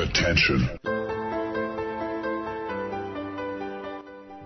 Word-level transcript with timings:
Attention. 0.00 0.70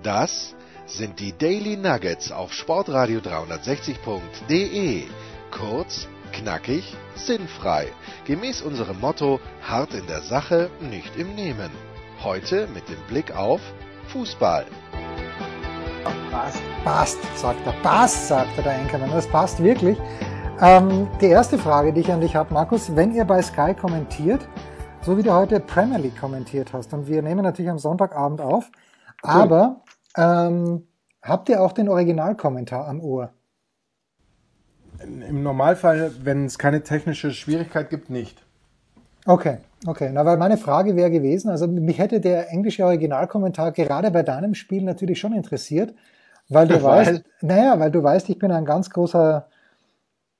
Das 0.03 0.57
sind 0.85 1.21
die 1.21 1.33
Daily 1.39 1.77
Nuggets 1.77 2.33
auf 2.33 2.53
Sportradio 2.53 3.21
360.de. 3.21 5.05
Kurz, 5.53 6.09
knackig, 6.33 6.97
sinnfrei. 7.15 7.87
Gemäß 8.25 8.63
unserem 8.63 8.99
Motto: 8.99 9.39
hart 9.63 9.95
in 9.95 10.09
der 10.09 10.23
Sache, 10.23 10.71
nicht 10.81 11.17
im 11.17 11.37
Nehmen. 11.37 11.71
Heute 12.25 12.67
mit 12.75 12.89
dem 12.89 13.01
Blick 13.07 13.37
auf 13.37 13.61
Fußball. 14.09 14.67
Passt, 16.33 16.63
passt, 16.83 17.39
sagt 17.39 17.65
er. 17.65 17.73
Passt, 17.75 18.27
sagt 18.27 18.57
er, 18.57 18.65
der 18.65 18.75
Enkermann. 18.75 19.13
Das 19.13 19.29
passt 19.29 19.63
wirklich. 19.63 19.99
Ähm, 20.61 21.07
die 21.21 21.27
erste 21.27 21.59
Frage, 21.59 21.93
die 21.93 22.01
ich 22.01 22.11
an 22.11 22.21
dich 22.21 22.35
habe, 22.35 22.53
Markus, 22.53 22.97
wenn 22.97 23.15
ihr 23.15 23.25
bei 23.25 23.41
Sky 23.41 23.73
kommentiert, 23.75 24.41
so 25.05 25.19
wie 25.19 25.23
du 25.23 25.33
heute 25.33 25.61
Premier 25.61 25.99
League 25.99 26.19
kommentiert 26.19 26.73
hast, 26.73 26.95
und 26.95 27.07
wir 27.07 27.21
nehmen 27.21 27.43
natürlich 27.43 27.71
am 27.71 27.79
Sonntagabend 27.79 28.41
auf, 28.41 28.71
aber 29.23 29.83
ähm, 30.17 30.87
habt 31.23 31.49
ihr 31.51 31.61
auch 31.61 31.73
den 31.73 31.89
Originalkommentar 31.89 32.89
am 32.89 33.01
Ohr? 33.01 33.31
Im 35.03 35.43
Normalfall, 35.43 36.13
wenn 36.23 36.47
es 36.47 36.59
keine 36.59 36.83
technische 36.83 37.33
Schwierigkeit 37.33 37.91
gibt, 37.91 38.09
nicht. 38.09 38.43
Okay, 39.27 39.59
okay. 39.87 40.11
Na, 40.13 40.25
weil 40.25 40.39
meine 40.39 40.57
Frage 40.57 40.97
wäre 40.97 41.11
gewesen, 41.11 41.51
also 41.51 41.67
mich 41.67 41.99
hätte 41.99 42.21
der 42.21 42.51
englische 42.51 42.85
Originalkommentar 42.85 43.73
gerade 43.73 44.11
bei 44.11 44.23
deinem 44.23 44.55
Spiel 44.55 44.85
natürlich 44.85 45.19
schon 45.19 45.35
interessiert, 45.35 45.95
weil 46.49 46.67
du 46.67 46.75
Weil? 46.83 47.07
weißt, 47.07 47.25
naja, 47.43 47.79
weil 47.79 47.91
du 47.91 48.03
weißt, 48.03 48.31
ich 48.31 48.39
bin 48.39 48.51
ein 48.51 48.65
ganz 48.65 48.89
großer 48.89 49.49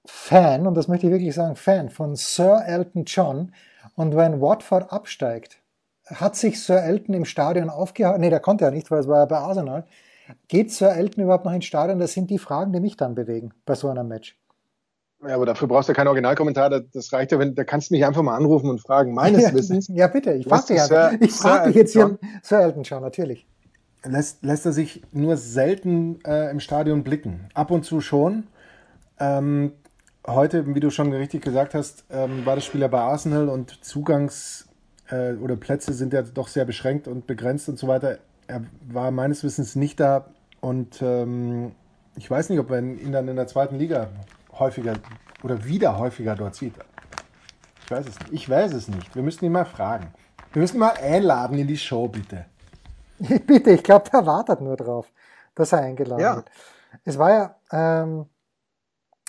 Fan, 0.07 0.67
und 0.67 0.75
das 0.75 0.89
möchte 0.89 1.07
ich 1.07 1.13
wirklich 1.13 1.35
sagen, 1.35 1.57
Fan 1.57 1.91
von 1.91 2.17
Sir 2.17 2.63
Elton 2.67 3.05
John. 3.05 3.53
Und 3.95 4.17
wenn 4.17 4.41
Watford 4.41 4.93
absteigt, 4.93 5.61
hat 6.07 6.37
sich 6.37 6.63
Sir 6.63 6.83
Elton 6.83 7.15
im 7.15 7.25
Stadion 7.25 7.71
aufgehalten, 7.71 8.21
nee, 8.21 8.31
der 8.31 8.41
konnte 8.41 8.65
ja 8.65 8.71
nicht, 8.71 8.91
weil 8.91 9.01
es 9.01 9.09
war 9.09 9.19
ja 9.19 9.25
bei 9.25 9.39
Arsenal. 9.39 9.85
Geht 10.49 10.73
Sir 10.73 10.95
Elton 10.95 11.25
überhaupt 11.25 11.45
noch 11.45 11.53
ins 11.53 11.65
Stadion? 11.65 11.99
Das 11.99 12.13
sind 12.13 12.31
die 12.31 12.39
Fragen, 12.39 12.73
die 12.73 12.81
mich 12.81 12.97
dann 12.97 13.15
bewegen 13.15 13.53
bei 13.67 13.75
so 13.75 13.89
einem 13.89 14.09
Match. 14.09 14.39
Ja, 15.27 15.37
aber 15.37 15.47
dafür 15.47 15.69
brauchst 15.69 15.89
du 15.89 15.93
keinen 15.95 16.09
Originalkommentar. 16.09 16.69
Das- 16.69 17.13
reicht 17.13 17.33
ja, 17.33 17.39
wenn, 17.39 17.55
da 17.55 17.65
kannst 17.65 17.91
du 17.91 17.95
mich 17.95 18.05
einfach 18.05 18.23
mal 18.23 18.37
anrufen 18.37 18.69
und 18.69 18.81
fragen. 18.81 19.15
Meines 19.15 19.43
ja, 19.45 19.55
Wissens. 19.55 19.89
Ja, 19.89 20.09
bitte, 20.09 20.33
ich 20.33 20.47
frage 20.47 20.67
dich, 20.67 20.81
einfach. 20.83 21.13
Ich 21.21 21.33
frage 21.33 21.67
dich 21.69 21.77
jetzt 21.77 21.97
Elton 21.97 22.19
hier, 22.21 22.31
Sir 22.43 22.61
Elton 22.61 22.83
John, 22.83 23.03
natürlich. 23.03 23.47
Lässt, 24.05 24.45
lässt 24.45 24.67
er 24.67 24.73
sich 24.73 25.03
nur 25.13 25.39
selten 25.39 26.19
äh, 26.27 26.51
im 26.51 26.61
Stadion 26.61 27.05
blicken. 27.05 27.49
Ab 27.55 27.71
und 27.71 27.85
zu 27.85 28.03
schon. 28.03 28.49
Ähm, 29.19 29.73
heute, 30.27 30.75
wie 30.75 30.81
du 30.81 30.91
schon 30.91 31.13
richtig 31.13 31.43
gesagt 31.45 31.75
hast, 31.75 32.05
ähm, 32.11 32.45
war 32.47 32.55
das 32.57 32.65
Spiel 32.65 32.81
ja 32.81 32.89
bei 32.89 33.01
Arsenal 33.01 33.49
und 33.49 33.73
Zugangs- 33.85 34.67
äh, 35.11 35.35
oder 35.35 35.57
Plätze 35.57 35.93
sind 35.93 36.13
ja 36.13 36.23
doch 36.23 36.49
sehr 36.49 36.65
beschränkt 36.65 37.09
und 37.09 37.27
begrenzt 37.27 37.69
und 37.69 37.79
so 37.79 37.89
weiter. 37.89 38.19
Er 38.47 38.63
war 38.89 39.11
meines 39.11 39.45
Wissens 39.45 39.77
nicht 39.77 40.01
da 40.01 40.27
und 40.61 41.01
ähm, 41.03 41.73
ich 42.17 42.31
weiß 42.31 42.49
nicht, 42.51 42.59
ob 42.59 42.71
man 42.71 42.99
ihn 42.99 43.13
dann 43.13 43.29
in 43.29 43.37
der 43.37 43.47
zweiten 43.47 43.77
Liga 43.77 44.09
häufiger 44.59 44.95
oder 45.43 45.65
wieder 45.65 45.99
häufiger 45.99 46.35
dort 46.37 46.55
sieht. 46.55 46.75
Ich 47.85 47.91
weiß 47.91 48.07
es 48.07 48.19
nicht. 48.21 48.33
Ich 48.33 48.49
weiß 48.49 48.73
es 48.73 48.89
nicht. 48.89 49.15
Wir 49.15 49.23
müssen 49.23 49.45
ihn 49.45 49.53
mal 49.53 49.65
fragen. 49.67 50.07
Wir 50.53 50.61
müssen 50.63 50.77
ihn 50.77 50.81
mal 50.81 50.95
einladen 51.03 51.59
in 51.59 51.67
die 51.67 51.77
Show, 51.77 52.09
bitte. 52.09 52.47
Bitte, 53.47 53.71
ich 53.71 53.83
glaube, 53.83 54.11
der 54.11 54.27
wartet 54.27 54.61
nur 54.61 54.77
drauf, 54.77 55.07
dass 55.55 55.73
er 55.73 55.81
eingeladen 55.81 56.21
Ja. 56.21 56.37
wird. 56.37 56.51
Es 57.05 57.19
war 57.19 57.31
ja, 57.31 57.55
ähm, 57.71 58.27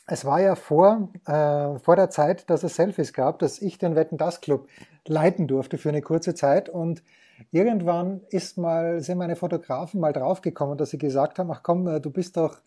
es 0.08 0.26
war 0.26 0.40
ja 0.42 0.56
vor, 0.56 1.10
äh, 1.26 1.80
vor 1.80 1.96
der 1.96 2.10
Zeit, 2.10 2.50
dass 2.50 2.64
es 2.64 2.76
Selfies 2.76 3.14
gab, 3.14 3.40
dass 3.40 3.62
ich 3.62 3.78
den 3.78 3.96
Wetten 3.96 4.18
das 4.18 4.42
Club 4.42 4.68
leiten 5.08 5.48
durfte 5.48 5.78
für 5.78 5.90
eine 5.90 6.02
kurze 6.02 6.36
Zeit 6.36 6.70
und 6.70 7.04
irgendwann 7.52 8.22
ist 8.30 8.58
mal, 8.58 9.02
sind 9.02 9.18
meine 9.18 9.36
Fotografen 9.36 10.00
mal 10.00 10.14
draufgekommen, 10.14 10.78
dass 10.78 10.92
sie 10.92 10.98
gesagt 10.98 11.40
haben, 11.40 11.52
ach 11.52 11.64
komm, 11.64 11.88
äh, 11.88 12.00
du 12.00 12.12
bist 12.12 12.38
doch, 12.38 12.60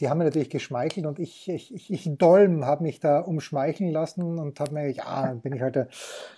die 0.00 0.08
haben 0.08 0.18
mir 0.18 0.24
natürlich 0.24 0.50
geschmeichelt 0.50 1.06
und 1.06 1.18
ich, 1.18 1.48
ich, 1.48 1.74
ich, 1.74 1.92
ich 1.92 2.16
Dolm 2.16 2.64
habe 2.64 2.84
mich 2.84 3.00
da 3.00 3.18
umschmeicheln 3.18 3.90
lassen 3.90 4.38
und 4.38 4.60
habe 4.60 4.72
mir, 4.72 4.90
ja, 4.90 5.34
bin 5.42 5.52
ich 5.52 5.62
halt, 5.62 5.76
äh, 5.76 5.86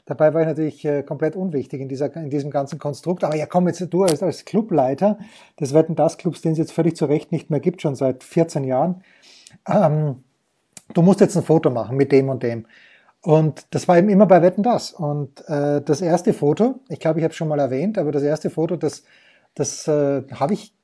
dabei 0.06 0.32
war 0.32 0.40
ich 0.40 0.46
natürlich 0.46 0.84
äh, 0.86 1.02
komplett 1.02 1.36
unwichtig 1.36 1.82
in, 1.82 1.88
dieser, 1.88 2.14
in 2.16 2.30
diesem 2.30 2.50
ganzen 2.50 2.78
Konstrukt. 2.78 3.24
Aber 3.24 3.36
ja, 3.36 3.44
komm 3.44 3.68
jetzt 3.68 3.86
du 3.92 4.04
als, 4.04 4.22
als 4.22 4.46
Clubleiter 4.46 5.18
des 5.60 5.74
Wetten 5.74 5.94
das 5.94 6.16
Clubs, 6.16 6.40
den 6.40 6.52
es 6.52 6.58
jetzt 6.58 6.72
völlig 6.72 6.96
zu 6.96 7.04
Recht 7.04 7.32
nicht 7.32 7.50
mehr 7.50 7.60
gibt, 7.60 7.82
schon 7.82 7.94
seit 7.94 8.24
14 8.24 8.64
Jahren. 8.64 9.02
Ähm, 9.68 10.24
du 10.94 11.02
musst 11.02 11.20
jetzt 11.20 11.36
ein 11.36 11.42
Foto 11.42 11.70
machen 11.70 11.96
mit 11.96 12.12
dem 12.12 12.28
und 12.28 12.42
dem. 12.42 12.66
Und 13.22 13.66
das 13.74 13.86
war 13.86 13.98
eben 13.98 14.08
immer 14.08 14.26
bei 14.26 14.40
Wetten 14.40 14.62
das. 14.62 14.92
Und 14.92 15.46
äh, 15.48 15.82
das 15.82 16.00
erste 16.00 16.32
Foto, 16.32 16.80
ich 16.88 17.00
glaube, 17.00 17.20
ich 17.20 17.24
habe 17.24 17.32
es 17.32 17.36
schon 17.36 17.48
mal 17.48 17.58
erwähnt, 17.58 17.98
aber 17.98 18.12
das 18.12 18.22
erste 18.22 18.48
Foto, 18.48 18.76
das, 18.76 19.04
das 19.54 19.86
äh, 19.88 20.22
habe 20.32 20.54
ich, 20.54 20.74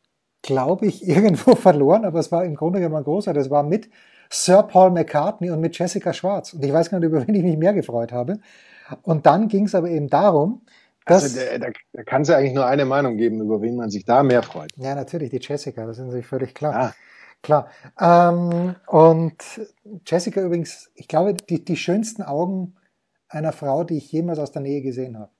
glaube 0.42 0.86
ich, 0.86 1.06
irgendwo 1.08 1.54
verloren, 1.54 2.04
aber 2.04 2.18
es 2.18 2.30
war 2.30 2.44
im 2.44 2.54
Grunde 2.54 2.80
genommen 2.80 3.04
großer. 3.04 3.32
Das 3.32 3.50
war 3.50 3.62
mit 3.62 3.88
Sir 4.28 4.62
Paul 4.64 4.90
McCartney 4.90 5.50
und 5.50 5.60
mit 5.60 5.78
Jessica 5.78 6.12
Schwarz. 6.12 6.52
Und 6.52 6.64
ich 6.64 6.72
weiß 6.72 6.90
gar 6.90 6.98
nicht, 6.98 7.06
über 7.08 7.20
wen 7.26 7.34
ich 7.34 7.42
mich 7.42 7.56
mehr 7.56 7.72
gefreut 7.72 8.12
habe. 8.12 8.38
Und 9.02 9.26
dann 9.26 9.48
ging 9.48 9.64
es 9.64 9.74
aber 9.74 9.88
eben 9.88 10.08
darum, 10.08 10.62
dass... 11.06 11.22
Also, 11.22 11.40
da, 11.58 11.68
da, 11.92 12.02
kann 12.02 12.22
es 12.22 12.28
ja 12.28 12.36
eigentlich 12.36 12.54
nur 12.54 12.66
eine 12.66 12.84
Meinung 12.84 13.16
geben, 13.16 13.40
über 13.40 13.62
wen 13.62 13.76
man 13.76 13.90
sich 13.90 14.04
da 14.04 14.22
mehr 14.22 14.42
freut. 14.42 14.70
ja, 14.76 14.94
natürlich, 14.94 15.30
die 15.30 15.40
Jessica, 15.40 15.86
das 15.86 15.98
ist 15.98 16.04
natürlich 16.04 16.26
völlig 16.26 16.54
klar. 16.54 16.72
Ja. 16.72 16.94
Klar. 17.42 17.68
Ähm, 18.00 18.76
und 18.86 19.36
Jessica 20.06 20.40
übrigens, 20.42 20.90
ich 20.94 21.08
glaube, 21.08 21.34
die, 21.34 21.64
die 21.64 21.76
schönsten 21.76 22.22
Augen 22.22 22.74
einer 23.28 23.52
Frau, 23.52 23.84
die 23.84 23.98
ich 23.98 24.10
jemals 24.12 24.38
aus 24.38 24.52
der 24.52 24.62
Nähe 24.62 24.82
gesehen 24.82 25.18
habe. 25.18 25.30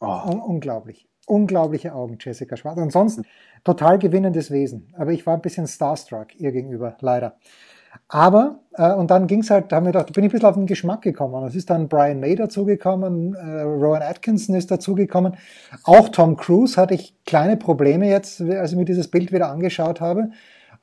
Oh. 0.00 0.30
Un 0.30 0.40
unglaublich. 0.40 1.08
Unglaubliche 1.26 1.94
Augen, 1.94 2.18
Jessica 2.20 2.56
Schwarz. 2.56 2.78
Ansonsten 2.78 3.24
total 3.64 3.98
gewinnendes 3.98 4.50
Wesen. 4.50 4.92
Aber 4.96 5.12
ich 5.12 5.24
war 5.26 5.34
ein 5.34 5.42
bisschen 5.42 5.66
starstruck 5.66 6.34
ihr 6.34 6.50
gegenüber, 6.52 6.96
leider. 7.00 7.36
Aber, 8.08 8.60
äh, 8.74 8.92
und 8.92 9.10
dann 9.10 9.26
ging's 9.26 9.50
halt, 9.50 9.70
da 9.70 9.76
haben 9.76 9.84
wir 9.84 9.92
gedacht, 9.92 10.08
da 10.08 10.12
bin 10.12 10.24
ich 10.24 10.30
ein 10.30 10.32
bisschen 10.32 10.48
auf 10.48 10.54
den 10.54 10.66
Geschmack 10.66 11.02
gekommen. 11.02 11.44
Es 11.46 11.54
ist 11.54 11.70
dann 11.70 11.88
Brian 11.88 12.20
May 12.20 12.34
dazugekommen, 12.34 13.34
äh, 13.34 13.62
Rowan 13.62 14.02
Atkinson 14.02 14.54
ist 14.54 14.70
dazugekommen. 14.70 15.36
Auch 15.84 16.08
Tom 16.08 16.36
Cruise 16.36 16.80
hatte 16.80 16.94
ich 16.94 17.14
kleine 17.24 17.56
Probleme 17.56 18.08
jetzt, 18.08 18.40
als 18.40 18.72
ich 18.72 18.76
mir 18.78 18.84
dieses 18.84 19.08
Bild 19.08 19.32
wieder 19.32 19.50
angeschaut 19.50 20.00
habe, 20.00 20.30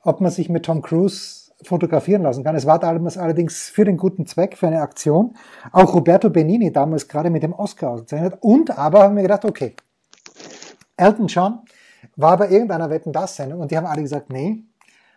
ob 0.02 0.20
man 0.20 0.30
sich 0.30 0.48
mit 0.48 0.64
Tom 0.64 0.82
Cruise 0.82 1.50
fotografieren 1.62 2.22
lassen 2.22 2.44
kann. 2.44 2.56
Es 2.56 2.66
war 2.66 2.78
damals 2.78 3.18
allerdings 3.18 3.68
für 3.68 3.84
den 3.84 3.96
guten 3.96 4.26
Zweck, 4.26 4.56
für 4.56 4.66
eine 4.66 4.80
Aktion. 4.80 5.36
Auch 5.72 5.94
Roberto 5.94 6.30
Benini 6.30 6.72
damals 6.72 7.08
gerade 7.08 7.30
mit 7.30 7.42
dem 7.42 7.52
Oscar 7.52 7.90
ausgezeichnet. 7.90 8.38
Und 8.40 8.76
aber 8.78 9.02
haben 9.02 9.16
wir 9.16 9.22
gedacht, 9.22 9.44
okay, 9.44 9.74
Elton 10.96 11.26
John 11.26 11.60
war 12.16 12.36
bei 12.36 12.48
irgendeiner 12.48 12.90
Wetten 12.90 13.12
das 13.12 13.36
Sendung 13.36 13.60
und 13.60 13.70
die 13.70 13.76
haben 13.76 13.86
alle 13.86 14.02
gesagt, 14.02 14.30
nee, 14.30 14.64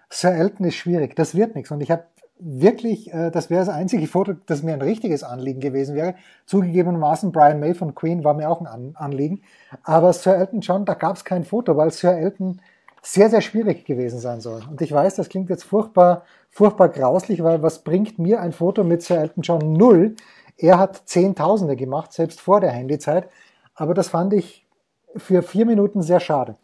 Sir 0.09 0.33
Elton 0.33 0.65
ist 0.65 0.75
schwierig, 0.75 1.15
das 1.15 1.33
wird 1.33 1.55
nichts. 1.55 1.71
Und 1.71 1.81
ich 1.81 1.89
habe 1.89 2.03
wirklich, 2.39 3.13
äh, 3.13 3.31
das 3.31 3.49
wäre 3.49 3.65
das 3.65 3.73
einzige 3.73 4.05
Foto, 4.07 4.33
das 4.45 4.63
mir 4.63 4.73
ein 4.73 4.81
richtiges 4.81 5.23
Anliegen 5.23 5.59
gewesen 5.59 5.95
wäre. 5.95 6.15
Zugegebenermaßen 6.45 7.31
Brian 7.31 7.59
May 7.59 7.73
von 7.73 7.95
Queen 7.95 8.23
war 8.23 8.33
mir 8.33 8.49
auch 8.49 8.59
ein 8.59 8.67
An 8.67 8.91
Anliegen. 8.95 9.41
Aber 9.83 10.13
Sir 10.13 10.35
Elton 10.35 10.61
John, 10.61 10.85
da 10.85 10.93
gab 10.93 11.15
es 11.15 11.25
kein 11.25 11.45
Foto, 11.45 11.77
weil 11.77 11.91
Sir 11.91 12.17
Elton 12.17 12.61
sehr, 13.05 13.29
sehr 13.29 13.41
schwierig 13.41 13.85
gewesen 13.85 14.19
sein 14.19 14.39
soll. 14.41 14.63
Und 14.69 14.81
ich 14.81 14.91
weiß, 14.91 15.15
das 15.15 15.29
klingt 15.29 15.49
jetzt 15.49 15.65
furchtbar, 15.65 16.23
furchtbar 16.49 16.89
grauslich, 16.89 17.43
weil 17.43 17.61
was 17.61 17.83
bringt 17.83 18.17
mir 18.17 18.39
ein 18.41 18.53
Foto 18.53 18.83
mit 18.83 19.03
Sir 19.03 19.17
Elton 19.19 19.43
John? 19.43 19.73
Null. 19.73 20.15
Er 20.57 20.79
hat 20.79 21.03
Zehntausende 21.05 21.75
gemacht, 21.75 22.13
selbst 22.13 22.39
vor 22.39 22.61
der 22.61 22.71
Handyzeit. 22.71 23.29
Aber 23.75 23.93
das 23.93 24.07
fand 24.07 24.33
ich 24.33 24.65
für 25.17 25.43
vier 25.43 25.65
Minuten 25.65 26.01
sehr 26.01 26.21
schade. 26.21 26.55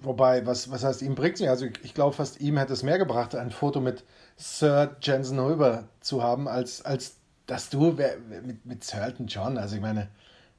Wobei, 0.00 0.46
was, 0.46 0.70
was 0.70 0.84
heißt, 0.84 1.02
ihm 1.02 1.14
bringt 1.14 1.34
es 1.34 1.40
nicht? 1.40 1.50
Also 1.50 1.66
ich, 1.82 1.94
glaube 1.94 2.14
fast, 2.14 2.40
ihm 2.40 2.56
hätte 2.58 2.74
es 2.74 2.82
mehr 2.82 2.98
gebracht, 2.98 3.34
ein 3.34 3.50
Foto 3.50 3.80
mit 3.80 4.04
Sir 4.36 4.96
Jensen 5.00 5.40
Huber 5.40 5.84
zu 6.00 6.22
haben, 6.22 6.46
als, 6.46 6.84
als 6.84 7.16
dass 7.46 7.70
du 7.70 7.92
mit, 7.92 8.64
mit 8.64 8.84
Sir 8.84 9.02
Elton 9.02 9.26
John, 9.26 9.58
also 9.58 9.74
ich 9.74 9.82
meine, 9.82 10.08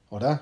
oder? 0.10 0.42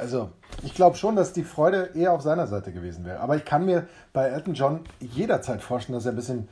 Also, 0.00 0.30
ich 0.62 0.74
glaube 0.74 0.96
schon, 0.96 1.14
dass 1.14 1.32
die 1.32 1.44
Freude 1.44 1.90
eher 1.94 2.12
auf 2.12 2.22
seiner 2.22 2.46
Seite 2.46 2.72
gewesen 2.72 3.04
wäre. 3.04 3.20
Aber 3.20 3.36
ich 3.36 3.44
kann 3.44 3.66
mir 3.66 3.86
bei 4.12 4.28
Elton 4.28 4.54
John 4.54 4.80
jederzeit 4.98 5.62
vorstellen, 5.62 5.96
dass 5.96 6.06
er 6.06 6.12
ein 6.12 6.16
bisschen 6.16 6.48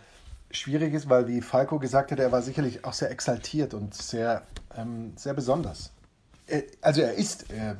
schwierig 0.51 0.93
ist, 0.93 1.09
weil, 1.09 1.27
wie 1.29 1.41
Falco 1.41 1.79
gesagt 1.79 2.13
hat, 2.13 2.19
er 2.19 2.31
war 2.31 2.43
sicherlich 2.43 2.85
auch 2.85 2.93
sehr 2.93 3.11
exaltiert 3.11 3.73
und 3.73 3.95
sehr, 3.95 4.43
ähm, 4.77 5.13
sehr 5.17 5.35
besonders. 5.35 5.93
Er, 6.47 6.63
also, 6.83 7.01
er 7.01 7.15
ist, 7.15 7.51
er, 7.51 7.79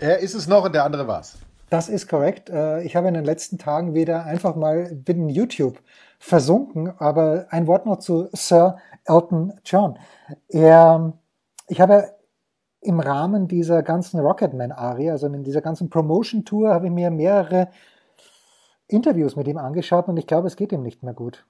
er 0.00 0.18
ist 0.20 0.34
es 0.34 0.46
noch 0.46 0.64
und 0.64 0.74
der 0.74 0.84
andere 0.84 1.06
war 1.06 1.20
es. 1.20 1.36
Das 1.70 1.88
ist 1.88 2.08
korrekt. 2.08 2.48
Äh, 2.48 2.82
Ich 2.82 2.96
habe 2.96 3.08
in 3.08 3.14
den 3.14 3.24
letzten 3.24 3.58
Tagen 3.58 3.94
wieder 3.94 4.24
einfach 4.24 4.56
mal 4.56 5.02
in 5.06 5.28
YouTube 5.28 5.78
versunken, 6.18 6.92
aber 6.98 7.46
ein 7.50 7.66
Wort 7.66 7.84
noch 7.84 7.98
zu 7.98 8.28
Sir 8.32 8.78
Elton 9.04 9.52
John. 9.64 9.98
Er, 10.48 11.12
ich 11.68 11.80
habe 11.80 12.14
im 12.84 13.00
Rahmen 13.00 13.48
dieser 13.48 13.82
ganzen 13.82 14.20
Rocketman-Arie, 14.20 15.10
also 15.10 15.26
in 15.26 15.42
dieser 15.42 15.62
ganzen 15.62 15.88
Promotion-Tour, 15.88 16.68
habe 16.68 16.86
ich 16.86 16.92
mir 16.92 17.10
mehrere 17.10 17.68
Interviews 18.86 19.36
mit 19.36 19.48
ihm 19.48 19.56
angeschaut 19.56 20.06
und 20.08 20.18
ich 20.18 20.26
glaube, 20.26 20.48
es 20.48 20.56
geht 20.56 20.70
ihm 20.70 20.82
nicht 20.82 21.02
mehr 21.02 21.14
gut. 21.14 21.46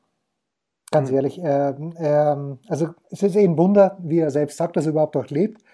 Ganz 0.93 1.11
ehrlich. 1.11 1.41
Er, 1.41 1.77
er, 1.97 2.59
also 2.69 2.91
es 3.11 3.25
ist 3.25 3.35
eh 3.35 3.45
ein 3.45 3.59
Wunder, 3.59 3.99
wie 4.01 4.21
er 4.21 4.31
selbst 4.31 4.57
sagt, 4.57 4.77
dass 4.77 4.87
er 4.87 4.93
überhaupt 4.93 5.17
noch 5.17 5.29
lebt. 5.29 5.65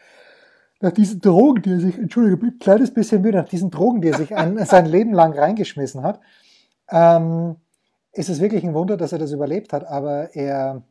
nach 0.80 0.92
diesen 0.92 1.20
Drogen, 1.20 1.60
die 1.60 1.72
er 1.72 1.80
sich, 1.80 1.98
Entschuldigung, 1.98 2.48
ein 2.48 2.58
kleines 2.58 2.94
bisschen 2.94 3.20
müde, 3.20 3.36
nach 3.36 3.48
diesen 3.48 3.70
Drogen, 3.70 4.00
die 4.00 4.08
er 4.08 4.16
sich 4.16 4.34
ein, 4.34 4.56
sein 4.64 4.86
Leben 4.86 5.12
lang 5.12 5.38
reingeschmissen 5.38 6.02
hat, 6.02 6.20
ähm, 6.88 7.56
ist 8.12 8.30
es 8.30 8.40
wirklich 8.40 8.64
ein 8.64 8.72
Wunder, 8.72 8.96
dass 8.96 9.12
er 9.12 9.18
das 9.18 9.32
überlebt 9.32 9.74
hat. 9.74 9.86
Aber 9.86 10.34
er, 10.34 10.82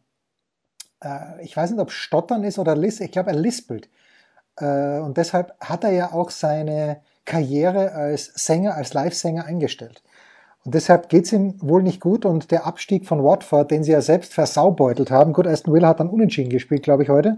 äh, 1.04 1.44
ich 1.44 1.58
weiß 1.58 1.72
nicht, 1.72 1.80
ob 1.80 1.90
Stottern 1.90 2.44
ist 2.44 2.60
oder 2.60 2.76
Lis, 2.76 3.00
ich 3.00 3.12
glaube, 3.12 3.32
er 3.32 3.36
lispelt. 3.36 3.90
Äh, 4.60 5.00
und 5.00 5.18
deshalb 5.18 5.54
hat 5.60 5.84
er 5.84 5.92
ja 5.92 6.14
auch 6.14 6.30
seine 6.30 7.02
Karriere 7.26 7.94
als 7.94 8.32
Sänger, 8.36 8.76
als 8.76 8.94
Live-Sänger 8.94 9.46
eingestellt. 9.46 10.02
Und 10.66 10.76
deshalb 10.76 11.10
geht's 11.10 11.32
ihm 11.32 11.56
wohl 11.62 11.84
nicht 11.84 12.02
gut 12.02 12.26
und 12.26 12.52
der 12.52 12.66
Abstieg 12.66 13.08
von 13.08 13.24
Watford, 13.24 13.72
den 13.72 13.84
sie 13.84 13.92
ja 13.92 14.02
selbst 14.02 14.34
versaubeutelt 14.34 15.10
haben, 15.10 15.34
gut, 15.34 15.48
Aston 15.48 15.74
Villa 15.74 15.88
hat 15.88 16.00
dann 16.00 16.10
unentschieden 16.10 16.50
gespielt, 16.50 16.84
glaube 16.84 17.04
ich, 17.04 17.10
heute. 17.10 17.38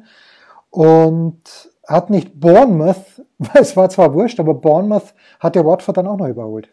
Und 0.70 1.70
hat 1.88 2.10
nicht 2.10 2.40
Bournemouth, 2.40 3.22
es 3.54 3.76
war 3.76 3.90
zwar 3.90 4.14
wurscht, 4.14 4.40
aber 4.40 4.54
Bournemouth 4.54 5.14
hat 5.40 5.56
der 5.56 5.66
Watford 5.66 5.98
dann 5.98 6.08
auch 6.08 6.18
noch 6.18 6.28
überholt. 6.28 6.70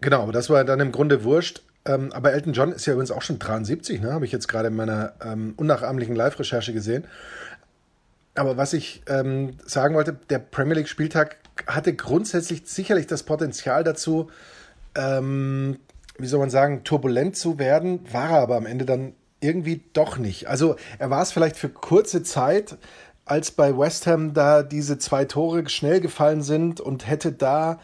Genau, 0.00 0.22
aber 0.22 0.32
das 0.32 0.48
war 0.48 0.64
dann 0.64 0.80
im 0.80 0.92
Grunde 0.92 1.24
wurscht. 1.24 1.62
Ähm, 1.84 2.12
aber 2.12 2.32
Elton 2.32 2.52
John 2.52 2.72
ist 2.72 2.86
ja 2.86 2.92
übrigens 2.92 3.10
auch 3.10 3.22
schon 3.22 3.38
73, 3.38 4.00
ne? 4.00 4.12
habe 4.12 4.26
ich 4.26 4.32
jetzt 4.32 4.46
gerade 4.46 4.68
in 4.68 4.76
meiner 4.76 5.14
ähm, 5.24 5.54
unnachahmlichen 5.56 6.14
Live-Recherche 6.14 6.72
gesehen. 6.72 7.04
Aber 8.38 8.56
was 8.56 8.72
ich 8.72 9.02
ähm, 9.08 9.58
sagen 9.66 9.94
wollte, 9.94 10.16
der 10.30 10.38
Premier 10.38 10.74
League-Spieltag 10.74 11.36
hatte 11.66 11.94
grundsätzlich 11.94 12.62
sicherlich 12.66 13.08
das 13.08 13.24
Potenzial 13.24 13.82
dazu, 13.82 14.30
ähm, 14.94 15.78
wie 16.18 16.26
soll 16.26 16.38
man 16.38 16.50
sagen, 16.50 16.84
turbulent 16.84 17.36
zu 17.36 17.58
werden, 17.58 18.00
war 18.12 18.30
er 18.30 18.38
aber 18.38 18.56
am 18.56 18.66
Ende 18.66 18.84
dann 18.84 19.14
irgendwie 19.40 19.82
doch 19.92 20.18
nicht. 20.18 20.46
Also 20.46 20.76
er 20.98 21.10
war 21.10 21.22
es 21.22 21.32
vielleicht 21.32 21.56
für 21.56 21.68
kurze 21.68 22.22
Zeit, 22.22 22.76
als 23.24 23.50
bei 23.50 23.76
West 23.76 24.06
Ham 24.06 24.34
da 24.34 24.62
diese 24.62 24.98
zwei 24.98 25.24
Tore 25.24 25.68
schnell 25.68 26.00
gefallen 26.00 26.42
sind 26.42 26.80
und 26.80 27.08
hätte 27.08 27.32
da, 27.32 27.80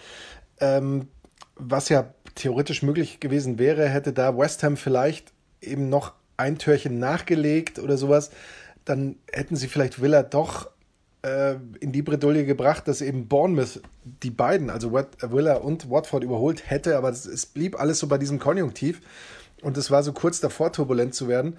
ähm, 0.60 1.08
was 1.56 1.88
ja 1.88 2.14
theoretisch 2.36 2.82
möglich 2.82 3.18
gewesen 3.18 3.58
wäre, 3.58 3.88
hätte 3.88 4.12
da 4.12 4.38
West 4.38 4.62
Ham 4.62 4.76
vielleicht 4.76 5.32
eben 5.60 5.88
noch 5.88 6.12
ein 6.36 6.58
Türchen 6.58 6.98
nachgelegt 6.98 7.78
oder 7.78 7.96
sowas, 7.96 8.30
dann 8.84 9.16
hätten 9.32 9.56
sie 9.56 9.68
vielleicht 9.68 10.00
Villa 10.00 10.22
doch 10.22 10.70
äh, 11.22 11.56
in 11.80 11.92
die 11.92 12.02
Bredouille 12.02 12.44
gebracht, 12.44 12.86
dass 12.86 13.00
eben 13.00 13.28
Bournemouth 13.28 13.80
die 14.22 14.30
beiden, 14.30 14.70
also 14.70 14.92
Villa 14.92 15.56
und 15.56 15.90
Watford 15.90 16.22
überholt 16.22 16.70
hätte, 16.70 16.96
aber 16.96 17.08
es 17.08 17.46
blieb 17.46 17.80
alles 17.80 17.98
so 17.98 18.06
bei 18.06 18.18
diesem 18.18 18.38
Konjunktiv 18.38 19.00
und 19.62 19.76
es 19.78 19.90
war 19.90 20.02
so 20.02 20.12
kurz 20.12 20.40
davor, 20.40 20.72
turbulent 20.72 21.14
zu 21.14 21.26
werden. 21.28 21.58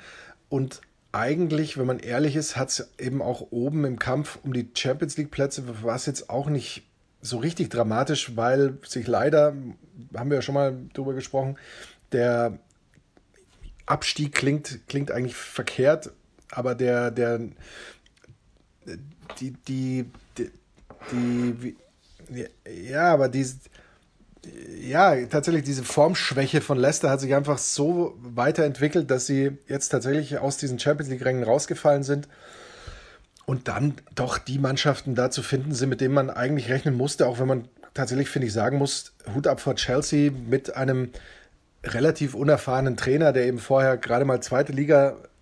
Und 0.49 0.81
eigentlich, 1.11 1.77
wenn 1.77 1.87
man 1.87 1.99
ehrlich 1.99 2.35
ist, 2.35 2.57
hat 2.57 2.69
es 2.69 2.89
eben 2.99 3.21
auch 3.21 3.47
oben 3.49 3.85
im 3.85 3.97
Kampf 3.97 4.37
um 4.43 4.53
die 4.53 4.69
Champions 4.75 5.17
League 5.17 5.31
Plätze, 5.31 5.63
war 5.83 5.95
es 5.95 6.05
jetzt 6.05 6.29
auch 6.29 6.47
nicht 6.47 6.83
so 7.21 7.37
richtig 7.37 7.69
dramatisch, 7.69 8.35
weil 8.35 8.77
sich 8.85 9.07
leider, 9.07 9.55
haben 10.15 10.29
wir 10.29 10.35
ja 10.35 10.41
schon 10.41 10.55
mal 10.55 10.77
drüber 10.93 11.13
gesprochen, 11.13 11.57
der 12.11 12.59
Abstieg 13.87 14.35
klingt, 14.35 14.81
klingt 14.87 15.09
eigentlich 15.09 15.35
verkehrt, 15.35 16.11
aber 16.55 16.75
der, 16.75 17.11
der, 17.11 17.39
die, 19.39 19.51
die, 19.67 20.11
die, 20.37 20.51
die 21.11 21.77
ja, 22.89 23.13
aber 23.13 23.29
die, 23.29 23.45
ja, 24.79 25.15
tatsächlich 25.27 25.63
diese 25.63 25.83
Formschwäche 25.83 26.61
von 26.61 26.77
Leicester 26.77 27.09
hat 27.09 27.19
sich 27.19 27.33
einfach 27.35 27.57
so 27.57 28.15
weiterentwickelt, 28.17 29.09
dass 29.09 29.27
sie 29.27 29.57
jetzt 29.67 29.89
tatsächlich 29.89 30.37
aus 30.39 30.57
diesen 30.57 30.79
Champions 30.79 31.09
League-Rängen 31.09 31.43
rausgefallen 31.43 32.03
sind. 32.03 32.27
Und 33.45 33.67
dann 33.67 33.93
doch 34.15 34.39
die 34.39 34.57
Mannschaften 34.57 35.13
da 35.13 35.29
zu 35.29 35.43
finden 35.43 35.73
sind, 35.73 35.89
mit 35.89 36.01
denen 36.01 36.15
man 36.15 36.31
eigentlich 36.31 36.69
rechnen 36.69 36.95
musste, 36.95 37.27
auch 37.27 37.39
wenn 37.39 37.47
man 37.47 37.67
tatsächlich, 37.93 38.27
finde 38.27 38.47
ich, 38.47 38.53
sagen 38.53 38.79
muss, 38.79 39.13
Hut 39.35 39.45
ab 39.45 39.59
vor 39.59 39.75
Chelsea 39.75 40.31
mit 40.31 40.75
einem 40.75 41.11
relativ 41.83 42.33
unerfahrenen 42.33 42.97
Trainer, 42.97 43.33
der 43.33 43.45
eben 43.45 43.59
vorher 43.59 43.97
gerade 43.97 44.25
mal 44.25 44.41
zweite 44.41 44.73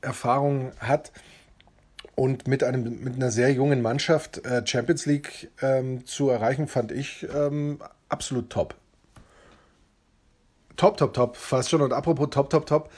Liga-Erfahrung 0.04 0.72
hat 0.80 1.12
und 2.16 2.48
mit, 2.48 2.64
einem, 2.64 3.04
mit 3.04 3.16
einer 3.16 3.32
sehr 3.32 3.52
jungen 3.52 3.82
Mannschaft 3.82 4.46
äh, 4.46 4.66
Champions 4.66 5.06
League 5.06 5.52
ähm, 5.62 6.06
zu 6.06 6.30
erreichen, 6.30 6.68
fand 6.68 6.92
ich 6.92 7.28
ähm, 7.34 7.80
absolut 8.10 8.50
top. 8.50 8.76
Top, 10.76 10.98
top, 10.98 11.14
top, 11.14 11.38
fast 11.38 11.70
schon. 11.70 11.82
Und 11.82 11.94
apropos 11.94 12.30
top, 12.30 12.50
top, 12.50 12.66
top, 12.66 12.92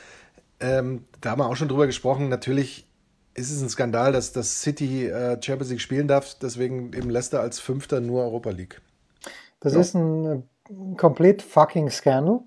ähm, 0.59 1.05
da 1.21 1.31
haben 1.31 1.39
wir 1.39 1.47
auch 1.47 1.55
schon 1.55 1.67
drüber 1.67 1.85
gesprochen. 1.85 2.29
Natürlich 2.29 2.87
ist 3.35 3.51
es 3.51 3.61
ein 3.61 3.69
Skandal, 3.69 4.11
dass 4.11 4.33
das 4.33 4.61
City 4.61 5.07
äh, 5.07 5.41
Champions 5.41 5.69
League 5.69 5.81
spielen 5.81 6.07
darf, 6.07 6.35
deswegen 6.41 6.93
eben 6.93 7.09
Leicester 7.09 7.41
als 7.41 7.59
Fünfter 7.59 7.99
nur 7.99 8.23
Europa 8.23 8.49
League. 8.49 8.81
Das 9.59 9.73
ja. 9.73 9.79
ist 9.79 9.93
ein 9.93 10.25
äh, 10.25 10.95
komplett 10.97 11.41
fucking 11.41 11.89
Skandal. 11.89 12.41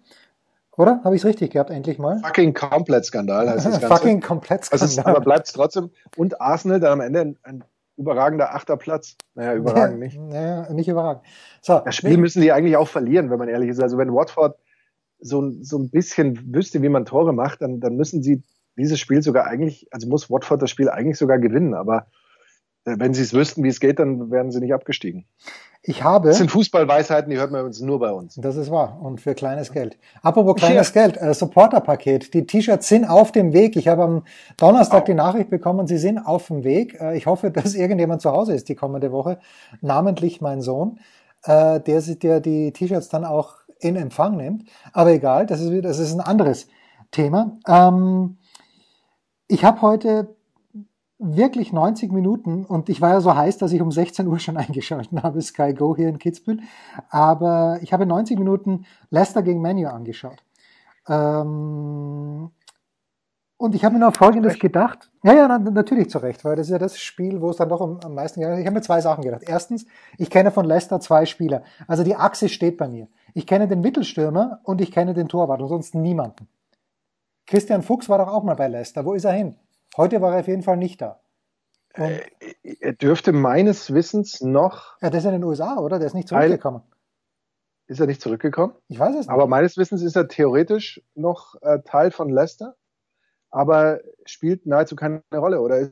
Oder? 0.79 1.01
Habe 1.03 1.17
ich 1.17 1.23
es 1.23 1.27
richtig 1.27 1.51
gehabt, 1.51 1.71
endlich 1.71 1.99
mal? 1.99 2.21
Fucking 2.21 2.55
komplett 2.55 3.05
Skandal 3.05 3.51
heißt 3.51 3.67
das 3.67 3.73
Ganze. 3.81 3.89
Fucking 3.89 4.21
komplett 4.21 4.65
Skandal. 4.65 4.89
Also, 4.89 5.03
aber 5.03 5.21
bleibt 5.21 5.49
es 5.49 5.53
trotzdem. 5.53 5.91
Und 6.17 6.41
Arsenal 6.41 6.79
dann 6.79 6.93
am 6.93 7.01
Ende 7.01 7.21
ein, 7.21 7.39
ein 7.43 7.65
überragender 7.97 8.55
achter 8.55 8.77
Platz. 8.77 9.17
Naja, 9.35 9.55
überragend 9.55 9.99
nicht. 9.99 10.17
Naja, 10.17 10.73
nicht 10.73 10.89
überragend. 10.89 11.25
So, 11.63 11.81
das 11.85 11.97
Spiel 11.97 12.17
müssen 12.17 12.41
die 12.43 12.53
eigentlich 12.53 12.77
auch 12.77 12.87
verlieren, 12.87 13.29
wenn 13.29 13.41
man 13.41 13.49
ehrlich 13.49 13.71
ist. 13.71 13.83
Also 13.83 13.99
wenn 13.99 14.15
Watford 14.15 14.57
so, 15.19 15.51
so 15.63 15.79
ein 15.79 15.91
bisschen 15.91 16.55
wüsste, 16.55 16.81
wie 16.81 16.89
man 16.89 17.05
Tore 17.05 17.33
macht, 17.33 17.61
dann, 17.61 17.81
dann 17.81 17.97
müssen 17.97 18.23
sie 18.23 18.43
dieses 18.77 19.01
Spiel 19.01 19.21
sogar 19.21 19.49
eigentlich, 19.49 19.89
also 19.91 20.09
muss 20.09 20.31
Watford 20.31 20.63
das 20.63 20.71
Spiel 20.71 20.89
eigentlich 20.89 21.19
sogar 21.19 21.39
gewinnen. 21.39 21.75
Aber 21.75 22.07
äh, 22.85 22.95
wenn 22.99 23.15
sie 23.15 23.23
es 23.23 23.35
wüssten, 23.35 23.65
wie 23.65 23.69
es 23.69 23.81
geht, 23.81 23.99
dann 23.99 24.31
wären 24.31 24.53
sie 24.53 24.61
nicht 24.61 24.75
abgestiegen. 24.75 25.27
Ich 25.83 26.03
habe. 26.03 26.29
Das 26.29 26.39
sind 26.39 26.51
Fußballweisheiten, 26.51 27.31
die 27.31 27.39
hört 27.39 27.51
man 27.51 27.65
uns 27.65 27.81
nur 27.81 28.01
bei 28.01 28.11
uns. 28.11 28.35
Das 28.35 28.57
ist 28.57 28.71
wahr. 28.71 28.99
Und 29.01 29.21
für 29.21 29.35
kleines 29.35 29.73
Geld. 29.73 29.97
Apropos 30.23 30.57
kleines 30.57 30.93
ja. 30.93 31.03
Geld, 31.03 31.17
äh, 31.17 31.33
Supporterpaket. 31.33 32.35
Die 32.35 32.47
T-Shirts 32.47 32.89
sind 32.89 33.05
auf 33.05 33.33
dem 33.33 33.53
Weg. 33.53 33.77
Ich 33.77 33.89
habe 33.89 34.03
am 34.03 34.25
Donnerstag 34.57 35.05
oh. 35.05 35.07
die 35.07 35.15
Nachricht 35.15 35.51
bekommen, 35.51 35.87
sie 35.87 35.99
sind 35.99 36.19
auf 36.19 36.49
dem 36.49 36.65
Weg. 36.65 37.01
Äh, 37.01 37.17
ich 37.17 37.27
hoffe, 37.27 37.51
dass 37.53 37.75
irgendjemand 37.75 38.23
zu 38.23 38.33
Hause 38.33 38.55
ist 38.55 38.69
die 38.69 38.75
kommende 38.75 39.13
Woche. 39.13 39.39
Namentlich 39.81 40.41
mein 40.41 40.61
Sohn, 40.61 40.99
äh, 41.45 41.81
der, 41.81 42.01
der 42.03 42.41
die 42.41 42.73
T-Shirts 42.73 43.09
dann 43.09 43.25
auch 43.25 43.57
in 43.79 43.97
Empfang 43.97 44.37
nimmt. 44.37 44.65
Aber 44.93 45.13
egal, 45.13 45.47
das 45.47 45.61
ist, 45.61 45.85
das 45.85 45.99
ist 45.99 46.13
ein 46.13 46.21
anderes 46.21 46.67
Thema. 47.13 47.59
Ähm, 47.67 48.39
ich 49.47 49.65
habe 49.65 49.81
heute 49.81 50.37
wirklich 51.19 51.73
90 51.73 52.13
Minuten 52.13 52.65
und 52.65 52.89
ich 52.89 53.01
war 53.01 53.11
ja 53.11 53.21
so 53.21 53.35
heiß, 53.35 53.59
dass 53.59 53.73
ich 53.73 53.83
um 53.83 53.91
16 53.91 54.27
Uhr 54.27 54.39
schon 54.39 54.57
eingeschaltet 54.57 55.23
habe, 55.23 55.43
Sky 55.43 55.75
Go 55.75 55.97
hier 55.97 56.09
in 56.09 56.19
Kitzbühel. 56.19 56.61
Aber 57.11 57.79
ich 57.83 57.93
habe 57.93 58.07
90 58.07 58.39
Minuten 58.39 58.87
Leicester 59.11 59.43
gegen 59.43 59.61
Menu 59.61 59.89
angeschaut. 59.89 60.43
Ähm, 61.09 62.51
und 63.61 63.75
ich 63.75 63.85
habe 63.85 63.95
mir 63.95 64.01
noch 64.01 64.15
Folgendes 64.15 64.61
gedacht. 64.61 65.11
Ja, 65.25 65.35
ja, 65.35 65.59
natürlich 65.59 66.11
zu 66.11 66.19
Recht, 66.19 66.45
weil 66.45 66.55
das 66.55 66.69
ist 66.69 66.73
ja 66.73 66.79
das 66.79 66.97
Spiel, 66.97 67.41
wo 67.41 67.51
es 67.51 67.57
dann 67.57 67.69
doch 67.69 67.81
am, 67.81 67.99
am 68.05 68.15
meisten 68.15 68.41
geht. 68.41 68.51
Ich 68.51 68.67
habe 68.67 68.77
mir 68.77 68.83
zwei 68.83 69.01
Sachen 69.01 69.25
gedacht. 69.25 69.43
Erstens, 69.45 69.85
ich 70.17 70.31
kenne 70.31 70.53
von 70.53 70.65
Leicester 70.65 71.01
zwei 71.01 71.27
Spieler. 71.27 71.65
Also 71.89 72.05
die 72.05 72.15
Achse 72.15 72.49
steht 72.49 72.77
bei 72.77 72.87
mir. 72.87 73.09
Ich 73.35 73.49
kenne 73.49 73.67
den 73.67 73.81
Mittelstürmer 73.81 74.61
und 74.63 74.81
ich 74.81 74.93
kenne 74.93 75.13
den 75.13 75.29
Torwart 75.29 75.61
und 75.61 75.69
sonst 75.69 75.97
niemanden. 75.97 76.47
Christian 77.47 77.83
Fuchs 77.83 78.09
war 78.09 78.19
doch 78.19 78.29
auch 78.29 78.45
mal 78.45 78.55
bei 78.55 78.69
Leicester. 78.69 79.05
Wo 79.05 79.15
ist 79.15 79.25
er 79.25 79.33
hin? 79.33 79.57
Heute 79.97 80.21
war 80.21 80.35
er 80.35 80.41
auf 80.41 80.49
jeden 80.49 80.63
Fall 80.63 80.77
nicht 80.77 81.01
da. 81.01 81.21
Und 81.97 82.21
er 82.63 82.93
dürfte 82.93 83.33
meines 83.33 83.93
Wissens 83.93 84.41
noch. 84.41 85.01
Ja, 85.01 85.11
der 85.11 85.19
ist 85.19 85.27
in 85.27 85.33
den 85.33 85.45
USA, 85.45 85.79
oder? 85.79 85.99
Der 85.99 86.07
ist 86.07 86.15
nicht 86.15 86.29
zurückgekommen. 86.29 86.83
Ist 87.89 88.01
er 88.01 88.07
nicht 88.07 88.21
zurückgekommen? 88.21 88.75
Ich 88.89 88.99
weiß 88.99 89.11
es 89.11 89.27
nicht. 89.27 89.31
Aber 89.31 89.47
meines 89.47 89.77
Wissens 89.77 90.03
ist 90.03 90.15
er 90.15 90.29
theoretisch 90.29 91.03
noch 91.15 91.61
äh, 91.63 91.81
Teil 91.85 92.11
von 92.11 92.29
Leicester, 92.29 92.77
aber 93.51 94.01
spielt 94.27 94.67
nahezu 94.67 94.95
keine 94.95 95.23
Rolle. 95.35 95.61
Oder 95.61 95.91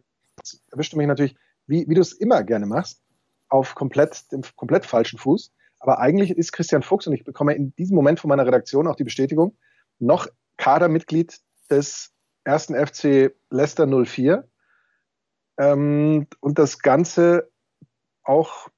erwischt 0.70 0.94
mich 0.94 1.06
natürlich, 1.06 1.36
wie, 1.66 1.88
wie 1.88 1.94
du 1.94 2.00
es 2.00 2.12
immer 2.12 2.44
gerne 2.44 2.66
machst, 2.66 3.02
auf 3.48 3.74
komplett, 3.74 4.30
dem 4.30 4.42
komplett 4.56 4.84
falschen 4.84 5.18
Fuß. 5.18 5.52
Aber 5.78 5.98
eigentlich 5.98 6.30
ist 6.30 6.52
Christian 6.52 6.82
Fuchs, 6.82 7.06
und 7.06 7.14
ich 7.14 7.24
bekomme 7.24 7.54
in 7.54 7.74
diesem 7.76 7.96
Moment 7.96 8.20
von 8.20 8.28
meiner 8.28 8.46
Redaktion 8.46 8.86
auch 8.86 8.96
die 8.96 9.04
Bestätigung, 9.04 9.56
noch 9.98 10.28
Kadermitglied 10.56 11.40
des 11.70 12.12
ersten 12.46 12.74
FC 12.74 13.34
Leicester 13.50 13.86
04. 13.86 14.48
Ähm, 15.58 16.26
und 16.40 16.58
das 16.58 16.78
Ganze 16.78 17.50
auch, 18.22 18.68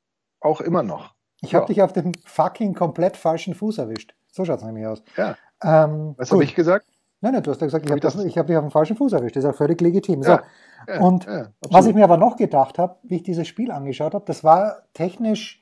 auch 0.41 0.61
immer 0.61 0.83
noch. 0.83 1.15
Ich 1.41 1.55
habe 1.55 1.65
ja. 1.65 1.67
dich 1.69 1.83
auf 1.83 1.93
dem 1.93 2.13
fucking 2.25 2.75
komplett 2.75 3.17
falschen 3.17 3.55
Fuß 3.55 3.79
erwischt. 3.79 4.15
So 4.31 4.45
schaut 4.45 4.59
es 4.59 4.65
nämlich 4.65 4.87
aus. 4.87 5.03
Ja. 5.17 5.37
Ähm, 5.63 6.15
Was 6.17 6.31
habe 6.33 6.45
ich 6.45 6.55
gesagt? 6.55 6.87
Nein, 7.21 7.33
nein, 7.33 7.43
du 7.43 7.51
hast 7.51 7.61
ja 7.61 7.67
gesagt, 7.67 7.85
ich 7.85 7.91
habe 7.91 8.01
hab 8.01 8.47
dich 8.47 8.57
auf 8.57 8.65
dem 8.65 8.71
falschen 8.71 8.97
Fuß 8.97 9.13
erwischt. 9.13 9.35
Das 9.37 9.45
ist 9.45 9.49
ja 9.49 9.53
völlig 9.53 9.81
legitim. 9.81 10.23
So. 10.23 10.31
Ja, 10.31 11.01
und 11.01 11.27
ja, 11.27 11.49
was 11.69 11.87
ich 11.87 11.95
mir 11.95 12.05
aber 12.05 12.17
noch 12.17 12.37
gedacht 12.37 12.79
habe, 12.79 12.97
wie 13.03 13.17
ich 13.17 13.23
dieses 13.25 13.49
Spiel 13.49 13.73
angeschaut 13.73 14.15
habe, 14.15 14.25
das 14.25 14.45
war 14.45 14.83
technisch, 14.95 15.61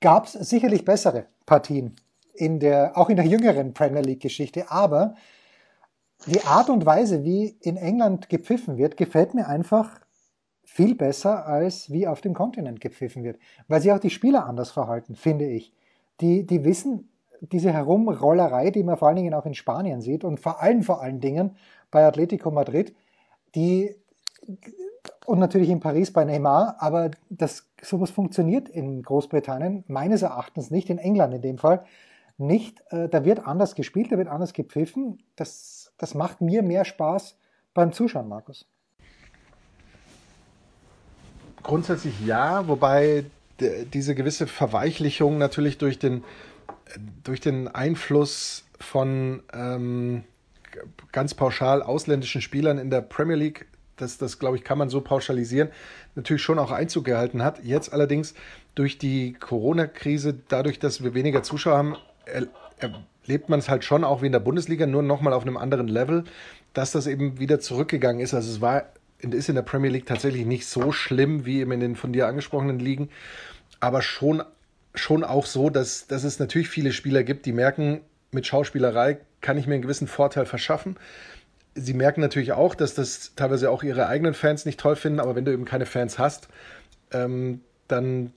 gab 0.00 0.26
es 0.26 0.32
sicherlich 0.32 0.84
bessere 0.84 1.26
Partien 1.46 1.94
in 2.34 2.58
der, 2.58 2.96
auch 2.96 3.08
in 3.08 3.16
der 3.16 3.26
jüngeren 3.26 3.72
Premier 3.72 4.02
League-Geschichte, 4.02 4.70
aber 4.70 5.14
die 6.26 6.42
Art 6.42 6.68
und 6.68 6.84
Weise, 6.84 7.24
wie 7.24 7.56
in 7.60 7.76
England 7.76 8.28
gepfiffen 8.28 8.76
wird, 8.76 8.96
gefällt 8.96 9.34
mir 9.34 9.48
einfach 9.48 10.00
viel 10.64 10.94
besser, 10.94 11.46
als 11.46 11.90
wie 11.90 12.06
auf 12.06 12.20
dem 12.20 12.34
Kontinent 12.34 12.80
gepfiffen 12.80 13.24
wird. 13.24 13.38
Weil 13.68 13.80
sich 13.80 13.92
auch 13.92 13.98
die 13.98 14.10
Spieler 14.10 14.46
anders 14.46 14.70
verhalten, 14.70 15.14
finde 15.14 15.46
ich. 15.46 15.72
Die, 16.20 16.46
die 16.46 16.64
wissen, 16.64 17.08
diese 17.40 17.72
Herumrollerei, 17.72 18.70
die 18.70 18.82
man 18.82 18.96
vor 18.96 19.08
allen 19.08 19.16
Dingen 19.16 19.34
auch 19.34 19.46
in 19.46 19.54
Spanien 19.54 20.02
sieht 20.02 20.24
und 20.24 20.40
vor 20.40 20.60
allem, 20.60 20.82
vor 20.82 21.00
allen 21.00 21.20
Dingen 21.20 21.56
bei 21.90 22.04
Atletico 22.04 22.50
Madrid, 22.50 22.94
die 23.54 23.94
und 25.26 25.38
natürlich 25.38 25.68
in 25.68 25.80
Paris 25.80 26.12
bei 26.12 26.24
Neymar, 26.24 26.76
aber 26.78 27.10
das, 27.28 27.68
sowas 27.82 28.10
funktioniert 28.10 28.68
in 28.68 29.02
Großbritannien 29.02 29.84
meines 29.86 30.22
Erachtens 30.22 30.70
nicht, 30.70 30.88
in 30.88 30.98
England 30.98 31.34
in 31.34 31.42
dem 31.42 31.58
Fall 31.58 31.84
nicht. 32.38 32.82
Äh, 32.90 33.08
da 33.08 33.24
wird 33.24 33.46
anders 33.46 33.74
gespielt, 33.74 34.10
da 34.10 34.16
wird 34.16 34.28
anders 34.28 34.54
gepfiffen. 34.54 35.18
Das, 35.36 35.77
das 35.98 36.14
macht 36.14 36.40
mir 36.40 36.62
mehr 36.62 36.84
Spaß 36.84 37.36
beim 37.74 37.92
Zuschauen, 37.92 38.28
Markus. 38.28 38.66
Grundsätzlich 41.62 42.14
ja, 42.24 42.66
wobei 42.66 43.24
diese 43.60 44.14
gewisse 44.14 44.46
Verweichlichung 44.46 45.36
natürlich 45.36 45.78
durch 45.78 45.98
den, 45.98 46.24
durch 47.24 47.40
den 47.40 47.68
Einfluss 47.68 48.64
von 48.80 49.42
ähm, 49.52 50.24
ganz 51.12 51.34
pauschal 51.34 51.82
ausländischen 51.82 52.40
Spielern 52.40 52.78
in 52.78 52.90
der 52.90 53.00
Premier 53.00 53.36
League 53.36 53.66
das, 54.00 54.18
das 54.18 54.38
glaube 54.38 54.56
ich, 54.56 54.64
kann 54.64 54.78
man 54.78 54.88
so 54.88 55.00
pauschalisieren, 55.00 55.68
natürlich 56.14 56.42
schon 56.42 56.58
auch 56.58 56.70
Einzug 56.70 57.04
gehalten 57.04 57.42
hat. 57.42 57.64
Jetzt 57.64 57.92
allerdings 57.92 58.34
durch 58.74 58.98
die 58.98 59.34
Corona-Krise, 59.34 60.38
dadurch, 60.48 60.78
dass 60.78 61.02
wir 61.02 61.14
weniger 61.14 61.42
Zuschauer 61.42 61.76
haben, 61.76 61.96
erlebt 63.28 63.48
man 63.48 63.58
es 63.58 63.68
halt 63.68 63.84
schon 63.84 64.04
auch 64.04 64.22
wie 64.22 64.26
in 64.26 64.32
der 64.32 64.40
Bundesliga, 64.40 64.86
nur 64.86 65.02
nochmal 65.02 65.34
auf 65.34 65.42
einem 65.42 65.56
anderen 65.56 65.86
Level, 65.86 66.24
dass 66.72 66.92
das 66.92 67.06
eben 67.06 67.38
wieder 67.38 67.60
zurückgegangen 67.60 68.20
ist. 68.20 68.34
Also 68.34 68.50
es 68.50 68.60
war 68.60 68.84
ist 69.20 69.48
in 69.48 69.56
der 69.56 69.62
Premier 69.62 69.90
League 69.90 70.06
tatsächlich 70.06 70.46
nicht 70.46 70.66
so 70.66 70.92
schlimm 70.92 71.44
wie 71.44 71.60
eben 71.60 71.72
in 71.72 71.80
den 71.80 71.96
von 71.96 72.12
dir 72.12 72.28
angesprochenen 72.28 72.78
Ligen, 72.78 73.10
aber 73.80 74.00
schon, 74.00 74.44
schon 74.94 75.24
auch 75.24 75.44
so, 75.44 75.70
dass, 75.70 76.06
dass 76.06 76.22
es 76.22 76.38
natürlich 76.38 76.68
viele 76.68 76.92
Spieler 76.92 77.24
gibt, 77.24 77.44
die 77.44 77.52
merken, 77.52 78.00
mit 78.30 78.46
Schauspielerei 78.46 79.18
kann 79.40 79.58
ich 79.58 79.66
mir 79.66 79.74
einen 79.74 79.82
gewissen 79.82 80.06
Vorteil 80.06 80.46
verschaffen 80.46 80.96
sie 81.80 81.94
merken 81.94 82.20
natürlich 82.20 82.52
auch, 82.52 82.74
dass 82.74 82.94
das 82.94 83.32
teilweise 83.36 83.70
auch 83.70 83.82
ihre 83.82 84.08
eigenen 84.08 84.34
Fans 84.34 84.64
nicht 84.64 84.80
toll 84.80 84.96
finden, 84.96 85.20
aber 85.20 85.36
wenn 85.36 85.44
du 85.44 85.52
eben 85.52 85.64
keine 85.64 85.86
Fans 85.86 86.18
hast, 86.18 86.48
ähm, 87.12 87.60
dann 87.86 88.32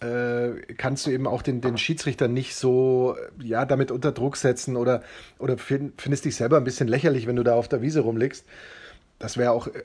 äh, 0.00 0.74
kannst 0.76 1.06
du 1.06 1.10
eben 1.10 1.26
auch 1.26 1.42
den, 1.42 1.60
den 1.60 1.78
Schiedsrichter 1.78 2.28
nicht 2.28 2.54
so 2.54 3.16
ja 3.42 3.64
damit 3.64 3.90
unter 3.90 4.12
Druck 4.12 4.36
setzen 4.36 4.76
oder, 4.76 5.02
oder 5.38 5.58
find, 5.58 6.00
findest 6.00 6.24
dich 6.24 6.36
selber 6.36 6.56
ein 6.56 6.64
bisschen 6.64 6.88
lächerlich, 6.88 7.26
wenn 7.26 7.36
du 7.36 7.42
da 7.42 7.54
auf 7.54 7.68
der 7.68 7.82
Wiese 7.82 8.00
rumlegst. 8.00 8.44
Das 9.18 9.36
wäre 9.36 9.52
auch, 9.52 9.66
äh, 9.68 9.84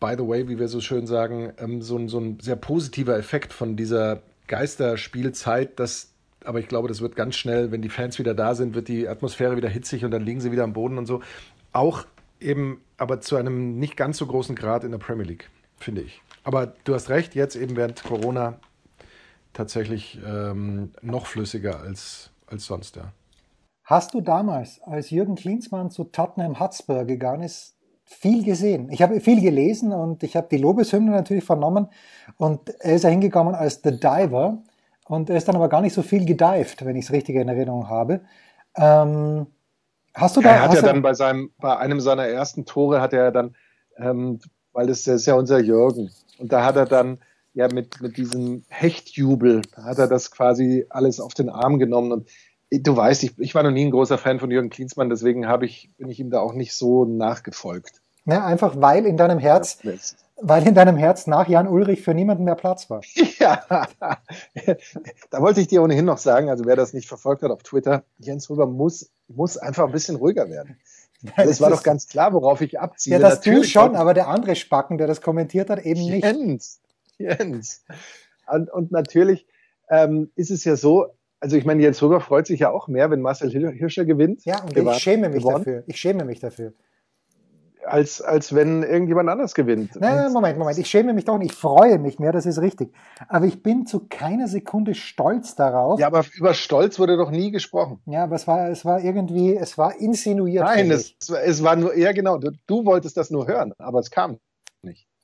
by 0.00 0.14
the 0.16 0.26
way, 0.26 0.48
wie 0.48 0.58
wir 0.58 0.68
so 0.68 0.80
schön 0.80 1.06
sagen, 1.06 1.52
ähm, 1.58 1.82
so, 1.82 1.96
ein, 1.96 2.08
so 2.08 2.18
ein 2.18 2.38
sehr 2.40 2.56
positiver 2.56 3.16
Effekt 3.16 3.52
von 3.52 3.76
dieser 3.76 4.22
Geisterspielzeit, 4.46 5.78
dass 5.78 6.08
aber 6.44 6.58
ich 6.58 6.66
glaube, 6.66 6.88
das 6.88 7.00
wird 7.00 7.14
ganz 7.14 7.36
schnell, 7.36 7.70
wenn 7.70 7.82
die 7.82 7.88
Fans 7.88 8.18
wieder 8.18 8.34
da 8.34 8.56
sind, 8.56 8.74
wird 8.74 8.88
die 8.88 9.08
Atmosphäre 9.08 9.56
wieder 9.56 9.68
hitzig 9.68 10.04
und 10.04 10.10
dann 10.10 10.24
liegen 10.24 10.40
sie 10.40 10.50
wieder 10.50 10.64
am 10.64 10.72
Boden 10.72 10.98
und 10.98 11.06
so. 11.06 11.22
Auch 11.72 12.04
eben 12.40 12.80
aber 12.96 13.20
zu 13.20 13.36
einem 13.36 13.78
nicht 13.78 13.96
ganz 13.96 14.18
so 14.18 14.26
großen 14.26 14.56
Grad 14.56 14.82
in 14.82 14.90
der 14.90 14.98
Premier 14.98 15.24
League, 15.24 15.48
finde 15.78 16.02
ich. 16.02 16.20
Aber 16.44 16.74
du 16.84 16.94
hast 16.94 17.10
recht, 17.10 17.34
jetzt 17.34 17.54
eben 17.54 17.76
während 17.76 18.02
Corona 18.02 18.58
tatsächlich 19.52 20.20
ähm, 20.26 20.92
noch 21.02 21.26
flüssiger 21.26 21.80
als, 21.80 22.30
als 22.46 22.66
sonst, 22.66 22.96
ja. 22.96 23.12
Hast 23.84 24.14
du 24.14 24.20
damals, 24.20 24.80
als 24.82 25.10
Jürgen 25.10 25.34
Klinsmann 25.34 25.90
zu 25.90 26.04
Tottenham 26.04 26.60
Hotspur 26.60 27.04
gegangen 27.04 27.42
ist, 27.42 27.76
viel 28.04 28.44
gesehen? 28.44 28.90
Ich 28.90 29.02
habe 29.02 29.20
viel 29.20 29.40
gelesen 29.40 29.92
und 29.92 30.22
ich 30.22 30.36
habe 30.36 30.48
die 30.50 30.56
Lobeshymne 30.58 31.10
natürlich 31.10 31.44
vernommen 31.44 31.88
und 32.36 32.68
er 32.80 32.94
ist 32.94 33.02
ja 33.02 33.10
hingekommen 33.10 33.54
als 33.54 33.80
The 33.82 33.98
Diver 33.98 34.62
und 35.06 35.30
er 35.30 35.36
ist 35.36 35.48
dann 35.48 35.56
aber 35.56 35.68
gar 35.68 35.80
nicht 35.80 35.94
so 35.94 36.02
viel 36.02 36.24
gedived, 36.24 36.84
wenn 36.84 36.96
ich 36.96 37.06
es 37.06 37.12
richtig 37.12 37.36
in 37.36 37.48
Erinnerung 37.48 37.88
habe. 37.88 38.20
Ähm, 38.76 39.46
Hast 40.14 40.36
du 40.36 40.40
da? 40.40 40.50
Er 40.50 40.62
hat 40.62 40.74
ja 40.74 40.82
dann 40.82 41.02
bei 41.02 41.14
seinem, 41.14 41.50
bei 41.58 41.76
einem 41.76 42.00
seiner 42.00 42.26
ersten 42.26 42.64
Tore 42.66 43.00
hat 43.00 43.12
er 43.12 43.32
dann, 43.32 43.56
ähm, 43.96 44.40
weil 44.72 44.86
das, 44.86 45.04
das 45.04 45.16
ist 45.16 45.26
ja 45.26 45.34
unser 45.34 45.58
Jürgen. 45.58 46.10
Und 46.38 46.52
da 46.52 46.64
hat 46.64 46.76
er 46.76 46.86
dann 46.86 47.18
ja 47.54 47.68
mit, 47.72 48.00
mit 48.00 48.16
diesem 48.16 48.64
Hechtjubel, 48.68 49.62
hat 49.76 49.98
er 49.98 50.08
das 50.08 50.30
quasi 50.30 50.86
alles 50.88 51.20
auf 51.20 51.34
den 51.34 51.48
Arm 51.48 51.78
genommen. 51.78 52.12
Und 52.12 52.28
du 52.70 52.96
weißt, 52.96 53.22
ich, 53.24 53.38
ich 53.38 53.54
war 53.54 53.62
noch 53.62 53.70
nie 53.70 53.84
ein 53.84 53.90
großer 53.90 54.18
Fan 54.18 54.40
von 54.40 54.50
Jürgen 54.50 54.70
Klinsmann, 54.70 55.10
deswegen 55.10 55.46
habe 55.46 55.66
ich, 55.66 55.90
bin 55.98 56.08
ich 56.08 56.20
ihm 56.20 56.30
da 56.30 56.40
auch 56.40 56.54
nicht 56.54 56.74
so 56.74 57.04
nachgefolgt. 57.04 58.00
Ja, 58.24 58.44
einfach 58.46 58.74
weil 58.76 59.04
in 59.06 59.16
deinem 59.16 59.38
Herz, 59.38 59.78
weil 60.40 60.66
in 60.66 60.74
deinem 60.74 60.96
Herz 60.96 61.26
nach 61.26 61.48
Jan 61.48 61.66
Ulrich 61.66 62.02
für 62.02 62.14
niemanden 62.14 62.44
mehr 62.44 62.54
Platz 62.54 62.88
war. 62.88 63.02
Ja, 63.38 63.86
da 65.30 65.40
wollte 65.42 65.60
ich 65.60 65.66
dir 65.66 65.82
ohnehin 65.82 66.04
noch 66.04 66.18
sagen, 66.18 66.48
also 66.48 66.64
wer 66.64 66.76
das 66.76 66.92
nicht 66.92 67.08
verfolgt 67.08 67.42
hat 67.42 67.50
auf 67.50 67.64
Twitter, 67.64 68.04
Jens 68.18 68.48
Rüber 68.48 68.66
muss, 68.66 69.10
muss 69.26 69.56
einfach 69.56 69.86
ein 69.86 69.92
bisschen 69.92 70.14
ruhiger 70.14 70.48
werden. 70.48 70.78
Also 71.36 71.50
es 71.50 71.60
war 71.60 71.70
doch 71.70 71.82
ganz 71.82 72.08
klar, 72.08 72.32
worauf 72.32 72.60
ich 72.60 72.78
abziehe. 72.78 73.14
Ja, 73.14 73.18
das 73.18 73.36
Natürlich 73.36 73.72
du 73.72 73.80
schon, 73.80 73.96
aber 73.96 74.14
der 74.14 74.28
andere 74.28 74.54
Spacken, 74.56 74.98
der 74.98 75.06
das 75.06 75.20
kommentiert 75.20 75.70
hat, 75.70 75.80
eben 75.80 76.00
nicht. 76.00 76.24
Jens, 76.24 76.80
Jens. 77.22 77.84
Und, 78.46 78.70
und 78.70 78.92
natürlich 78.92 79.46
ähm, 79.88 80.30
ist 80.34 80.50
es 80.50 80.64
ja 80.64 80.76
so, 80.76 81.06
also 81.40 81.56
ich 81.56 81.64
meine, 81.64 81.82
Jens 81.82 82.02
Rüber 82.02 82.20
freut 82.20 82.46
sich 82.46 82.60
ja 82.60 82.70
auch 82.70 82.88
mehr, 82.88 83.10
wenn 83.10 83.20
Marcel 83.20 83.50
Hirscher 83.50 84.04
gewinnt. 84.04 84.44
Ja, 84.44 84.62
und 84.62 84.76
ich 84.76 84.98
schäme 84.98 85.28
mich 85.28 85.42
gewonnen. 85.42 85.64
dafür. 85.64 85.84
Ich 85.86 85.98
schäme 85.98 86.24
mich 86.24 86.40
dafür 86.40 86.72
als, 87.86 88.20
als 88.20 88.54
wenn 88.54 88.82
irgendjemand 88.82 89.28
anders 89.28 89.54
gewinnt. 89.54 89.96
Nein, 89.96 90.32
Moment, 90.32 90.58
Moment. 90.58 90.78
Ich 90.78 90.88
schäme 90.88 91.12
mich 91.12 91.24
doch 91.24 91.38
nicht. 91.38 91.52
Ich 91.52 91.58
freue 91.58 91.98
mich 91.98 92.18
mehr, 92.18 92.32
das 92.32 92.46
ist 92.46 92.60
richtig. 92.60 92.94
Aber 93.28 93.46
ich 93.46 93.62
bin 93.62 93.86
zu 93.86 94.06
keiner 94.08 94.48
Sekunde 94.48 94.94
stolz 94.94 95.54
darauf. 95.54 96.00
Ja, 96.00 96.06
aber 96.06 96.24
über 96.34 96.54
Stolz 96.54 96.98
wurde 96.98 97.16
doch 97.16 97.30
nie 97.30 97.50
gesprochen. 97.50 98.00
Ja, 98.06 98.24
aber 98.24 98.36
es 98.36 98.46
war, 98.46 98.70
es 98.70 98.84
war 98.84 99.00
irgendwie, 99.00 99.56
es 99.56 99.78
war 99.78 99.98
insinuiert. 99.98 100.64
Nein, 100.64 100.90
es, 100.90 101.14
es 101.28 101.62
war 101.62 101.76
nur, 101.76 101.96
ja 101.96 102.12
genau, 102.12 102.38
du, 102.38 102.52
du 102.66 102.84
wolltest 102.84 103.16
das 103.16 103.30
nur 103.30 103.46
hören, 103.46 103.72
aber 103.78 104.00
es 104.00 104.10
kam. 104.10 104.38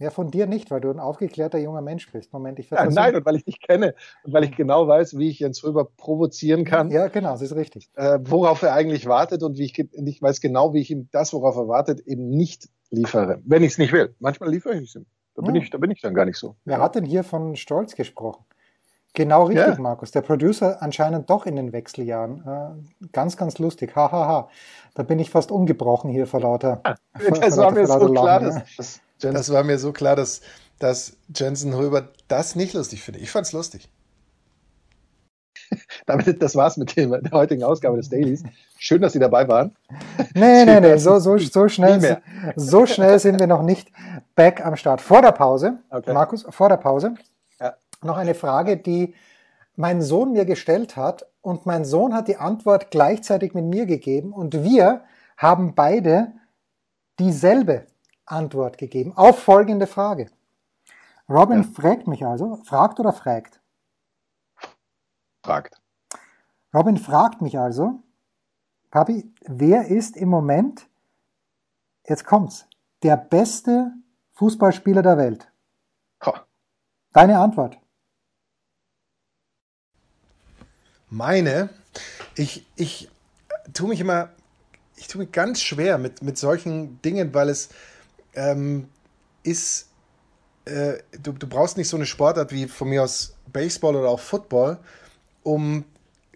Ja, 0.00 0.10
von 0.10 0.30
dir 0.30 0.46
nicht, 0.46 0.70
weil 0.70 0.80
du 0.80 0.90
ein 0.90 1.00
aufgeklärter 1.00 1.58
junger 1.58 1.80
Mensch 1.80 2.10
bist. 2.12 2.32
Moment, 2.32 2.60
ich 2.60 2.70
ja, 2.70 2.88
Nein, 2.88 3.16
und 3.16 3.26
weil 3.26 3.34
ich 3.34 3.44
dich 3.44 3.60
kenne 3.60 3.94
und 4.22 4.32
weil 4.32 4.44
ich 4.44 4.54
genau 4.54 4.86
weiß, 4.86 5.18
wie 5.18 5.28
ich 5.28 5.40
Jens 5.40 5.64
Röber 5.64 5.86
provozieren 5.96 6.64
kann. 6.64 6.92
Ja, 6.92 7.08
genau, 7.08 7.32
das 7.32 7.42
ist 7.42 7.56
richtig. 7.56 7.90
Äh, 7.96 8.20
worauf 8.22 8.62
er 8.62 8.74
eigentlich 8.74 9.06
wartet 9.06 9.42
und 9.42 9.58
wie 9.58 9.64
ich, 9.64 9.76
ich 9.76 10.22
weiß 10.22 10.40
genau, 10.40 10.72
wie 10.72 10.80
ich 10.80 10.92
ihm 10.92 11.08
das, 11.10 11.32
worauf 11.32 11.56
er 11.56 11.66
wartet, 11.66 12.00
eben 12.06 12.30
nicht 12.30 12.68
liefere. 12.90 13.40
Wenn 13.44 13.64
ich 13.64 13.72
es 13.72 13.78
nicht 13.78 13.92
will. 13.92 14.14
Manchmal 14.20 14.50
liefere 14.50 14.76
ich 14.76 14.88
es 14.88 14.94
ihm. 14.94 15.06
Da, 15.34 15.42
bin 15.42 15.56
ich, 15.56 15.70
da 15.70 15.78
bin 15.78 15.90
ich 15.90 16.00
dann 16.00 16.14
gar 16.14 16.24
nicht 16.24 16.38
so. 16.38 16.54
Wer 16.64 16.80
hat 16.80 16.94
denn 16.94 17.04
hier 17.04 17.24
von 17.24 17.56
Stolz 17.56 17.96
gesprochen? 17.96 18.44
Genau 19.14 19.44
richtig, 19.44 19.66
ja. 19.66 19.80
Markus. 19.80 20.12
Der 20.12 20.20
Producer 20.20 20.80
anscheinend 20.80 21.28
doch 21.28 21.46
in 21.46 21.56
den 21.56 21.72
Wechseljahren. 21.72 22.44
Äh, 22.46 23.08
ganz, 23.12 23.36
ganz 23.36 23.58
lustig. 23.58 23.96
Hahaha. 23.96 24.18
Ha, 24.18 24.28
ha. 24.28 24.48
Da 24.94 25.02
bin 25.02 25.18
ich 25.18 25.30
fast 25.30 25.50
umgebrochen 25.50 26.10
hier 26.10 26.26
vor 26.26 26.40
lauter. 26.40 26.82
Ja, 26.84 26.94
das 27.40 27.56
war 27.56 27.72
mir 27.72 27.86
so 27.86 28.12
klar, 28.12 28.40
dass, 28.40 29.00
das, 29.20 29.34
das 29.34 29.52
war 29.52 29.64
mir 29.64 29.78
so 29.78 29.92
klar, 29.92 30.16
dass, 30.16 30.40
dass 30.78 31.16
Jensen 31.34 31.72
Röber 31.74 32.08
das 32.28 32.56
nicht 32.56 32.74
lustig 32.74 33.02
findet. 33.02 33.22
Ich 33.22 33.30
fand 33.30 33.46
es 33.46 33.52
lustig. 33.52 33.88
Damit, 36.06 36.42
das 36.42 36.56
war's 36.56 36.76
mit 36.76 36.96
dem, 36.96 37.10
der 37.10 37.32
heutigen 37.32 37.62
Ausgabe 37.62 37.96
des 37.96 38.08
Dailies. 38.08 38.42
Schön, 38.78 39.02
dass 39.02 39.12
Sie 39.12 39.18
dabei 39.18 39.48
waren. 39.48 39.76
Nee, 40.34 40.64
nee, 40.64 40.80
nee, 40.80 40.96
so, 40.96 41.18
so, 41.18 41.36
so, 41.38 41.68
schnell, 41.68 42.22
so 42.56 42.86
schnell 42.86 43.18
sind 43.18 43.38
wir 43.40 43.46
noch 43.46 43.62
nicht 43.62 43.90
back 44.34 44.64
am 44.64 44.76
Start. 44.76 45.00
Vor 45.00 45.22
der 45.22 45.32
Pause, 45.32 45.78
okay. 45.90 46.12
Markus, 46.12 46.46
vor 46.48 46.68
der 46.68 46.76
Pause, 46.76 47.14
ja. 47.60 47.74
noch 48.02 48.16
eine 48.16 48.34
Frage, 48.34 48.76
die 48.76 49.14
mein 49.76 50.02
Sohn 50.02 50.32
mir 50.32 50.44
gestellt 50.44 50.96
hat 50.96 51.26
und 51.40 51.66
mein 51.66 51.84
Sohn 51.84 52.14
hat 52.14 52.28
die 52.28 52.36
Antwort 52.36 52.90
gleichzeitig 52.90 53.54
mit 53.54 53.64
mir 53.64 53.86
gegeben 53.86 54.32
und 54.32 54.64
wir 54.64 55.02
haben 55.36 55.74
beide 55.74 56.32
dieselbe 57.18 57.86
Antwort 58.30 58.78
gegeben 58.78 59.12
auf 59.16 59.42
folgende 59.42 59.86
Frage. 59.86 60.30
Robin 61.28 61.62
ja. 61.62 61.68
fragt 61.68 62.06
mich 62.06 62.24
also, 62.24 62.56
fragt 62.64 63.00
oder 63.00 63.12
fragt? 63.12 63.60
Fragt. 65.42 65.80
Robin 66.74 66.96
fragt 66.96 67.40
mich 67.40 67.58
also, 67.58 68.02
Papi, 68.90 69.30
wer 69.46 69.88
ist 69.88 70.16
im 70.16 70.28
Moment, 70.28 70.88
jetzt 72.06 72.24
kommt's, 72.24 72.66
der 73.02 73.16
beste 73.16 73.92
Fußballspieler 74.32 75.02
der 75.02 75.18
Welt? 75.18 75.50
Ha. 76.24 76.46
Deine 77.12 77.38
Antwort. 77.38 77.78
Meine, 81.10 81.70
ich, 82.34 82.66
ich 82.76 83.10
tue 83.72 83.88
mich 83.88 84.00
immer, 84.00 84.30
ich 84.96 85.08
tue 85.08 85.22
mich 85.22 85.32
ganz 85.32 85.60
schwer 85.62 85.98
mit, 85.98 86.22
mit 86.22 86.38
solchen 86.38 87.00
Dingen, 87.02 87.32
weil 87.32 87.48
es 87.48 87.70
ähm, 88.34 88.88
ist, 89.42 89.88
äh, 90.64 90.98
du, 91.22 91.32
du 91.32 91.46
brauchst 91.46 91.76
nicht 91.76 91.88
so 91.88 91.96
eine 91.96 92.06
Sportart 92.06 92.52
wie 92.52 92.68
von 92.68 92.88
mir 92.88 93.02
aus 93.02 93.34
Baseball 93.52 93.96
oder 93.96 94.08
auch 94.08 94.20
Football, 94.20 94.78
um 95.42 95.84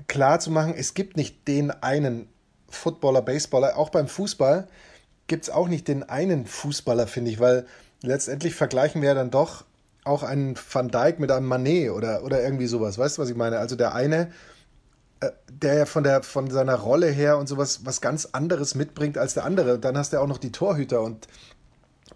klar 0.08 0.40
zu 0.40 0.50
machen, 0.50 0.74
es 0.76 0.94
gibt 0.94 1.16
nicht 1.16 1.46
den 1.46 1.70
einen 1.70 2.28
Footballer, 2.68 3.22
Baseballer. 3.22 3.76
Auch 3.76 3.90
beim 3.90 4.08
Fußball 4.08 4.68
gibt 5.26 5.44
es 5.44 5.50
auch 5.50 5.68
nicht 5.68 5.88
den 5.88 6.02
einen 6.02 6.46
Fußballer, 6.46 7.06
finde 7.06 7.30
ich, 7.30 7.40
weil 7.40 7.66
letztendlich 8.02 8.54
vergleichen 8.54 9.02
wir 9.02 9.10
ja 9.10 9.14
dann 9.14 9.30
doch 9.30 9.64
auch 10.04 10.22
einen 10.22 10.56
Van 10.56 10.88
Dijk 10.88 11.20
mit 11.20 11.30
einem 11.30 11.46
Manet 11.46 11.90
oder, 11.90 12.24
oder 12.24 12.42
irgendwie 12.42 12.66
sowas. 12.66 12.98
Weißt 12.98 13.18
du, 13.18 13.22
was 13.22 13.30
ich 13.30 13.36
meine? 13.36 13.58
Also 13.58 13.76
der 13.76 13.94
eine, 13.94 14.32
äh, 15.20 15.30
der 15.48 15.74
ja 15.74 15.86
von, 15.86 16.02
der, 16.02 16.22
von 16.22 16.50
seiner 16.50 16.74
Rolle 16.74 17.06
her 17.06 17.38
und 17.38 17.48
sowas 17.48 17.84
was 17.84 18.00
ganz 18.00 18.26
anderes 18.32 18.74
mitbringt 18.74 19.16
als 19.16 19.34
der 19.34 19.44
andere. 19.44 19.78
Dann 19.78 19.96
hast 19.96 20.12
du 20.12 20.16
ja 20.16 20.22
auch 20.22 20.26
noch 20.26 20.38
die 20.38 20.52
Torhüter 20.52 21.02
und 21.02 21.28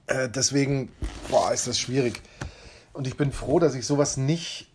äh, 0.06 0.28
deswegen, 0.28 0.90
boah, 1.30 1.52
ist 1.52 1.66
das 1.66 1.78
schwierig. 1.78 2.22
Und 2.92 3.06
ich 3.06 3.16
bin 3.16 3.32
froh, 3.32 3.58
dass 3.58 3.75
ich 3.75 3.86
sowas 3.86 4.16
nicht, 4.16 4.70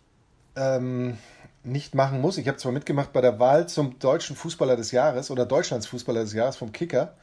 ähm, 0.56 1.18
nicht 1.64 1.94
machen 1.94 2.20
muss. 2.20 2.38
Ich 2.38 2.48
habe 2.48 2.58
zwar 2.58 2.72
mitgemacht 2.72 3.12
bei 3.12 3.20
der 3.20 3.38
Wahl 3.38 3.68
zum 3.68 3.98
deutschen 3.98 4.36
Fußballer 4.36 4.76
des 4.76 4.90
Jahres 4.90 5.30
oder 5.30 5.46
Deutschlands 5.46 5.86
Fußballer 5.86 6.22
des 6.22 6.32
Jahres 6.32 6.56
vom 6.56 6.72
Kicker. 6.72 7.14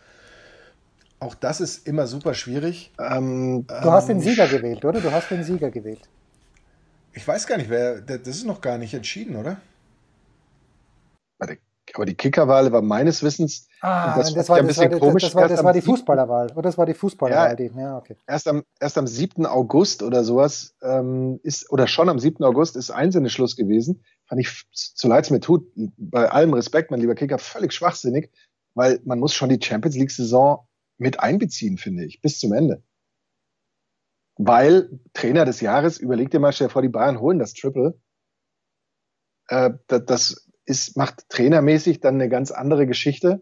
Auch 1.19 1.35
das 1.35 1.59
ist 1.59 1.85
immer 1.87 2.07
super 2.07 2.33
schwierig. 2.33 2.91
Ähm, 2.97 3.65
du 3.67 3.91
hast 3.91 4.07
den 4.07 4.17
ähm, 4.17 4.23
Sieger 4.23 4.47
gewählt, 4.47 4.83
oder? 4.85 5.01
Du 5.01 5.11
hast 5.11 5.29
den 5.29 5.43
Sieger 5.43 5.69
gewählt. 5.69 6.07
Ich 7.13 7.27
weiß 7.27 7.45
gar 7.47 7.57
nicht, 7.57 7.69
wer. 7.69 7.99
Das 8.01 8.27
ist 8.27 8.45
noch 8.45 8.61
gar 8.61 8.77
nicht 8.77 8.93
entschieden, 8.93 9.35
oder? 9.35 9.57
Aber 11.93 12.05
die 12.05 12.15
Kickerwahl 12.15 12.71
war 12.71 12.81
meines 12.81 13.23
Wissens. 13.23 13.67
Ah, 13.81 14.17
das, 14.17 14.33
das, 14.33 14.49
war, 14.49 14.61
das, 14.61 14.77
war, 14.77 14.89
komisch, 14.89 15.23
das, 15.23 15.35
war, 15.35 15.47
das 15.47 15.63
war 15.63 15.73
die 15.73 15.81
Fußballerwahl. 15.81 16.51
Oder 16.51 16.61
das 16.63 16.77
war 16.77 16.85
die 16.85 16.93
Fußballerwahl. 16.93 17.49
Ja, 17.49 17.55
die, 17.55 17.71
ja, 17.75 17.97
okay. 17.97 18.15
erst, 18.27 18.47
am, 18.47 18.63
erst 18.79 18.97
am 18.97 19.07
7. 19.07 19.45
August 19.45 20.03
oder 20.03 20.23
sowas 20.23 20.75
ähm, 20.81 21.39
ist, 21.43 21.71
oder 21.71 21.87
schon 21.87 22.09
am 22.09 22.19
7. 22.19 22.43
August 22.43 22.75
ist 22.75 22.91
Einsendeschluss 22.91 23.55
gewesen. 23.55 24.03
Fand 24.27 24.41
ich, 24.41 24.65
so 24.71 25.07
leid 25.07 25.25
es 25.25 25.31
mir 25.31 25.39
tut, 25.39 25.71
bei 25.97 26.29
allem 26.29 26.53
Respekt, 26.53 26.91
mein 26.91 26.99
lieber 26.99 27.15
Kicker, 27.15 27.39
völlig 27.39 27.73
schwachsinnig, 27.73 28.31
weil 28.75 28.99
man 29.03 29.19
muss 29.19 29.33
schon 29.33 29.49
die 29.49 29.59
Champions 29.61 29.95
League-Saison 29.95 30.67
mit 30.97 31.19
einbeziehen, 31.19 31.77
finde 31.77 32.05
ich, 32.05 32.21
bis 32.21 32.39
zum 32.39 32.53
Ende. 32.53 32.83
Weil 34.37 34.99
Trainer 35.13 35.45
des 35.45 35.61
Jahres, 35.61 35.97
überleg 35.97 36.29
dir 36.29 36.39
mal, 36.39 36.53
stell 36.53 36.67
dir 36.67 36.73
vor, 36.73 36.81
die 36.81 36.89
Bayern 36.89 37.19
holen 37.19 37.39
das 37.39 37.53
Triple. 37.53 37.99
Äh, 39.47 39.71
das, 39.87 40.05
das 40.05 40.48
ist, 40.69 40.95
macht 40.95 41.27
trainermäßig 41.29 41.99
dann 41.99 42.15
eine 42.15 42.29
ganz 42.29 42.51
andere 42.51 42.87
Geschichte, 42.87 43.41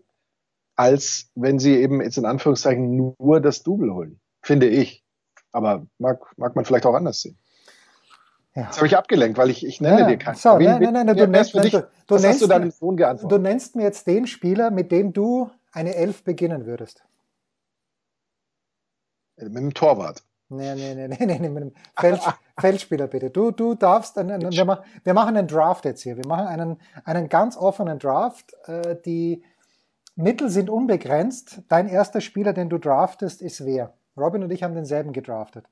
als 0.76 1.30
wenn 1.36 1.60
sie 1.60 1.76
eben 1.76 2.02
jetzt 2.02 2.18
in 2.18 2.26
Anführungszeichen 2.26 2.96
nur 2.96 3.42
das 3.42 3.64
Double 3.64 3.94
holen, 3.94 4.20
finde 4.42 4.68
ich. 4.68 5.04
Aber 5.52 5.86
mag, 5.98 6.22
mag 6.38 6.56
man 6.56 6.66
vielleicht 6.66 6.86
auch 6.86 6.94
anders 6.94 7.22
sehen. 7.22 7.38
Ja. 8.56 8.64
Jetzt 8.64 8.78
habe 8.78 8.88
ich 8.88 8.98
abgelenkt, 8.98 9.38
weil 9.38 9.50
ich, 9.50 9.66
ich 9.66 9.82
nenne 9.82 10.02
ja, 10.02 10.08
dir 10.08 10.18
keinen. 10.18 10.36
So, 10.36 10.58
nein, 10.58 10.82
nein, 10.82 11.06
nein, 11.06 11.16
du, 11.16 11.28
nennst, 11.28 11.54
dich, 11.54 11.72
du, 11.72 11.88
du, 12.08 12.18
nennst, 12.18 12.42
du, 12.42 12.48
deinem 12.48 12.72
Sohn 12.72 12.98
geantwortet? 12.98 13.38
du 13.38 13.42
nennst 13.42 13.76
mir 13.76 13.84
jetzt 13.84 14.08
den 14.08 14.26
Spieler, 14.26 14.72
mit 14.72 14.92
dem 14.92 15.14
du 15.14 15.52
eine 15.72 15.94
Elf 15.96 16.24
beginnen 16.24 16.66
würdest. 16.66 17.04
Mit 19.36 19.56
dem 19.56 19.74
Torwart. 19.74 20.24
Nee, 20.50 20.76
nee, 20.76 20.96
nee, 20.96 21.08
nee, 21.10 21.40
nee, 21.40 21.50
mit 21.50 21.62
dem 21.64 21.74
Feld, 22.00 22.22
Feldspieler 22.60 23.08
bitte. 23.08 23.30
Du, 23.30 23.52
du 23.52 23.76
darfst, 23.76 24.18
einen, 24.18 24.50
wir, 24.50 24.66
machen, 24.66 24.86
wir 25.04 25.14
machen 25.14 25.36
einen 25.36 25.48
Draft 25.48 25.84
jetzt 25.84 26.04
hier. 26.04 26.16
Wir 26.16 26.26
machen 26.26 26.48
einen, 26.48 26.78
einen 27.04 27.28
ganz 27.28 27.58
offenen 27.58 28.00
Draft. 28.00 28.54
Äh, 28.66 28.96
die 29.06 29.44
Mittel 30.16 30.50
sind 30.50 30.70
unbegrenzt. 30.70 31.64
Dein 31.68 31.88
erster 31.88 32.22
Spieler, 32.22 32.54
den 32.54 32.70
du 32.70 32.78
draftest, 32.78 33.42
ist 33.42 33.66
wer? 33.66 33.94
Robin 34.16 34.44
und 34.44 34.52
ich 34.52 34.64
haben 34.64 34.74
denselben 34.74 35.12
gedraftet. 35.12 35.66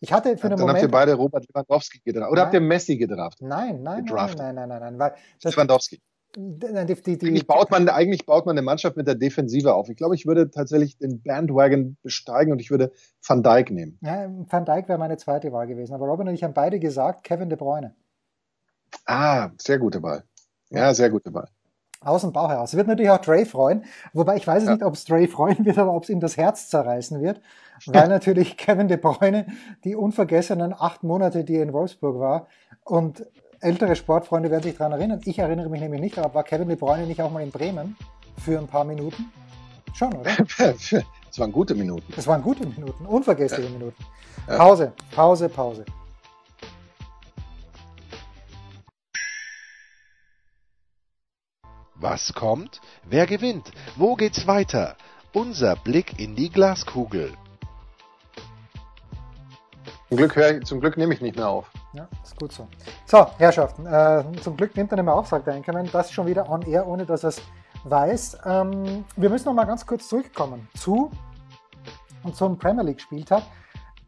Ich 0.00 0.12
hatte 0.12 0.36
für 0.36 0.48
einen 0.48 0.56
Dann 0.56 0.60
Moment. 0.60 0.76
habt 0.76 0.82
ihr 0.82 0.90
beide 0.90 1.14
Robert 1.14 1.46
Lewandowski 1.48 2.00
gedraftet. 2.00 2.32
Oder 2.32 2.42
nein. 2.42 2.46
habt 2.46 2.54
ihr 2.54 2.60
Messi 2.60 2.96
gedraftet? 2.96 3.46
Nein, 3.46 3.82
nein, 3.82 4.04
nein, 4.04 4.34
nein, 4.36 4.54
nein, 4.54 4.68
nein, 4.68 4.80
nein, 4.80 4.98
weil 4.98 5.14
das, 5.40 5.54
Lewandowski. 5.54 6.02
Die, 6.38 6.58
die, 6.58 7.26
eigentlich, 7.26 7.46
baut 7.46 7.70
man, 7.70 7.88
eigentlich 7.88 8.26
baut 8.26 8.44
man 8.44 8.58
eine 8.58 8.62
Mannschaft 8.62 8.98
mit 8.98 9.06
der 9.06 9.14
Defensive 9.14 9.72
auf. 9.72 9.88
Ich 9.88 9.96
glaube, 9.96 10.14
ich 10.14 10.26
würde 10.26 10.50
tatsächlich 10.50 10.98
den 10.98 11.22
Bandwagon 11.22 11.96
besteigen 12.02 12.52
und 12.52 12.60
ich 12.60 12.70
würde 12.70 12.92
Van 13.26 13.42
Dijk 13.42 13.70
nehmen. 13.70 13.98
Ja, 14.02 14.28
Van 14.46 14.66
Dijk 14.66 14.86
wäre 14.86 14.98
meine 14.98 15.16
zweite 15.16 15.50
Wahl 15.52 15.66
gewesen. 15.66 15.94
Aber 15.94 16.04
Robin 16.04 16.28
und 16.28 16.34
ich 16.34 16.44
haben 16.44 16.52
beide 16.52 16.78
gesagt, 16.78 17.24
Kevin 17.24 17.48
De 17.48 17.56
Bruyne. 17.56 17.94
Ah, 19.06 19.48
sehr 19.56 19.78
gute 19.78 20.02
Wahl. 20.02 20.24
Ja, 20.68 20.92
sehr 20.92 21.08
gute 21.08 21.32
Wahl. 21.32 21.48
Aus 22.02 22.20
dem 22.20 22.34
Bauch 22.34 22.50
heraus. 22.50 22.76
Wird 22.76 22.86
natürlich 22.86 23.10
auch 23.10 23.22
Dre 23.22 23.46
freuen. 23.46 23.84
Wobei 24.12 24.36
ich 24.36 24.46
weiß 24.46 24.66
ja. 24.66 24.72
nicht, 24.72 24.84
ob 24.84 24.92
es 24.92 25.06
Dre 25.06 25.28
freuen 25.28 25.64
wird, 25.64 25.78
aber 25.78 25.94
ob 25.94 26.02
es 26.02 26.10
ihm 26.10 26.20
das 26.20 26.36
Herz 26.36 26.68
zerreißen 26.68 27.22
wird. 27.22 27.40
Weil 27.86 28.08
natürlich 28.10 28.58
Kevin 28.58 28.88
De 28.88 28.98
Bruyne 28.98 29.46
die 29.84 29.96
unvergessenen 29.96 30.74
acht 30.74 31.02
Monate, 31.02 31.44
die 31.44 31.56
er 31.56 31.62
in 31.62 31.72
Wolfsburg 31.72 32.18
war 32.18 32.46
und 32.84 33.24
ältere 33.60 33.96
Sportfreunde 33.96 34.50
werden 34.50 34.62
sich 34.62 34.76
daran 34.76 34.92
erinnern. 34.92 35.20
Ich 35.24 35.38
erinnere 35.38 35.68
mich 35.68 35.80
nämlich 35.80 36.00
nicht, 36.00 36.18
aber 36.18 36.34
war 36.34 36.44
Kevin 36.44 36.68
De 36.68 36.76
Bruyne 36.76 37.06
nicht 37.06 37.20
auch 37.22 37.30
mal 37.30 37.42
in 37.42 37.50
Bremen 37.50 37.96
für 38.38 38.58
ein 38.58 38.66
paar 38.66 38.84
Minuten? 38.84 39.32
Schon, 39.94 40.14
oder? 40.14 40.30
Das 41.36 41.40
waren 41.40 41.52
gute 41.52 41.74
Minuten. 41.74 42.10
Das 42.16 42.26
waren 42.26 42.40
gute 42.40 42.66
Minuten, 42.66 43.04
unvergessliche 43.04 43.68
ja. 43.68 43.70
Minuten. 43.70 44.02
Pause, 44.46 44.94
Pause, 45.10 45.50
Pause. 45.50 45.84
Was 51.96 52.32
kommt? 52.32 52.80
Wer 53.04 53.26
gewinnt? 53.26 53.70
Wo 53.96 54.14
geht's 54.14 54.46
weiter? 54.46 54.96
Unser 55.34 55.76
Blick 55.76 56.18
in 56.18 56.36
die 56.36 56.48
Glaskugel. 56.48 57.34
Zum 60.08 60.16
Glück, 60.16 60.36
hör, 60.36 60.60
zum 60.62 60.80
Glück 60.80 60.96
nehme 60.96 61.12
ich 61.12 61.20
nicht 61.20 61.36
mehr 61.36 61.48
auf. 61.48 61.70
Ja, 61.96 62.06
ist 62.22 62.38
gut 62.38 62.52
so. 62.52 62.68
So, 63.06 63.26
Herrschaften, 63.38 63.86
äh, 63.86 64.22
zum 64.42 64.54
Glück 64.54 64.76
nimmt 64.76 64.92
er 64.92 64.96
nicht 64.96 65.06
mehr 65.06 65.14
auf, 65.14 65.28
sagt 65.28 65.46
der 65.46 65.54
Einkommen. 65.54 65.88
Das 65.90 66.06
ist 66.06 66.12
schon 66.12 66.26
wieder 66.26 66.46
on 66.46 66.60
air, 66.62 66.86
ohne 66.86 67.06
dass 67.06 67.24
er 67.24 67.30
es 67.30 67.40
weiß. 67.84 68.38
Ähm, 68.44 69.06
wir 69.16 69.30
müssen 69.30 69.46
noch 69.46 69.54
mal 69.54 69.64
ganz 69.64 69.86
kurz 69.86 70.06
zurückkommen 70.06 70.68
zu 70.76 71.10
und 72.22 72.36
zum 72.36 72.58
Premier 72.58 72.82
League 72.82 73.00
Spieltag. 73.00 73.44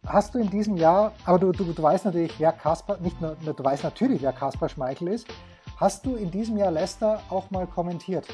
Hast 0.06 0.34
du 0.34 0.38
in 0.38 0.50
diesem 0.50 0.76
Jahr, 0.76 1.12
aber 1.24 1.38
du, 1.38 1.52
du, 1.52 1.64
du 1.72 1.82
weißt 1.82 2.04
natürlich, 2.04 2.38
wer 2.38 2.52
Kasper, 2.52 2.98
nicht 2.98 3.18
nur, 3.22 3.36
du 3.36 3.64
weißt 3.64 3.84
natürlich, 3.84 4.20
wer 4.20 4.32
Kasper 4.34 4.68
Schmeichel 4.68 5.08
ist. 5.08 5.26
Hast 5.78 6.04
du 6.04 6.16
in 6.16 6.30
diesem 6.30 6.58
Jahr 6.58 6.70
Leicester 6.70 7.20
auch 7.30 7.50
mal 7.50 7.66
kommentiert? 7.66 8.26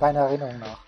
Deiner 0.00 0.20
Erinnerung 0.20 0.58
nach? 0.58 0.80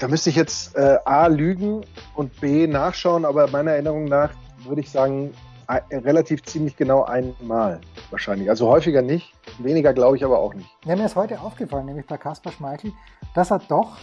Da 0.00 0.08
müsste 0.08 0.30
ich 0.30 0.36
jetzt 0.36 0.74
äh, 0.74 0.98
A 1.04 1.28
lügen 1.28 1.84
und 2.16 2.40
B 2.40 2.66
nachschauen, 2.66 3.24
aber 3.24 3.48
meiner 3.48 3.72
Erinnerung 3.72 4.06
nach 4.06 4.30
würde 4.64 4.80
ich 4.80 4.90
sagen, 4.90 5.32
relativ 5.68 6.42
ziemlich 6.44 6.76
genau 6.76 7.04
einmal 7.04 7.80
wahrscheinlich. 8.10 8.48
Also 8.48 8.68
häufiger 8.68 9.02
nicht, 9.02 9.32
weniger 9.58 9.92
glaube 9.92 10.16
ich 10.16 10.24
aber 10.24 10.38
auch 10.38 10.54
nicht. 10.54 10.68
Ja, 10.84 10.96
mir 10.96 11.06
ist 11.06 11.16
heute 11.16 11.40
aufgefallen, 11.40 11.86
nämlich 11.86 12.06
bei 12.06 12.16
Kaspar 12.16 12.52
Schmeichel, 12.52 12.92
dass 13.34 13.50
er 13.50 13.58
doch 13.60 13.96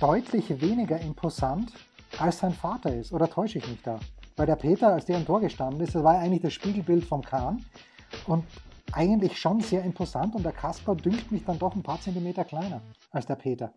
deutlich 0.00 0.60
weniger 0.60 1.00
imposant 1.00 1.72
als 2.18 2.38
sein 2.38 2.52
Vater 2.52 2.94
ist. 2.94 3.12
Oder 3.12 3.28
täusche 3.28 3.58
ich 3.58 3.68
mich 3.68 3.82
da? 3.82 3.98
Weil 4.36 4.46
der 4.46 4.56
Peter, 4.56 4.88
als 4.88 5.06
der 5.06 5.18
im 5.18 5.26
Tor 5.26 5.40
gestanden 5.40 5.80
ist, 5.80 5.94
das 5.94 6.02
war 6.02 6.18
eigentlich 6.18 6.42
das 6.42 6.52
Spiegelbild 6.52 7.04
vom 7.04 7.22
Kahn 7.22 7.64
und 8.26 8.44
eigentlich 8.92 9.38
schon 9.38 9.60
sehr 9.60 9.82
imposant 9.84 10.34
und 10.34 10.44
der 10.44 10.52
Kaspar 10.52 10.94
dünkt 10.96 11.32
mich 11.32 11.44
dann 11.44 11.58
doch 11.58 11.74
ein 11.74 11.82
paar 11.82 12.00
Zentimeter 12.00 12.44
kleiner 12.44 12.82
als 13.10 13.26
der 13.26 13.36
Peter. 13.36 13.72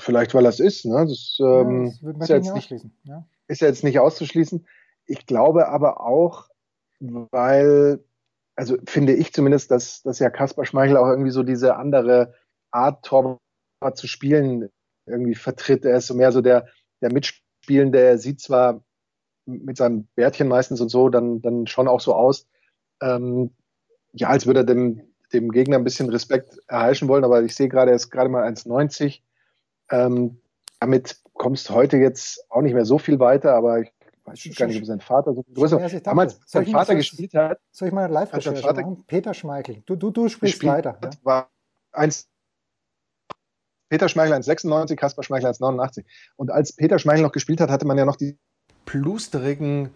Vielleicht, 0.00 0.34
weil 0.34 0.44
das 0.44 0.60
ist, 0.60 0.84
ne? 0.86 1.06
Das, 1.06 1.38
ähm, 1.40 1.92
ja, 2.00 2.12
das 2.12 2.22
ist, 2.22 2.28
ja 2.28 2.36
jetzt 2.36 2.54
nicht, 2.54 2.86
ja. 3.04 3.26
ist 3.48 3.60
ja 3.60 3.68
jetzt 3.68 3.84
nicht 3.84 3.98
auszuschließen. 3.98 4.66
Ich 5.06 5.26
glaube 5.26 5.68
aber 5.68 6.00
auch, 6.00 6.48
weil, 7.00 8.04
also 8.56 8.76
finde 8.86 9.14
ich 9.14 9.32
zumindest, 9.32 9.70
dass, 9.70 10.02
dass 10.02 10.18
ja 10.18 10.30
Kaspar 10.30 10.64
Schmeichel 10.64 10.96
auch 10.96 11.08
irgendwie 11.08 11.30
so 11.30 11.42
diese 11.42 11.76
andere 11.76 12.34
Art, 12.70 13.04
Torwart 13.04 13.40
zu 13.94 14.06
spielen, 14.06 14.70
irgendwie 15.06 15.34
vertritt. 15.34 15.84
Er 15.84 15.98
ist 15.98 16.06
so 16.06 16.14
mehr 16.14 16.32
so 16.32 16.40
der, 16.40 16.66
der 17.00 17.12
Mitspielende. 17.12 18.00
Er 18.00 18.18
sieht 18.18 18.40
zwar 18.40 18.82
mit 19.46 19.76
seinem 19.76 20.06
Bärtchen 20.14 20.48
meistens 20.48 20.80
und 20.80 20.88
so 20.88 21.08
dann, 21.08 21.42
dann 21.42 21.66
schon 21.66 21.88
auch 21.88 22.00
so 22.00 22.14
aus, 22.14 22.46
ähm, 23.02 23.50
ja, 24.12 24.28
als 24.28 24.46
würde 24.46 24.60
er 24.60 24.64
dem, 24.64 25.02
dem 25.32 25.50
Gegner 25.50 25.76
ein 25.76 25.84
bisschen 25.84 26.10
Respekt 26.10 26.58
erheischen 26.68 27.08
wollen, 27.08 27.24
aber 27.24 27.42
ich 27.42 27.54
sehe 27.54 27.68
gerade, 27.68 27.90
er 27.90 27.96
ist 27.96 28.10
gerade 28.10 28.28
mal 28.28 28.44
1,90. 28.44 29.20
Ähm, 29.90 30.40
damit 30.80 31.20
kommst 31.34 31.68
du 31.68 31.74
heute 31.74 31.96
jetzt 31.96 32.44
auch 32.50 32.60
nicht 32.60 32.74
mehr 32.74 32.84
so 32.84 32.98
viel 32.98 33.18
weiter, 33.18 33.54
aber 33.54 33.80
ich 33.80 33.92
weiß 34.32 34.46
ich 34.46 34.56
gar 34.56 34.66
nicht, 34.66 34.78
ob 34.78 34.86
sein 34.86 35.00
Vater 35.00 35.34
so 35.34 35.42
größer 35.42 35.80
war. 35.80 36.00
Damals, 36.00 36.40
sein 36.46 36.66
Vater 36.66 36.94
gespielt 36.94 37.34
hat. 37.34 37.58
Soll 37.70 37.88
ich 37.88 37.94
mal 37.94 38.10
live 38.10 38.30
Vater, 38.30 38.82
machen? 38.82 39.04
Peter 39.06 39.34
Schmeichel. 39.34 39.82
Du, 39.86 39.96
du, 39.96 40.10
du 40.10 40.28
sprichst 40.28 40.64
weiter. 40.64 40.98
Ja? 41.02 41.10
War 41.22 41.50
eins, 41.92 42.28
Peter 43.88 44.08
Schmeichel 44.08 44.34
1,96, 44.34 44.96
Kaspar 44.96 45.22
Schmeichel 45.22 45.50
1,89. 45.50 46.04
Und 46.36 46.50
als 46.50 46.72
Peter 46.72 46.98
Schmeichel 46.98 47.22
noch 47.22 47.32
gespielt 47.32 47.60
hat, 47.60 47.70
hatte 47.70 47.86
man 47.86 47.98
ja 47.98 48.06
noch 48.06 48.16
die 48.16 48.38
plusterigen 48.86 49.90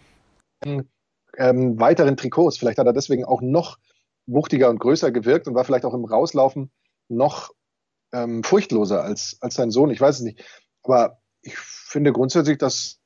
ähm, 0.64 1.80
weiteren 1.80 2.16
Trikots. 2.16 2.58
Vielleicht 2.58 2.78
hat 2.78 2.86
er 2.86 2.92
deswegen 2.92 3.24
auch 3.24 3.40
noch 3.40 3.78
wuchtiger 4.26 4.68
und 4.68 4.80
größer 4.80 5.10
gewirkt 5.12 5.48
und 5.48 5.54
war 5.54 5.64
vielleicht 5.64 5.84
auch 5.84 5.94
im 5.94 6.04
Rauslaufen 6.04 6.70
noch 7.08 7.52
ähm, 8.12 8.44
furchtloser 8.44 9.02
als, 9.02 9.38
als 9.40 9.54
sein 9.54 9.70
Sohn. 9.70 9.90
Ich 9.90 10.00
weiß 10.00 10.16
es 10.16 10.22
nicht. 10.22 10.44
Aber 10.82 11.22
ich 11.40 11.56
finde 11.56 12.12
grundsätzlich, 12.12 12.58
dass 12.58 12.98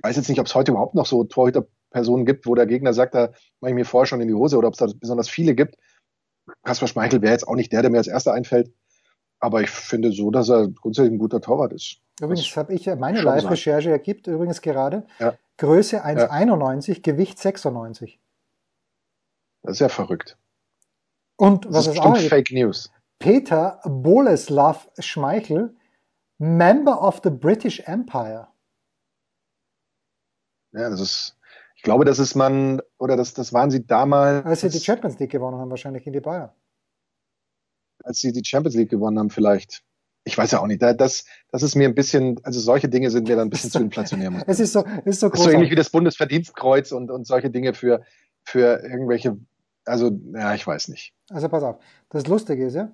ich 0.00 0.08
weiß 0.08 0.16
jetzt 0.16 0.30
nicht, 0.30 0.40
ob 0.40 0.46
es 0.46 0.54
heute 0.54 0.70
überhaupt 0.70 0.94
noch 0.94 1.04
so 1.04 1.24
Torhüterpersonen 1.24 2.24
gibt, 2.24 2.46
wo 2.46 2.54
der 2.54 2.66
Gegner 2.66 2.94
sagt, 2.94 3.14
da 3.14 3.32
mache 3.60 3.70
ich 3.70 3.74
mir 3.74 3.84
vorher 3.84 4.06
schon 4.06 4.22
in 4.22 4.28
die 4.28 4.34
Hose 4.34 4.56
oder 4.56 4.68
ob 4.68 4.74
es 4.74 4.78
da 4.78 4.86
besonders 4.98 5.28
viele 5.28 5.54
gibt. 5.54 5.76
Kaspar 6.62 6.88
Schmeichel 6.88 7.20
wäre 7.20 7.32
jetzt 7.32 7.46
auch 7.46 7.54
nicht 7.54 7.70
der, 7.70 7.82
der 7.82 7.90
mir 7.90 7.98
als 7.98 8.06
erster 8.06 8.32
einfällt. 8.32 8.72
Aber 9.40 9.60
ich 9.60 9.68
finde 9.68 10.10
so, 10.10 10.30
dass 10.30 10.48
er 10.48 10.68
grundsätzlich 10.68 11.12
ein 11.12 11.18
guter 11.18 11.42
Torwart 11.42 11.72
ist. 11.74 11.98
Übrigens 12.18 12.56
habe 12.56 12.72
ich 12.72 12.86
meine 12.86 13.18
schon 13.18 13.26
sein. 13.26 13.40
Live-Recherche 13.40 13.90
ergibt 13.90 14.26
übrigens 14.26 14.62
gerade 14.62 15.06
Ja. 15.18 15.34
Größe 15.58 16.02
1,91, 16.02 17.02
Gewicht 17.02 17.38
96. 17.38 18.18
Das 19.62 19.72
ist 19.72 19.80
ja 19.80 19.90
verrückt. 19.90 20.38
Und 21.36 21.66
Das 21.66 21.74
was 21.74 21.86
ist 21.88 21.92
es 21.94 22.00
auch 22.00 22.16
Fake 22.16 22.50
News. 22.52 22.90
Peter 23.18 23.80
Boleslav 23.84 24.88
Schmeichel, 24.98 25.76
Member 26.38 27.02
of 27.02 27.20
the 27.22 27.28
British 27.28 27.80
Empire. 27.80 28.48
Ja, 30.72 30.88
das 30.90 31.00
ist, 31.00 31.36
ich 31.76 31.82
glaube, 31.82 32.04
das 32.04 32.18
ist 32.18 32.34
man, 32.34 32.80
oder 32.98 33.16
das, 33.16 33.34
das 33.34 33.52
waren 33.52 33.70
sie 33.70 33.86
damals, 33.86 34.44
Als 34.46 34.60
sie 34.60 34.68
die 34.70 34.80
Champions 34.80 35.18
League 35.18 35.30
gewonnen 35.30 35.58
haben, 35.58 35.70
wahrscheinlich 35.70 36.06
in 36.06 36.12
die 36.12 36.20
Bayern. 36.20 36.50
als 38.04 38.20
sie 38.20 38.32
die 38.32 38.44
Champions 38.44 38.76
League 38.76 38.90
gewonnen 38.90 39.18
haben, 39.18 39.30
vielleicht. 39.30 39.82
Ich 40.24 40.36
weiß 40.36 40.50
ja 40.52 40.60
auch 40.60 40.66
nicht. 40.66 40.82
Da- 40.82 40.92
Das, 40.94 41.24
das 41.50 41.62
ist 41.62 41.74
mir 41.76 41.88
ein 41.88 41.94
bisschen, 41.94 42.38
also 42.44 42.60
solche 42.60 42.88
Dinge 42.88 43.10
sind 43.10 43.26
mir 43.28 43.36
dann 43.36 43.48
ein 43.48 43.50
bisschen 43.50 43.70
zu 43.72 43.78
inflationär. 43.80 44.44
Es 44.46 44.60
ist 44.60 44.72
so, 44.72 44.84
es 45.04 45.06
ist 45.14 45.20
so 45.20 45.30
ist 45.30 45.42
so 45.42 45.50
ähnlich 45.50 45.70
wie 45.70 45.74
das 45.76 45.90
Bundesverdienstkreuz 45.90 46.92
und, 46.92 47.10
und 47.10 47.26
solche 47.26 47.50
Dinge 47.50 47.74
für, 47.74 48.02
für 48.44 48.80
irgendwelche, 48.82 49.38
also, 49.86 50.10
ja, 50.34 50.54
ich 50.54 50.66
weiß 50.66 50.88
nicht. 50.88 51.14
Also 51.30 51.48
pass 51.48 51.62
auf. 51.62 51.82
Das 52.10 52.26
Lustige 52.26 52.66
ist 52.66 52.74
ja, 52.74 52.92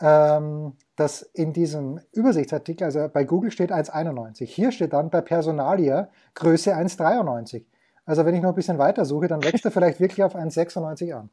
ähm, 0.00 0.76
dass 0.96 1.22
in 1.22 1.52
diesem 1.52 2.00
Übersichtsartikel, 2.12 2.84
also 2.84 3.08
bei 3.12 3.24
Google 3.24 3.50
steht 3.50 3.72
1,91. 3.72 4.44
Hier 4.46 4.72
steht 4.72 4.92
dann 4.92 5.10
bei 5.10 5.20
Personalia 5.20 6.08
Größe 6.34 6.74
1,93. 6.74 7.64
Also 8.06 8.24
wenn 8.24 8.34
ich 8.34 8.42
noch 8.42 8.50
ein 8.50 8.54
bisschen 8.54 8.78
weiter 8.78 9.04
suche, 9.04 9.28
dann 9.28 9.42
wächst 9.44 9.64
er 9.64 9.70
vielleicht 9.70 10.00
wirklich 10.00 10.22
auf 10.24 10.34
1,96 10.34 11.12
an. 11.12 11.30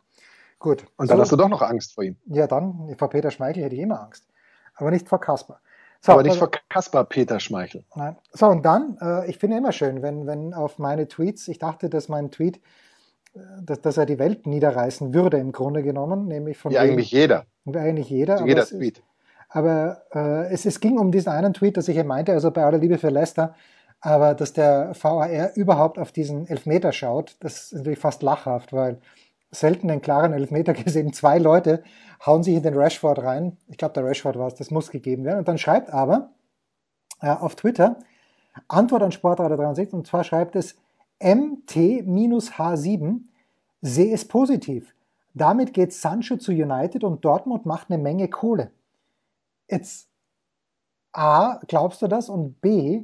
Gut. 0.59 0.85
Und 0.97 1.09
dann 1.09 1.17
so, 1.17 1.21
hast 1.21 1.31
du 1.31 1.35
doch 1.35 1.49
noch 1.49 1.61
Angst 1.61 1.93
vor 1.93 2.03
ihm. 2.03 2.17
Ja, 2.25 2.47
dann, 2.47 2.95
vor 2.97 3.09
Peter 3.09 3.31
Schmeichel 3.31 3.63
hätte 3.63 3.75
ich 3.75 3.81
immer 3.81 4.01
Angst. 4.01 4.27
Aber 4.75 4.91
nicht 4.91 5.07
vor 5.07 5.19
Kasper. 5.19 5.59
So, 6.01 6.11
Aber 6.11 6.23
nicht 6.23 6.31
also- 6.31 6.45
vor 6.45 6.51
Kaspar 6.69 7.05
Peter 7.05 7.39
Schmeichel. 7.39 7.83
Nein. 7.95 8.15
So, 8.31 8.47
und 8.47 8.63
dann, 8.65 8.97
äh, 9.01 9.29
ich 9.29 9.37
finde 9.39 9.57
immer 9.57 9.71
schön, 9.71 10.01
wenn, 10.01 10.27
wenn 10.27 10.53
auf 10.53 10.77
meine 10.77 11.07
Tweets, 11.07 11.47
ich 11.47 11.59
dachte, 11.59 11.89
dass 11.89 12.09
mein 12.09 12.31
Tweet, 12.31 12.61
dass, 13.63 13.81
dass 13.81 13.97
er 13.97 14.05
die 14.05 14.19
Welt 14.19 14.47
niederreißen 14.47 15.13
würde, 15.13 15.37
im 15.37 15.51
Grunde 15.51 15.83
genommen, 15.83 16.27
nämlich 16.27 16.57
von 16.57 16.71
Wie 16.71 16.77
eigentlich 16.77 17.11
jeder. 17.11 17.45
wie 17.65 17.77
eigentlich 17.77 18.09
jeder. 18.09 18.37
aber 18.37 18.47
Jeder 18.47 18.63
es 18.63 18.71
ist- 18.71 18.77
Tweet. 18.77 19.03
Aber 19.49 20.01
äh, 20.13 20.51
es, 20.53 20.65
es 20.65 20.79
ging 20.81 20.97
um 20.97 21.11
diesen 21.11 21.29
einen 21.31 21.53
Tweet, 21.53 21.77
dass 21.77 21.87
ich 21.87 21.95
eben 21.97 22.09
meinte, 22.09 22.33
also 22.33 22.51
bei 22.51 22.63
aller 22.65 22.77
Liebe 22.79 22.97
für 22.97 23.09
Leicester, 23.09 23.55
aber 24.01 24.33
dass 24.35 24.51
der 24.53 24.93
VAR 25.01 25.55
überhaupt 25.55 25.97
auf 25.97 26.11
diesen 26.11 26.47
Elfmeter 26.47 26.91
schaut, 26.91 27.37
das 27.39 27.71
ist 27.71 27.73
natürlich 27.75 27.99
fast 27.99 28.21
lachhaft, 28.23 28.73
weil 28.73 28.99
selten 29.51 29.89
einen 29.89 30.01
klaren 30.01 30.33
Elfmeter 30.33 30.73
gesehen. 30.83 31.13
Zwei 31.13 31.37
Leute 31.37 31.81
hauen 32.25 32.43
sich 32.43 32.55
in 32.55 32.63
den 32.63 32.75
Rashford 32.77 33.19
rein. 33.19 33.57
Ich 33.67 33.77
glaube, 33.77 33.93
der 33.93 34.03
Rashford 34.05 34.37
war 34.37 34.47
es, 34.47 34.55
das 34.55 34.69
muss 34.69 34.91
gegeben 34.91 35.23
werden. 35.23 35.39
Und 35.39 35.47
dann 35.47 35.57
schreibt 35.57 35.91
aber 35.93 36.31
äh, 37.21 37.29
auf 37.29 37.55
Twitter 37.55 37.97
Antwort 38.67 39.03
an 39.03 39.11
Sportradio 39.11 39.55
63 39.55 39.93
und 39.93 40.07
zwar 40.07 40.23
schreibt 40.23 40.55
es 40.55 40.75
MT-H7, 41.19 43.21
sehe 43.81 44.13
es 44.13 44.27
positiv. 44.27 44.93
Damit 45.33 45.73
geht 45.73 45.93
Sancho 45.93 46.37
zu 46.37 46.51
United 46.51 47.03
und 47.03 47.23
Dortmund 47.23 47.65
macht 47.65 47.89
eine 47.89 48.01
Menge 48.01 48.27
Kohle. 48.27 48.71
Jetzt 49.69 50.07
A, 51.11 51.59
glaubst 51.67 52.01
du 52.01 52.07
das? 52.07 52.29
Und 52.29 52.61
B, 52.61 53.03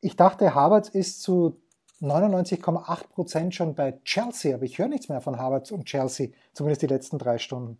ich 0.00 0.16
dachte, 0.16 0.54
Havertz 0.54 0.88
ist 0.88 1.22
zu 1.22 1.60
99,8 2.00 3.08
Prozent 3.08 3.54
schon 3.54 3.74
bei 3.74 3.98
Chelsea, 4.04 4.54
aber 4.54 4.64
ich 4.64 4.78
höre 4.78 4.88
nichts 4.88 5.08
mehr 5.08 5.20
von 5.20 5.38
Havertz 5.38 5.70
und 5.70 5.86
Chelsea, 5.86 6.28
zumindest 6.52 6.82
die 6.82 6.86
letzten 6.86 7.18
drei 7.18 7.38
Stunden. 7.38 7.78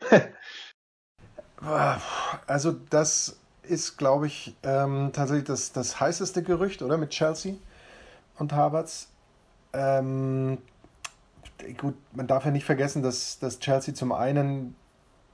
Also 2.46 2.72
das 2.72 3.38
ist, 3.64 3.98
glaube 3.98 4.28
ich, 4.28 4.56
ähm, 4.62 5.10
tatsächlich 5.12 5.44
das, 5.44 5.72
das 5.72 6.00
heißeste 6.00 6.42
Gerücht, 6.42 6.80
oder? 6.80 6.96
Mit 6.96 7.10
Chelsea 7.10 7.56
und 8.40 8.52
Havertz. 8.52 9.08
Ähm, 9.72 10.58
gut, 11.78 11.94
man 12.12 12.26
darf 12.26 12.44
ja 12.44 12.50
nicht 12.50 12.64
vergessen, 12.64 13.02
dass, 13.02 13.38
dass 13.38 13.60
Chelsea 13.60 13.94
zum 13.94 14.12
einen 14.12 14.74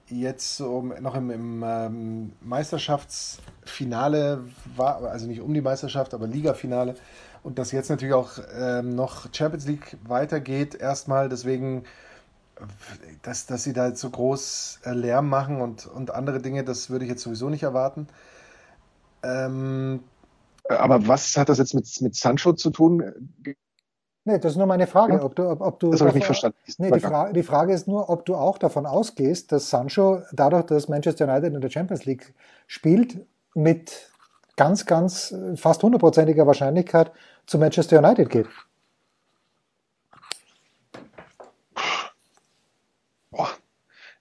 jetzt 0.08 0.56
so 0.56 0.82
noch 1.00 1.14
im, 1.14 1.30
im 1.30 1.64
ähm, 1.66 2.32
Meisterschaftsfinale 2.40 4.44
war, 4.76 5.02
also 5.02 5.26
nicht 5.26 5.40
um 5.40 5.52
die 5.52 5.60
Meisterschaft, 5.60 6.14
aber 6.14 6.28
Ligafinale 6.28 6.94
und 7.42 7.58
dass 7.58 7.72
jetzt 7.72 7.90
natürlich 7.90 8.14
auch 8.14 8.38
ähm, 8.56 8.94
noch 8.94 9.26
Champions 9.32 9.66
League 9.66 9.96
weitergeht 10.04 10.76
erstmal, 10.76 11.28
deswegen 11.28 11.84
dass, 13.22 13.46
dass 13.46 13.64
sie 13.64 13.72
da 13.72 13.88
jetzt 13.88 14.00
so 14.00 14.10
groß 14.10 14.80
äh, 14.84 14.92
Lärm 14.92 15.28
machen 15.28 15.60
und, 15.60 15.86
und 15.86 16.10
andere 16.10 16.40
Dinge, 16.40 16.64
das 16.64 16.90
würde 16.90 17.04
ich 17.04 17.10
jetzt 17.10 17.22
sowieso 17.22 17.50
nicht 17.50 17.62
erwarten. 17.62 18.08
Ähm, 19.22 20.00
Aber 20.68 21.06
was 21.06 21.36
hat 21.36 21.48
das 21.48 21.58
jetzt 21.58 21.74
mit, 21.74 21.86
mit 22.00 22.14
Sancho 22.14 22.52
zu 22.52 22.70
tun? 22.70 23.02
Nee, 24.24 24.38
das 24.40 24.52
ist 24.52 24.58
nur 24.58 24.66
meine 24.66 24.88
Frage, 24.88 25.14
Ja. 25.14 25.22
ob 25.22 25.36
du, 25.36 25.48
ob, 25.48 25.60
ob 25.60 25.78
du 25.78 25.90
Das 25.90 26.00
habe 26.00 26.10
ich 26.10 26.16
nicht 26.16 26.26
verstanden. 26.26 26.58
Nee, 26.78 26.90
die, 26.90 27.00
Fra 27.00 27.32
die 27.32 27.42
Frage 27.44 27.72
ist 27.72 27.86
nur, 27.86 28.10
ob 28.10 28.24
du 28.24 28.34
auch 28.34 28.58
davon 28.58 28.84
ausgehst, 28.84 29.52
dass 29.52 29.70
Sancho, 29.70 30.22
dadurch, 30.32 30.64
dass 30.66 30.88
Manchester 30.88 31.28
United 31.28 31.54
in 31.54 31.60
der 31.60 31.70
Champions 31.70 32.04
League 32.06 32.34
spielt, 32.66 33.24
mit 33.54 34.10
ganz, 34.56 34.84
ganz 34.84 35.30
äh, 35.30 35.56
fast 35.56 35.82
hundertprozentiger 35.82 36.46
Wahrscheinlichkeit 36.46 37.12
zu 37.46 37.58
Manchester 37.58 37.98
United 37.98 38.28
geht. 38.28 38.46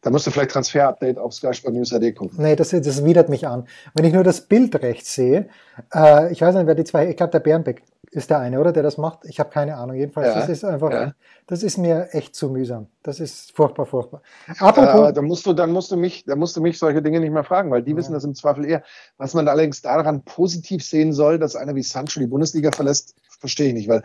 Da 0.06 0.12
musst 0.12 0.28
du 0.28 0.32
vielleicht 0.32 0.52
Transfer-Update 0.52 1.18
auf 1.18 1.34
Sky 1.34 1.52
Sport 1.52 1.74
News 1.74 1.92
AD 1.92 2.12
gucken. 2.14 2.38
Nee, 2.40 2.56
das, 2.56 2.70
das 2.70 3.04
widert 3.04 3.28
mich 3.28 3.48
an. 3.48 3.68
Wenn 3.96 4.06
ich 4.06 4.14
nur 4.14 4.24
das 4.24 4.42
Bild 4.42 4.76
rechts 4.84 5.16
sehe, 5.16 5.50
äh, 5.94 6.32
ich 6.32 6.42
weiß 6.42 6.54
nicht, 6.54 6.68
wer 6.68 6.76
die 6.76 6.84
zwei, 6.84 7.10
ich 7.10 7.18
glaube, 7.18 7.32
der 7.32 7.40
Bernbeck 7.40 7.82
ist 8.12 8.30
der 8.30 8.38
eine, 8.38 8.60
oder? 8.60 8.72
Der 8.72 8.84
das 8.84 9.00
macht. 9.00 9.26
Ich 9.26 9.40
habe 9.40 9.50
keine 9.50 9.76
Ahnung. 9.78 9.96
Jedenfalls, 9.96 10.28
Ja, 10.28 10.36
das 10.42 10.48
ist 10.50 10.64
einfach, 10.64 10.92
ja. 10.92 11.14
das 11.48 11.64
ist 11.64 11.78
mir 11.80 12.10
echt 12.12 12.36
zu 12.36 12.50
mühsam. 12.50 12.86
Das 13.02 13.20
ist 13.20 13.52
furchtbar, 13.56 13.88
furchtbar. 13.88 14.22
Äh, 14.48 14.54
Aber 14.60 14.84
Apropos, 14.84 15.14
da 15.14 15.22
musst 15.24 15.46
du, 15.48 15.54
dann 15.54 15.72
musst 15.72 15.90
du 15.92 15.98
mich, 15.98 16.24
da 16.24 16.36
musst 16.36 16.56
du 16.56 16.62
mich 16.62 16.78
solche 16.78 17.02
Dinge 17.02 17.20
nicht 17.20 17.32
mehr 17.34 17.44
fragen, 17.44 17.72
weil 17.72 17.82
die 17.82 17.96
wissen 17.98 18.14
das 18.14 18.24
im 18.24 18.36
Zweifel 18.36 18.64
eher. 18.66 18.84
Was 19.18 19.34
man 19.34 19.48
allerdings 19.48 19.82
daran 19.82 20.22
positiv 20.24 20.84
sehen 20.86 21.14
soll, 21.14 21.40
dass 21.40 21.56
einer 21.56 21.74
wie 21.74 21.82
Sancho 21.82 22.20
die 22.20 22.28
Bundesliga 22.28 22.72
verlässt, 22.72 23.16
verstehe 23.40 23.70
ich 23.70 23.74
nicht, 23.74 23.90
weil 23.90 24.04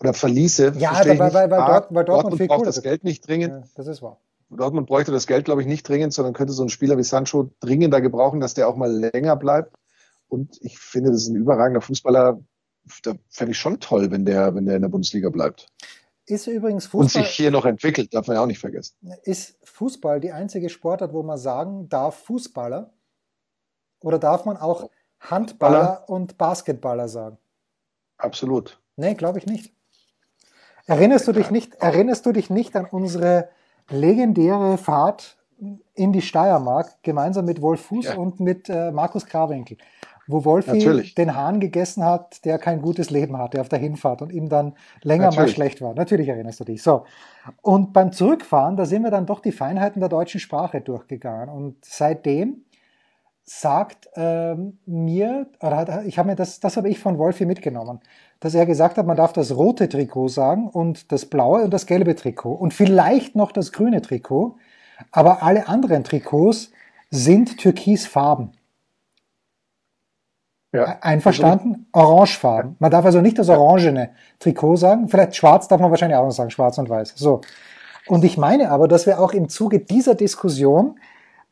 oder 0.00 0.14
verließe, 0.14 0.74
Ja, 0.78 0.90
verstehe 0.94 1.14
ich 1.14 1.18
weil- 1.18 1.26
nicht. 1.26 1.34
weil- 1.34 1.50
weil 1.50 1.60
A, 1.60 1.66
Dort- 1.80 1.86
weil 1.94 2.04
Dortmund 2.04 2.36
viel 2.36 2.46
braucht 2.46 2.66
das. 2.66 2.80
Geld 2.82 3.02
nicht 3.02 3.26
dringend. 3.26 3.52
ja, 3.52 3.62
das 3.74 3.88
ist 3.88 4.00
wahr. 4.00 4.18
Dortmund 4.56 4.86
bräuchte 4.86 5.12
das 5.12 5.26
Geld, 5.26 5.44
glaube 5.44 5.60
ich, 5.60 5.66
nicht 5.66 5.88
dringend, 5.88 6.12
sondern 6.12 6.34
könnte 6.34 6.52
so 6.52 6.62
einen 6.62 6.70
Spieler 6.70 6.96
wie 6.98 7.04
Sancho 7.04 7.50
dringender 7.60 8.00
gebrauchen, 8.00 8.40
dass 8.40 8.54
der 8.54 8.68
auch 8.68 8.76
mal 8.76 8.90
länger 8.90 9.36
bleibt. 9.36 9.74
Und 10.28 10.58
ich 10.62 10.78
finde, 10.78 11.10
das 11.10 11.22
ist 11.22 11.28
ein 11.28 11.36
überragender 11.36 11.80
Fußballer. 11.80 12.40
Da 13.02 13.14
fände 13.30 13.52
ich 13.52 13.58
schon 13.58 13.80
toll, 13.80 14.10
wenn 14.10 14.24
der, 14.24 14.54
wenn 14.54 14.66
der 14.66 14.76
in 14.76 14.82
der 14.82 14.88
Bundesliga 14.88 15.30
bleibt. 15.30 15.68
Ist 16.26 16.46
übrigens 16.46 16.86
Und 16.86 17.02
Fußball, 17.02 17.22
sich 17.22 17.32
hier 17.32 17.50
noch 17.50 17.66
entwickelt, 17.66 18.14
darf 18.14 18.26
man 18.26 18.36
ja 18.36 18.42
auch 18.42 18.46
nicht 18.46 18.58
vergessen. 18.58 18.94
ist 19.24 19.58
Fußball 19.62 20.20
die 20.20 20.32
einzige 20.32 20.70
Sportart, 20.70 21.12
wo 21.12 21.22
man 21.22 21.38
sagen 21.38 21.88
darf, 21.88 22.24
Fußballer? 22.24 22.92
Oder 24.00 24.18
darf 24.18 24.44
man 24.44 24.56
auch 24.56 24.90
Handballer 25.20 26.04
und 26.08 26.38
Basketballer 26.38 27.08
sagen? 27.08 27.38
Absolut. 28.16 28.80
Nee, 28.96 29.14
glaube 29.14 29.38
ich 29.38 29.46
nicht. 29.46 29.72
Erinnerst 30.86 31.26
du 31.28 31.32
dich 31.32 31.50
nicht, 31.50 31.74
erinnerst 31.76 32.26
du 32.26 32.32
dich 32.32 32.50
nicht 32.50 32.76
an 32.76 32.86
unsere 32.86 33.48
legendäre 33.90 34.78
Fahrt 34.78 35.36
in 35.94 36.12
die 36.12 36.22
Steiermark 36.22 37.02
gemeinsam 37.02 37.44
mit 37.44 37.62
Wolf 37.62 37.82
Fuß 37.82 38.06
Ja. 38.06 38.16
und 38.16 38.40
mit 38.40 38.68
äh, 38.68 38.90
Markus 38.90 39.24
Krawinkel, 39.26 39.78
wo 40.26 40.44
Wolfi 40.44 40.72
Natürlich. 40.78 41.14
den 41.14 41.36
Hahn 41.36 41.60
gegessen 41.60 42.04
hat, 42.04 42.44
der 42.44 42.58
kein 42.58 42.82
gutes 42.82 43.10
Leben 43.10 43.38
hatte 43.38 43.60
auf 43.60 43.68
der 43.68 43.78
Hinfahrt 43.78 44.20
und 44.22 44.32
ihm 44.32 44.48
dann 44.48 44.74
länger 45.02 45.26
mal 45.26 45.30
Natürlich. 45.30 45.54
schlecht 45.54 45.80
war. 45.82 45.94
Natürlich 45.94 46.28
erinnerst 46.28 46.60
du 46.60 46.64
dich. 46.64 46.82
So. 46.82 47.04
Und 47.62 47.92
beim 47.92 48.10
Zurückfahren, 48.12 48.76
da 48.76 48.84
sind 48.84 49.02
wir 49.02 49.10
dann 49.10 49.26
doch 49.26 49.40
die 49.40 49.52
Feinheiten 49.52 50.00
der 50.00 50.08
deutschen 50.08 50.40
Sprache 50.40 50.80
durchgegangen. 50.80 51.48
Und 51.48 51.76
seitdem 51.84 52.63
sagt 53.44 54.08
ähm, 54.16 54.78
mir, 54.86 55.46
oder 55.60 55.76
hat, 55.76 56.06
ich 56.06 56.18
habe 56.18 56.30
mir 56.30 56.36
das, 56.36 56.60
das 56.60 56.76
habe 56.76 56.88
ich 56.88 56.98
von 56.98 57.18
Wolfi 57.18 57.44
mitgenommen, 57.44 58.00
dass 58.40 58.54
er 58.54 58.64
gesagt 58.64 58.96
hat, 58.96 59.06
man 59.06 59.16
darf 59.16 59.32
das 59.32 59.54
rote 59.54 59.88
Trikot 59.88 60.28
sagen 60.28 60.68
und 60.68 61.12
das 61.12 61.26
blaue 61.26 61.62
und 61.62 61.72
das 61.72 61.86
gelbe 61.86 62.14
Trikot 62.14 62.54
und 62.54 62.72
vielleicht 62.72 63.36
noch 63.36 63.52
das 63.52 63.72
grüne 63.72 64.00
Trikot, 64.00 64.56
aber 65.12 65.42
alle 65.42 65.68
anderen 65.68 66.04
Trikots 66.04 66.72
sind 67.10 67.58
türkisfarben. 67.58 68.52
Ja. 70.72 70.98
Einverstanden? 71.02 71.86
Orangefarben. 71.92 72.74
Man 72.80 72.90
darf 72.90 73.04
also 73.04 73.20
nicht 73.20 73.38
das 73.38 73.48
orangene 73.48 74.10
Trikot 74.40 74.76
sagen. 74.76 75.08
Vielleicht 75.08 75.36
schwarz 75.36 75.68
darf 75.68 75.80
man 75.80 75.90
wahrscheinlich 75.90 76.18
auch 76.18 76.24
noch 76.24 76.32
sagen, 76.32 76.50
schwarz 76.50 76.78
und 76.78 76.88
weiß. 76.88 77.12
So. 77.14 77.42
Und 78.08 78.24
ich 78.24 78.36
meine 78.36 78.70
aber, 78.70 78.88
dass 78.88 79.06
wir 79.06 79.20
auch 79.20 79.32
im 79.32 79.48
Zuge 79.48 79.78
dieser 79.78 80.16
Diskussion 80.16 80.98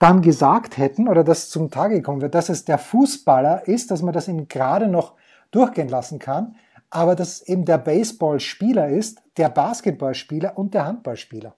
dann 0.02 0.20
gesagt 0.20 0.78
hätten 0.78 1.06
oder 1.06 1.22
dass 1.22 1.48
zum 1.48 1.70
Tage 1.70 1.94
gekommen 1.94 2.22
wird, 2.22 2.34
dass 2.34 2.48
es 2.48 2.64
der 2.64 2.78
Fußballer 2.78 3.68
ist, 3.68 3.92
dass 3.92 4.02
man 4.02 4.12
das 4.12 4.26
ihm 4.26 4.48
gerade 4.48 4.88
noch 4.88 5.14
durchgehen 5.52 5.88
lassen 5.88 6.18
kann, 6.18 6.56
aber 6.90 7.14
dass 7.14 7.28
es 7.36 7.48
eben 7.48 7.64
der 7.64 7.78
Baseballspieler 7.78 8.88
ist, 8.88 9.22
der 9.36 9.48
Basketballspieler 9.48 10.58
und 10.58 10.74
der 10.74 10.86
Handballspieler. 10.86 11.54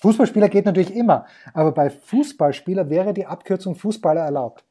Fußballspieler 0.00 0.50
geht 0.50 0.66
natürlich 0.66 0.94
immer, 0.94 1.24
aber 1.54 1.72
bei 1.72 1.88
Fußballspieler 1.88 2.90
wäre 2.90 3.14
die 3.14 3.24
Abkürzung 3.24 3.74
Fußballer 3.74 4.20
erlaubt. 4.20 4.66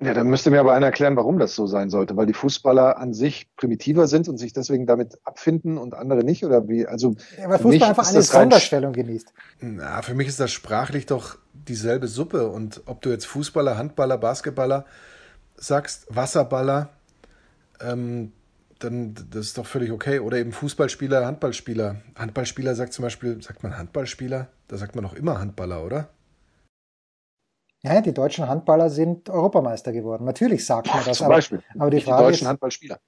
Ja, 0.00 0.12
dann 0.12 0.26
müsste 0.26 0.50
mir 0.50 0.60
aber 0.60 0.74
einer 0.74 0.86
erklären, 0.86 1.16
warum 1.16 1.38
das 1.38 1.54
so 1.54 1.66
sein 1.66 1.88
sollte, 1.88 2.16
weil 2.16 2.26
die 2.26 2.32
Fußballer 2.32 2.98
an 2.98 3.14
sich 3.14 3.54
primitiver 3.56 4.08
sind 4.08 4.28
und 4.28 4.38
sich 4.38 4.52
deswegen 4.52 4.86
damit 4.86 5.18
abfinden 5.24 5.78
und 5.78 5.94
andere 5.94 6.24
nicht 6.24 6.44
oder 6.44 6.68
wie? 6.68 6.86
Also 6.86 7.14
ja, 7.38 7.48
weil 7.48 7.58
Fußball 7.58 7.90
einfach 7.90 8.08
eine 8.08 8.22
Sonderstellung 8.22 8.92
genießt. 8.92 9.32
Na, 9.60 10.02
für 10.02 10.14
mich 10.14 10.26
ist 10.26 10.40
das 10.40 10.50
sprachlich 10.50 11.06
doch 11.06 11.38
dieselbe 11.52 12.08
Suppe 12.08 12.48
und 12.48 12.82
ob 12.86 13.02
du 13.02 13.10
jetzt 13.10 13.26
Fußballer, 13.26 13.78
Handballer, 13.78 14.18
Basketballer 14.18 14.84
sagst, 15.56 16.06
Wasserballer, 16.10 16.90
ähm, 17.80 18.32
dann 18.80 19.14
das 19.30 19.46
ist 19.46 19.58
doch 19.58 19.66
völlig 19.66 19.92
okay. 19.92 20.18
Oder 20.18 20.38
eben 20.38 20.52
Fußballspieler, 20.52 21.24
Handballspieler. 21.24 21.96
Handballspieler 22.16 22.74
sagt 22.74 22.92
zum 22.92 23.04
Beispiel, 23.04 23.40
sagt 23.42 23.62
man 23.62 23.78
Handballspieler? 23.78 24.48
Da 24.68 24.76
sagt 24.76 24.96
man 24.96 25.04
doch 25.04 25.14
immer 25.14 25.38
Handballer, 25.38 25.84
oder? 25.84 26.08
Ja, 27.84 28.00
die 28.00 28.14
deutschen 28.14 28.48
Handballer 28.48 28.88
sind 28.88 29.28
Europameister 29.28 29.92
geworden. 29.92 30.24
Natürlich 30.24 30.64
sagt 30.64 30.88
man 30.88 31.04
das. 31.04 31.18
Zum 31.18 31.26
aber, 31.26 31.34
Beispiel. 31.36 31.62
Aber 31.78 31.90
die, 31.90 32.00
Frage 32.00 32.22
die 32.22 32.28
deutschen 32.28 32.44
ist, 32.44 32.48
Handballspieler. 32.48 32.98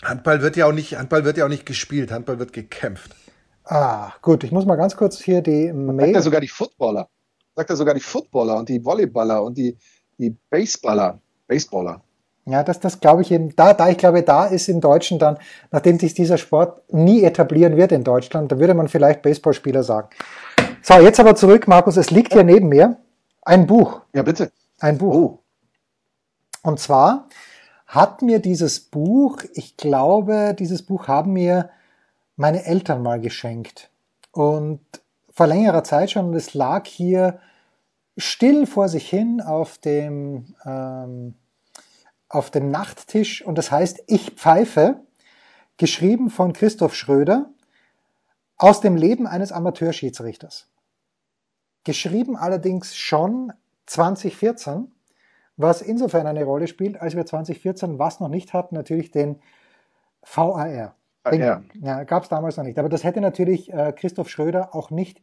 Handball 0.00 0.42
wird 0.42 0.56
ja 0.56 0.66
auch 0.66 0.72
nicht, 0.72 0.96
Handball 0.96 1.24
wird 1.24 1.36
ja 1.36 1.44
auch 1.44 1.48
nicht 1.48 1.66
gespielt, 1.66 2.12
Handball 2.12 2.38
wird 2.38 2.52
gekämpft. 2.52 3.16
Ah, 3.64 4.12
gut, 4.22 4.44
ich 4.44 4.52
muss 4.52 4.64
mal 4.64 4.76
ganz 4.76 4.96
kurz 4.96 5.20
hier 5.20 5.42
die 5.42 5.72
Mail. 5.72 6.06
Sagt 6.06 6.16
er 6.16 6.22
sogar 6.22 6.40
die 6.40 6.48
Footballer. 6.48 7.08
Sagt 7.56 7.70
er 7.70 7.76
sogar 7.76 7.94
die 7.94 8.00
Footballer 8.00 8.56
und 8.58 8.68
die 8.68 8.84
Volleyballer 8.84 9.42
und 9.42 9.58
die, 9.58 9.76
die 10.18 10.30
Baseballer. 10.48 11.20
Baseballer. 11.48 12.00
Ja, 12.46 12.62
das, 12.62 12.78
das 12.78 13.00
glaube 13.00 13.22
ich 13.22 13.32
eben, 13.32 13.54
da, 13.56 13.74
da, 13.74 13.88
ich 13.88 13.98
glaube, 13.98 14.22
da 14.22 14.46
ist 14.46 14.68
im 14.68 14.80
Deutschen 14.80 15.18
dann, 15.18 15.38
nachdem 15.72 15.98
sich 15.98 16.14
dieser 16.14 16.38
Sport 16.38 16.92
nie 16.92 17.24
etablieren 17.24 17.76
wird 17.76 17.90
in 17.90 18.04
Deutschland, 18.04 18.52
da 18.52 18.58
würde 18.58 18.74
man 18.74 18.88
vielleicht 18.88 19.22
Baseballspieler 19.22 19.82
sagen. 19.82 20.08
So, 20.80 20.94
jetzt 20.94 21.20
aber 21.20 21.34
zurück, 21.36 21.68
Markus, 21.68 21.96
es 21.96 22.10
liegt 22.10 22.32
hier 22.32 22.44
neben 22.44 22.68
mir. 22.68 22.98
Ein 23.42 23.66
Buch. 23.66 24.02
Ja, 24.14 24.22
bitte. 24.22 24.52
Ein 24.78 24.98
Buch. 24.98 25.14
Oh. 25.14 25.38
Und 26.62 26.78
zwar 26.78 27.28
hat 27.86 28.22
mir 28.22 28.38
dieses 28.38 28.80
Buch, 28.80 29.42
ich 29.54 29.76
glaube, 29.76 30.54
dieses 30.58 30.84
Buch 30.84 31.08
haben 31.08 31.32
mir 31.32 31.70
meine 32.36 32.64
Eltern 32.64 33.02
mal 33.02 33.20
geschenkt. 33.20 33.90
Und 34.30 34.80
vor 35.30 35.46
längerer 35.46 35.84
Zeit 35.84 36.12
schon, 36.12 36.28
und 36.28 36.34
es 36.34 36.54
lag 36.54 36.86
hier 36.86 37.40
still 38.16 38.66
vor 38.66 38.88
sich 38.88 39.08
hin 39.10 39.40
auf 39.40 39.78
dem, 39.78 40.54
ähm, 40.64 41.34
auf 42.28 42.50
dem 42.50 42.70
Nachttisch 42.70 43.42
und 43.44 43.58
das 43.58 43.70
heißt 43.70 44.04
Ich 44.06 44.30
pfeife, 44.30 45.00
geschrieben 45.76 46.30
von 46.30 46.52
Christoph 46.52 46.94
Schröder 46.94 47.50
aus 48.56 48.80
dem 48.80 48.96
Leben 48.96 49.26
eines 49.26 49.52
Amateurschiedsrichters 49.52 50.71
geschrieben 51.84 52.36
allerdings 52.36 52.96
schon 52.96 53.52
2014, 53.86 54.90
was 55.56 55.82
insofern 55.82 56.26
eine 56.26 56.44
Rolle 56.44 56.66
spielt, 56.66 57.00
als 57.00 57.14
wir 57.14 57.26
2014 57.26 57.98
was 57.98 58.20
noch 58.20 58.28
nicht 58.28 58.52
hatten, 58.52 58.74
natürlich 58.74 59.10
den 59.10 59.40
VAR. 60.22 60.94
Den, 61.30 61.40
ja. 61.40 61.62
ja 61.80 62.04
gab 62.04 62.24
es 62.24 62.28
damals 62.28 62.56
noch 62.56 62.64
nicht. 62.64 62.78
Aber 62.78 62.88
das 62.88 63.04
hätte 63.04 63.20
natürlich 63.20 63.72
äh, 63.72 63.92
Christoph 63.92 64.28
Schröder 64.28 64.74
auch 64.74 64.90
nicht 64.90 65.20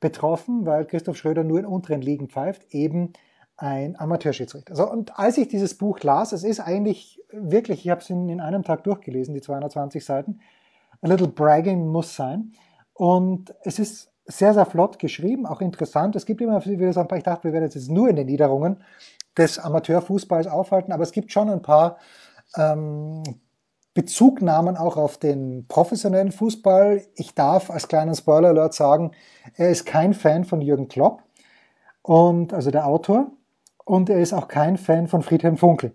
betroffen, 0.00 0.66
weil 0.66 0.84
Christoph 0.86 1.16
Schröder 1.16 1.44
nur 1.44 1.58
in 1.58 1.66
unteren 1.66 2.02
Ligen 2.02 2.28
pfeift, 2.28 2.74
eben 2.74 3.12
ein 3.56 3.98
Amateurschiedsrichter. 3.98 4.74
So, 4.74 4.90
und 4.90 5.18
als 5.18 5.38
ich 5.38 5.48
dieses 5.48 5.78
Buch 5.78 6.00
las, 6.00 6.32
es 6.32 6.44
ist 6.44 6.60
eigentlich 6.60 7.22
wirklich, 7.30 7.84
ich 7.84 7.90
habe 7.90 8.00
es 8.00 8.10
in, 8.10 8.28
in 8.28 8.40
einem 8.40 8.64
Tag 8.64 8.84
durchgelesen, 8.84 9.34
die 9.34 9.40
220 9.40 10.04
Seiten, 10.04 10.40
a 11.00 11.08
little 11.08 11.28
bragging 11.28 11.86
muss 11.86 12.14
sein. 12.16 12.52
Und 12.92 13.54
es 13.62 13.78
ist 13.78 14.12
sehr, 14.26 14.54
sehr 14.54 14.66
flott 14.66 14.98
geschrieben, 14.98 15.46
auch 15.46 15.60
interessant. 15.60 16.16
Es 16.16 16.26
gibt 16.26 16.40
immer 16.40 16.64
wieder 16.64 16.92
so 16.92 17.00
ein 17.00 17.08
paar, 17.08 17.18
ich 17.18 17.24
dachte, 17.24 17.44
wir 17.44 17.52
werden 17.52 17.64
jetzt 17.64 17.90
nur 17.90 18.08
in 18.08 18.16
den 18.16 18.26
Niederungen 18.26 18.82
des 19.36 19.58
Amateurfußballs 19.58 20.46
aufhalten, 20.46 20.92
aber 20.92 21.02
es 21.02 21.12
gibt 21.12 21.32
schon 21.32 21.50
ein 21.50 21.62
paar 21.62 21.98
ähm, 22.56 23.22
Bezugnahmen 23.94 24.76
auch 24.76 24.96
auf 24.96 25.16
den 25.18 25.66
professionellen 25.68 26.32
Fußball. 26.32 27.02
Ich 27.14 27.34
darf 27.34 27.70
als 27.70 27.88
kleinen 27.88 28.14
Spoiler 28.14 28.48
Alert 28.48 28.74
sagen, 28.74 29.12
er 29.54 29.70
ist 29.70 29.86
kein 29.86 30.12
Fan 30.12 30.44
von 30.44 30.60
Jürgen 30.60 30.88
Klopp 30.88 31.22
und 32.02 32.52
also 32.52 32.70
der 32.70 32.86
Autor 32.86 33.30
und 33.84 34.10
er 34.10 34.20
ist 34.20 34.32
auch 34.32 34.48
kein 34.48 34.76
Fan 34.76 35.06
von 35.06 35.22
Friedhelm 35.22 35.56
Funkel. 35.56 35.94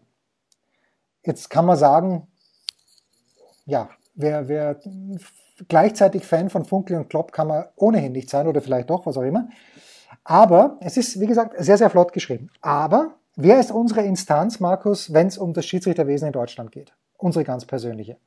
Jetzt 1.24 1.50
kann 1.50 1.65
man 1.65 1.78
sagen, 1.78 2.28
ja, 3.65 3.89
wer, 4.15 4.48
wer 4.48 4.80
gleichzeitig 5.67 6.26
Fan 6.26 6.50
von 6.50 6.65
Funkel 6.65 6.97
und 6.97 7.10
Klopp 7.10 7.32
kann 7.32 7.47
man 7.47 7.65
ohnehin 7.76 8.12
nicht 8.12 8.30
sein 8.30 8.47
oder 8.47 8.62
vielleicht 8.62 8.89
doch, 8.89 9.06
was 9.06 9.17
auch 9.17 9.24
immer. 9.24 9.50
Aber 10.24 10.78
es 10.82 10.97
ist, 10.97 11.19
wie 11.19 11.28
gesagt, 11.28 11.56
sehr, 11.63 11.78
sehr 11.78 11.89
flott 11.89 12.13
geschrieben. 12.13 12.50
Aber 12.62 13.15
wer 13.36 13.60
ist 13.60 13.71
unsere 13.71 14.02
Instanz, 14.02 14.60
Markus, 14.60 15.13
wenn 15.13 15.28
es 15.28 15.38
um 15.38 15.54
das 15.54 15.65
Schiedsrichterwesen 15.65 16.28
in 16.28 16.34
Deutschland 16.34 16.71
geht? 16.71 16.93
Unsere 17.17 17.43
ganz 17.43 17.65
persönliche. 17.65 18.17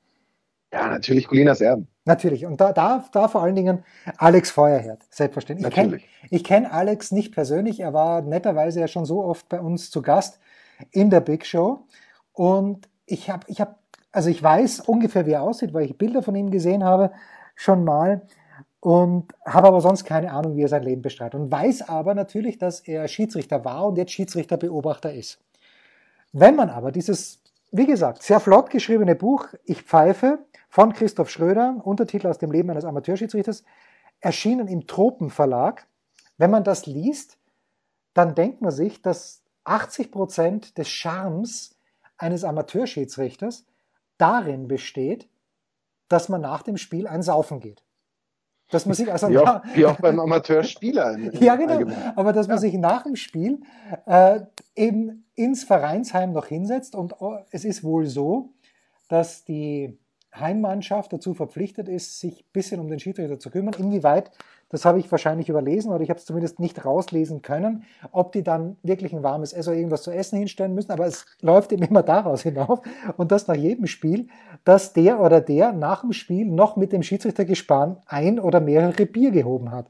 Ja, 0.73 0.89
natürlich 0.89 1.29
Colinas 1.29 1.61
Erben. 1.61 1.87
Natürlich. 2.05 2.47
Und 2.47 2.61
da, 2.61 2.73
da, 2.73 3.05
da 3.13 3.29
vor 3.29 3.43
allen 3.43 3.55
Dingen 3.55 3.85
Alex 4.17 4.51
Feuerherd, 4.51 5.03
selbstverständlich. 5.09 5.65
Natürlich. 5.65 6.09
Ich 6.31 6.43
kenne 6.43 6.67
kenn 6.67 6.73
Alex 6.73 7.13
nicht 7.13 7.33
persönlich. 7.33 7.79
Er 7.79 7.93
war 7.93 8.23
netterweise 8.23 8.81
ja 8.81 8.89
schon 8.89 9.05
so 9.05 9.23
oft 9.23 9.49
bei 9.49 9.61
uns 9.61 9.91
zu 9.93 10.03
Gast 10.03 10.41
in 10.91 11.11
der 11.11 11.21
Big 11.21 11.47
Show. 11.47 11.87
Und 12.33 12.89
ich 13.07 13.31
habe 13.31 13.45
ich 13.49 13.61
hab 13.61 13.79
also 14.15 14.31
ich 14.31 14.41
weiß 14.41 14.81
ungefähr, 14.81 15.27
wie 15.27 15.33
er 15.33 15.43
aussieht, 15.43 15.75
weil 15.75 15.87
ich 15.87 15.99
Bilder 15.99 16.23
von 16.23 16.37
ihm 16.37 16.51
gesehen 16.51 16.85
habe, 16.85 17.11
schon 17.57 17.83
mal. 17.85 18.23
Und 18.79 19.33
habe 19.45 19.67
aber 19.67 19.81
sonst 19.81 20.05
keine 20.05 20.31
Ahnung, 20.31 20.57
wie 20.57 20.63
er 20.63 20.69
sein 20.69 20.85
Leben 20.85 21.03
bestreitet. 21.03 21.41
Und 21.41 21.51
weiß 21.51 21.89
aber 21.89 22.15
natürlich, 22.15 22.59
dass 22.59 22.81
er 22.81 23.09
Schiedsrichter 23.09 23.65
war 23.65 23.87
und 23.87 23.97
jetzt 23.97 24.13
Schiedsrichterbeobachter 24.13 25.13
ist. 25.13 25.41
Wenn 26.33 26.55
man 26.55 26.71
aber 26.71 26.93
dieses, 26.93 27.43
wie 27.73 27.87
gesagt, 27.87 28.23
sehr 28.23 28.39
flott 28.39 28.71
geschriebene 28.71 29.17
Buch 29.17 29.49
Ich 29.65 29.83
pfeife 29.83 30.39
von 30.69 30.93
Christoph 30.93 31.31
Schröder, 31.31 31.81
Untertitel 31.83 32.29
aus 32.29 32.39
dem 32.39 32.53
Leben 32.53 32.71
eines 32.71 32.85
Amateurschiedsrichters, 32.85 33.65
erschienen 34.21 34.69
im 34.69 34.87
Tropenverlag, 34.87 35.89
wenn 36.39 36.51
man 36.53 36.63
das 36.63 36.87
liest, 36.87 37.39
dann 38.13 38.37
denkt 38.37 38.61
man 38.61 38.71
sich, 38.71 39.03
dass 39.03 39.43
80 39.65 40.13
Prozent 40.13 40.79
des 40.79 40.89
Charmes 40.89 41.77
eines 42.17 42.45
Amateurschiedsrichters 42.45 43.65
darin 44.19 44.69
besteht, 44.69 45.29
dass 46.09 46.29
man 46.29 46.41
nach 46.41 46.63
dem 46.63 46.77
Spiel 46.77 47.07
ein 47.07 47.23
Saufen 47.23 47.61
geht. 47.61 47.83
Dass 48.71 48.87
man 48.87 48.95
sich 48.95 49.11
also 49.11 49.29
wie, 49.29 49.39
auch, 49.39 49.63
wie 49.75 49.87
auch 49.87 50.01
beim 50.01 50.19
Amateurspieler. 50.19 51.19
ja, 51.41 51.57
genau. 51.57 51.75
Allgemein. 51.75 52.17
Aber 52.17 52.33
dass 52.33 52.49
man 52.49 52.57
ja. 52.57 52.61
sich 52.61 52.75
nach 52.75 53.03
dem 53.03 53.17
Spiel 53.17 53.61
äh, 54.07 54.41
eben 54.75 55.27
ins 55.35 55.65
Vereinsheim 55.65 56.33
noch 56.33 56.47
hinsetzt 56.47 56.95
und 56.95 57.21
oh, 57.21 57.39
es 57.51 57.65
ist 57.65 57.85
wohl 57.85 58.07
so, 58.07 58.55
dass 59.09 59.45
die 59.45 59.99
Heimmannschaft 60.35 61.13
dazu 61.13 61.35
verpflichtet 61.35 61.89
ist, 61.89 62.19
sich 62.21 62.41
ein 62.41 62.53
bisschen 62.53 62.81
um 62.81 62.89
den 62.89 62.99
Schiedsrichter 62.99 63.39
zu 63.39 63.51
kümmern. 63.51 63.75
Inwieweit 63.79 64.31
das 64.75 64.85
habe 64.85 64.99
ich 64.99 65.11
wahrscheinlich 65.11 65.49
überlesen 65.49 65.93
oder 65.93 66.03
ich 66.03 66.11
habe 66.11 66.19
es 66.19 66.27
zumindest 66.27 66.59
nicht 66.59 66.85
rauslesen 66.85 67.43
können, 67.43 67.85
ob 68.13 68.33
die 68.33 68.43
dann 68.43 68.77
wirklich 68.83 69.13
ein 69.13 69.23
warmes 69.23 69.53
Essen 69.53 69.71
oder 69.71 69.79
irgendwas 69.79 70.03
zu 70.03 70.11
essen 70.11 70.39
hinstellen 70.39 70.75
müssen. 70.75 70.91
Aber 70.91 71.07
es 71.07 71.27
läuft 71.41 71.73
eben 71.73 71.85
immer 71.85 72.03
daraus 72.03 72.43
hinauf 72.43 72.81
und 73.17 73.31
das 73.31 73.47
nach 73.47 73.55
jedem 73.55 73.87
Spiel, 73.87 74.27
dass 74.65 74.93
der 74.93 75.21
oder 75.21 75.41
der 75.41 75.73
nach 75.73 76.01
dem 76.01 76.13
Spiel 76.13 76.47
noch 76.47 76.77
mit 76.77 76.93
dem 76.93 77.03
Schiedsrichtergespann 77.03 77.99
ein 78.07 78.41
oder 78.41 78.61
mehrere 78.61 79.07
Bier 79.07 79.31
gehoben 79.31 79.71
hat. 79.71 79.87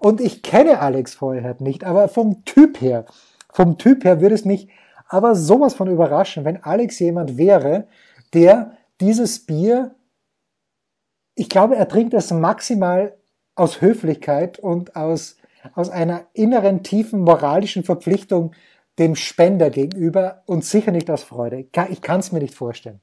Und 0.00 0.20
ich 0.20 0.42
kenne 0.42 0.80
Alex 0.80 1.14
Feuerherd 1.14 1.60
nicht, 1.60 1.84
aber 1.84 2.08
vom 2.08 2.44
Typ 2.44 2.80
her, 2.80 3.04
vom 3.52 3.78
Typ 3.78 4.04
her 4.04 4.20
würde 4.20 4.34
es 4.34 4.44
mich 4.44 4.68
aber 5.08 5.36
sowas 5.36 5.74
von 5.74 5.88
überraschen, 5.88 6.44
wenn 6.44 6.64
Alex 6.64 6.98
jemand 6.98 7.36
wäre, 7.36 7.86
der 8.32 8.72
dieses 9.00 9.46
Bier, 9.46 9.94
ich 11.36 11.48
glaube, 11.48 11.76
er 11.76 11.86
trinkt 11.86 12.14
es 12.14 12.32
maximal 12.32 13.16
aus 13.54 13.80
Höflichkeit 13.80 14.58
und 14.58 14.96
aus, 14.96 15.36
aus 15.74 15.90
einer 15.90 16.26
inneren, 16.32 16.82
tiefen 16.82 17.20
moralischen 17.20 17.84
Verpflichtung 17.84 18.52
dem 18.98 19.16
Spender 19.16 19.70
gegenüber 19.70 20.42
und 20.46 20.64
sicher 20.64 20.92
nicht 20.92 21.10
aus 21.10 21.22
Freude. 21.22 21.66
Ich 21.90 22.00
kann 22.00 22.20
es 22.20 22.32
mir 22.32 22.40
nicht 22.40 22.54
vorstellen. 22.54 23.00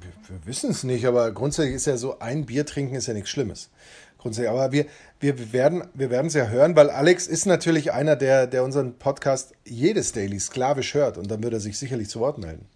Wir, 0.00 0.10
wir 0.28 0.46
wissen 0.46 0.70
es 0.70 0.84
nicht, 0.84 1.06
aber 1.06 1.32
grundsätzlich 1.32 1.74
ist 1.74 1.86
ja 1.86 1.96
so, 1.96 2.18
ein 2.18 2.46
Bier 2.46 2.64
trinken 2.64 2.94
ist 2.94 3.08
ja 3.08 3.14
nichts 3.14 3.30
Schlimmes. 3.30 3.70
Grundsätzlich, 4.16 4.50
aber 4.50 4.72
wir, 4.72 4.86
wir 5.20 5.52
werden 5.52 5.84
wir 5.94 6.10
es 6.10 6.34
ja 6.34 6.48
hören, 6.48 6.74
weil 6.74 6.90
Alex 6.90 7.26
ist 7.26 7.46
natürlich 7.46 7.92
einer, 7.92 8.16
der, 8.16 8.46
der 8.46 8.64
unseren 8.64 8.98
Podcast 8.98 9.54
jedes 9.64 10.12
Daily 10.12 10.40
sklavisch 10.40 10.94
hört 10.94 11.18
und 11.18 11.30
dann 11.30 11.42
wird 11.42 11.52
er 11.52 11.60
sich 11.60 11.78
sicherlich 11.78 12.08
zu 12.08 12.20
Wort 12.20 12.38
melden. 12.38 12.66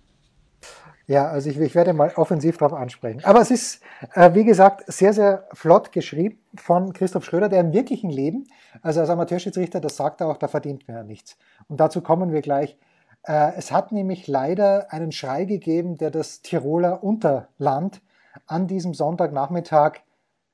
Ja, 1.06 1.28
also 1.28 1.50
ich, 1.50 1.58
ich 1.58 1.74
werde 1.74 1.92
mal 1.92 2.12
offensiv 2.16 2.58
darauf 2.58 2.78
ansprechen. 2.78 3.24
Aber 3.24 3.40
es 3.40 3.50
ist, 3.50 3.82
äh, 4.14 4.34
wie 4.34 4.44
gesagt, 4.44 4.84
sehr, 4.86 5.12
sehr 5.12 5.48
flott 5.52 5.92
geschrieben 5.92 6.38
von 6.54 6.92
Christoph 6.92 7.24
Schröder, 7.24 7.48
der 7.48 7.60
im 7.60 7.72
wirklichen 7.72 8.10
Leben, 8.10 8.46
also 8.82 9.00
als 9.00 9.10
Amateurschiedsrichter, 9.10 9.80
das 9.80 9.96
sagt 9.96 10.20
er 10.20 10.28
auch, 10.28 10.36
da 10.36 10.48
verdient 10.48 10.86
man 10.86 10.96
ja 10.96 11.02
nichts. 11.02 11.36
Und 11.68 11.80
dazu 11.80 12.00
kommen 12.00 12.32
wir 12.32 12.40
gleich. 12.40 12.78
Äh, 13.24 13.52
es 13.56 13.72
hat 13.72 13.92
nämlich 13.92 14.28
leider 14.28 14.92
einen 14.92 15.12
Schrei 15.12 15.44
gegeben, 15.44 15.96
der 15.96 16.10
das 16.10 16.42
Tiroler 16.42 17.02
Unterland 17.02 18.00
an 18.46 18.66
diesem 18.66 18.94
Sonntagnachmittag 18.94 20.00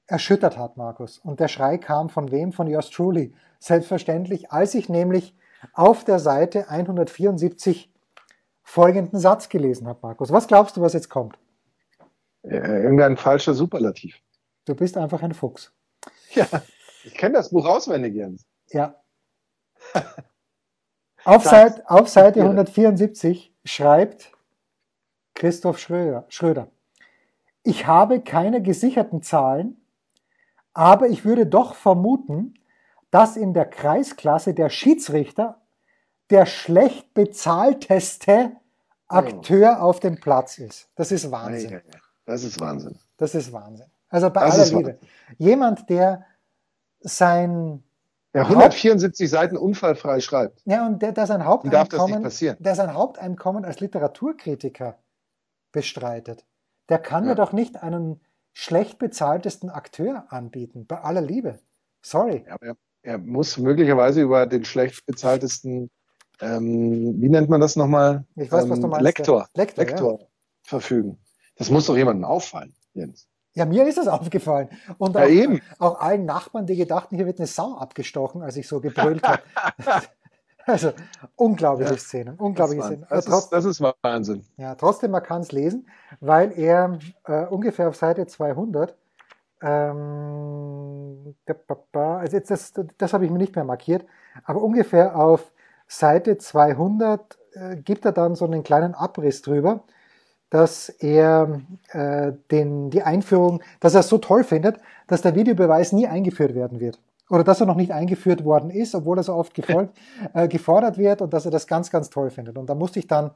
erschüttert 0.06 0.56
hat, 0.56 0.76
Markus. 0.76 1.18
Und 1.18 1.40
der 1.40 1.48
Schrei 1.48 1.78
kam 1.78 2.08
von 2.08 2.30
wem? 2.30 2.52
Von 2.52 2.66
yours 2.66 2.90
truly. 2.90 3.34
Selbstverständlich, 3.58 4.50
als 4.50 4.74
ich 4.74 4.88
nämlich 4.88 5.34
auf 5.74 6.04
der 6.04 6.18
Seite 6.18 6.70
174 6.70 7.92
folgenden 8.68 9.18
Satz 9.18 9.48
gelesen 9.48 9.88
habe, 9.88 9.98
Markus. 10.02 10.30
Was 10.30 10.46
glaubst 10.46 10.76
du, 10.76 10.82
was 10.82 10.92
jetzt 10.92 11.08
kommt? 11.08 11.38
Äh, 12.42 12.82
irgendein 12.82 13.16
falscher 13.16 13.54
Superlativ. 13.54 14.20
Du 14.66 14.74
bist 14.74 14.98
einfach 14.98 15.22
ein 15.22 15.32
Fuchs. 15.32 15.72
Ja, 16.34 16.46
ich 17.04 17.14
kenne 17.14 17.36
das 17.36 17.48
Buch 17.48 17.66
auswendig, 17.66 18.14
Jens. 18.14 18.44
Ja. 18.68 19.00
auf, 21.24 21.42
Seite, 21.44 21.88
auf 21.88 22.08
Seite 22.10 22.42
174 22.42 23.54
schreibt 23.64 24.30
Christoph 25.34 25.78
Schröder, 25.78 26.26
Schröder, 26.28 26.68
ich 27.62 27.86
habe 27.86 28.20
keine 28.20 28.60
gesicherten 28.60 29.22
Zahlen, 29.22 29.80
aber 30.74 31.08
ich 31.08 31.24
würde 31.24 31.46
doch 31.46 31.74
vermuten, 31.74 32.54
dass 33.10 33.38
in 33.38 33.54
der 33.54 33.64
Kreisklasse 33.64 34.52
der 34.52 34.68
Schiedsrichter 34.68 35.62
der 36.30 36.46
schlecht 36.46 37.14
bezahlteste 37.14 38.52
Akteur 39.06 39.82
auf 39.82 40.00
dem 40.00 40.20
Platz 40.20 40.58
ist. 40.58 40.88
Das 40.94 41.12
ist 41.12 41.30
Wahnsinn. 41.30 41.80
Das 42.26 42.44
ist 42.44 42.60
Wahnsinn. 42.60 42.98
Das 43.16 43.34
ist 43.34 43.52
Wahnsinn. 43.52 43.86
Also 44.08 44.30
bei 44.30 44.44
das 44.44 44.58
aller 44.58 44.78
Liebe. 44.78 44.98
Jemand, 45.38 45.88
der 45.88 46.24
sein 47.00 47.82
der 48.34 48.42
174 48.42 49.26
Haupt 49.26 49.30
Seiten 49.30 49.56
unfallfrei 49.56 50.20
schreibt. 50.20 50.60
Ja, 50.66 50.86
und 50.86 51.00
der, 51.00 51.12
der 51.12 51.26
sein 51.26 51.44
Haupteinkommen, 51.44 52.22
der 52.22 52.74
sein 52.74 52.94
Haupteinkommen 52.94 53.64
als 53.64 53.80
Literaturkritiker 53.80 54.98
bestreitet, 55.72 56.44
der 56.88 56.98
kann 56.98 57.24
ja. 57.24 57.30
mir 57.30 57.34
doch 57.34 57.52
nicht 57.52 57.82
einen 57.82 58.20
schlecht 58.52 58.98
bezahltesten 58.98 59.70
Akteur 59.70 60.26
anbieten, 60.30 60.86
bei 60.86 61.00
aller 61.00 61.20
Liebe. 61.20 61.58
Sorry. 62.02 62.44
Ja, 62.46 62.56
er, 62.60 62.76
er, 63.02 63.18
muss 63.18 63.56
möglicherweise 63.56 64.20
über 64.20 64.46
den 64.46 64.64
schlecht 64.64 65.06
bezahltesten, 65.06 65.90
ähm, 66.40 67.20
wie 67.20 67.28
nennt 67.28 67.48
man 67.48 67.60
das 67.60 67.76
nochmal? 67.76 68.24
Ich 68.36 68.50
weiß, 68.50 68.64
ähm, 68.64 68.70
was 68.70 68.80
du 68.80 68.88
meinst. 68.88 69.02
Lektor, 69.02 69.48
Lektor, 69.54 69.84
Lektor 69.84 70.20
ja. 70.20 70.26
verfügen. 70.62 71.18
Das 71.56 71.70
muss 71.70 71.86
doch 71.86 71.96
jemandem 71.96 72.24
auffallen, 72.24 72.74
Jens. 72.94 73.28
Ja, 73.54 73.66
mir 73.66 73.86
ist 73.86 73.98
es 73.98 74.06
aufgefallen. 74.08 74.68
Und 74.98 75.16
auch, 75.16 75.26
ja, 75.26 75.48
auch, 75.78 76.00
allen 76.00 76.24
Nachbarn, 76.24 76.66
die 76.66 76.76
gedachten, 76.76 77.16
hier 77.16 77.26
wird 77.26 77.38
eine 77.38 77.46
Sau 77.46 77.76
abgestochen, 77.76 78.42
als 78.42 78.56
ich 78.56 78.68
so 78.68 78.80
gebrüllt 78.80 79.26
habe. 79.26 79.42
also, 80.66 80.92
unglaubliche 81.34 81.92
ja, 81.92 81.98
Szenen. 81.98 82.36
Unglaubliche 82.36 82.80
das 82.80 82.88
Szenen. 82.88 83.06
Das, 83.10 83.24
trotz, 83.24 83.44
ist, 83.44 83.52
das 83.52 83.64
ist 83.64 83.82
Wahnsinn. 84.02 84.44
Ja, 84.56 84.76
trotzdem, 84.76 85.10
man 85.10 85.22
kann 85.22 85.42
es 85.42 85.50
lesen, 85.50 85.88
weil 86.20 86.52
er 86.56 86.98
äh, 87.24 87.46
ungefähr 87.46 87.88
auf 87.88 87.96
Seite 87.96 88.26
200 88.26 88.96
ähm, 89.60 91.34
also 91.92 92.36
jetzt 92.36 92.50
das, 92.50 92.72
das 92.96 93.12
habe 93.12 93.24
ich 93.24 93.30
mir 93.30 93.38
nicht 93.38 93.56
mehr 93.56 93.64
markiert, 93.64 94.06
aber 94.44 94.62
ungefähr 94.62 95.16
auf 95.16 95.50
Seite 95.88 96.38
200 96.38 97.38
äh, 97.54 97.76
gibt 97.76 98.04
er 98.04 98.12
dann 98.12 98.34
so 98.34 98.44
einen 98.44 98.62
kleinen 98.62 98.94
Abriss 98.94 99.42
drüber, 99.42 99.84
dass 100.50 100.88
er 100.88 101.60
äh, 101.90 102.32
den, 102.50 102.90
die 102.90 103.02
Einführung, 103.02 103.62
dass 103.80 103.94
er 103.94 104.00
es 104.00 104.08
so 104.08 104.18
toll 104.18 104.44
findet, 104.44 104.78
dass 105.06 105.22
der 105.22 105.34
Videobeweis 105.34 105.92
nie 105.92 106.06
eingeführt 106.06 106.54
werden 106.54 106.80
wird. 106.80 107.00
Oder 107.30 107.44
dass 107.44 107.60
er 107.60 107.66
noch 107.66 107.76
nicht 107.76 107.92
eingeführt 107.92 108.44
worden 108.44 108.70
ist, 108.70 108.94
obwohl 108.94 109.18
er 109.18 109.22
so 109.22 109.34
oft 109.34 109.54
gefolgt, 109.54 109.96
äh, 110.34 110.48
gefordert 110.48 110.96
wird 110.96 111.20
und 111.20 111.34
dass 111.34 111.44
er 111.44 111.50
das 111.50 111.66
ganz, 111.66 111.90
ganz 111.90 112.08
toll 112.08 112.30
findet. 112.30 112.56
Und 112.56 112.70
da 112.70 112.74
musste 112.74 112.98
ich 112.98 113.06
dann 113.06 113.32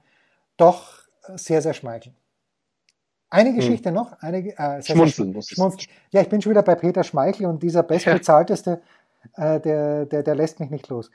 doch 0.56 1.02
sehr, 1.34 1.62
sehr 1.62 1.74
schmeicheln. 1.74 2.14
Eine 3.30 3.50
hm. 3.50 3.56
Geschichte 3.56 3.88
hm. 3.88 3.94
noch, 3.94 4.12
eine, 4.20 4.38
äh, 4.58 4.82
Schmunzeln 4.82 5.32
muss 5.32 5.48
Schmunzeln. 5.48 5.90
Ja, 6.10 6.20
ich 6.20 6.28
bin 6.28 6.42
schon 6.42 6.50
wieder 6.50 6.62
bei 6.62 6.74
Peter 6.74 7.02
Schmeichel 7.02 7.46
und 7.46 7.62
dieser 7.62 7.82
bestbezahlteste, 7.82 8.82
äh, 9.36 9.60
der, 9.60 10.06
der, 10.06 10.22
der 10.22 10.34
lässt 10.34 10.60
mich 10.60 10.70
nicht 10.70 10.88
los. 10.88 11.10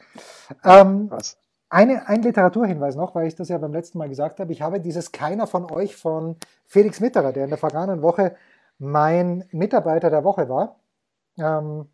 Ähm, 0.64 1.10
Was? 1.10 1.38
Eine, 1.70 2.08
ein 2.08 2.22
Literaturhinweis 2.22 2.96
noch, 2.96 3.14
weil 3.14 3.28
ich 3.28 3.36
das 3.36 3.50
ja 3.50 3.58
beim 3.58 3.74
letzten 3.74 3.98
Mal 3.98 4.08
gesagt 4.08 4.40
habe. 4.40 4.54
Ich 4.54 4.62
habe 4.62 4.80
dieses 4.80 5.12
Keiner 5.12 5.48
von 5.48 5.70
euch 5.70 5.98
von 5.98 6.38
Felix 6.66 7.02
Mitterer, 7.02 7.34
der 7.34 7.44
in 7.44 7.50
der 7.50 7.58
vergangenen 7.58 8.02
Woche 8.02 8.36
mein 8.80 9.44
Mitarbeiter 9.52 10.10
der 10.10 10.24
Woche 10.24 10.48
war. 10.48 10.80
Ähm, 11.38 11.90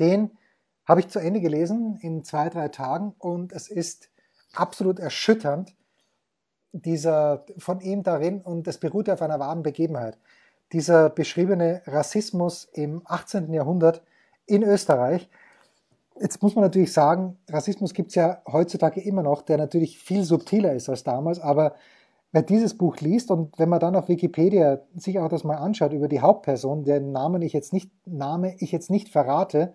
den 0.00 0.36
habe 0.84 1.00
ich 1.00 1.08
zu 1.08 1.20
Ende 1.20 1.40
gelesen 1.40 1.98
in 2.00 2.24
zwei, 2.24 2.48
drei 2.48 2.68
Tagen 2.68 3.14
und 3.18 3.52
es 3.52 3.68
ist 3.68 4.10
absolut 4.52 4.98
erschütternd, 4.98 5.74
dieser 6.72 7.44
von 7.58 7.80
ihm 7.80 8.02
darin 8.02 8.40
und 8.40 8.66
es 8.66 8.78
beruht 8.78 9.08
auf 9.10 9.22
einer 9.22 9.38
wahren 9.38 9.62
Begebenheit. 9.62 10.18
Dieser 10.72 11.10
beschriebene 11.10 11.82
Rassismus 11.86 12.64
im 12.72 13.02
18. 13.04 13.52
Jahrhundert 13.52 14.02
in 14.46 14.62
Österreich, 14.62 15.28
Jetzt 16.20 16.42
muss 16.42 16.54
man 16.54 16.62
natürlich 16.62 16.92
sagen, 16.92 17.38
Rassismus 17.50 17.94
gibt 17.94 18.10
es 18.10 18.14
ja 18.16 18.42
heutzutage 18.46 19.00
immer 19.00 19.22
noch, 19.22 19.42
der 19.42 19.56
natürlich 19.56 19.98
viel 19.98 20.24
subtiler 20.24 20.72
ist 20.74 20.88
als 20.88 21.04
damals, 21.04 21.40
aber 21.40 21.74
wer 22.32 22.42
dieses 22.42 22.76
Buch 22.76 22.98
liest 22.98 23.30
und 23.30 23.58
wenn 23.58 23.68
man 23.68 23.80
dann 23.80 23.96
auf 23.96 24.08
Wikipedia 24.08 24.80
sich 24.94 25.18
auch 25.18 25.28
das 25.28 25.44
mal 25.44 25.56
anschaut 25.56 25.92
über 25.92 26.08
die 26.08 26.20
Hauptperson, 26.20 26.84
deren 26.84 27.12
Namen 27.12 27.42
ich 27.42 27.52
jetzt 27.52 27.72
nicht, 27.72 27.90
Name 28.06 28.54
ich 28.58 28.72
jetzt 28.72 28.90
nicht 28.90 29.08
verrate, 29.08 29.72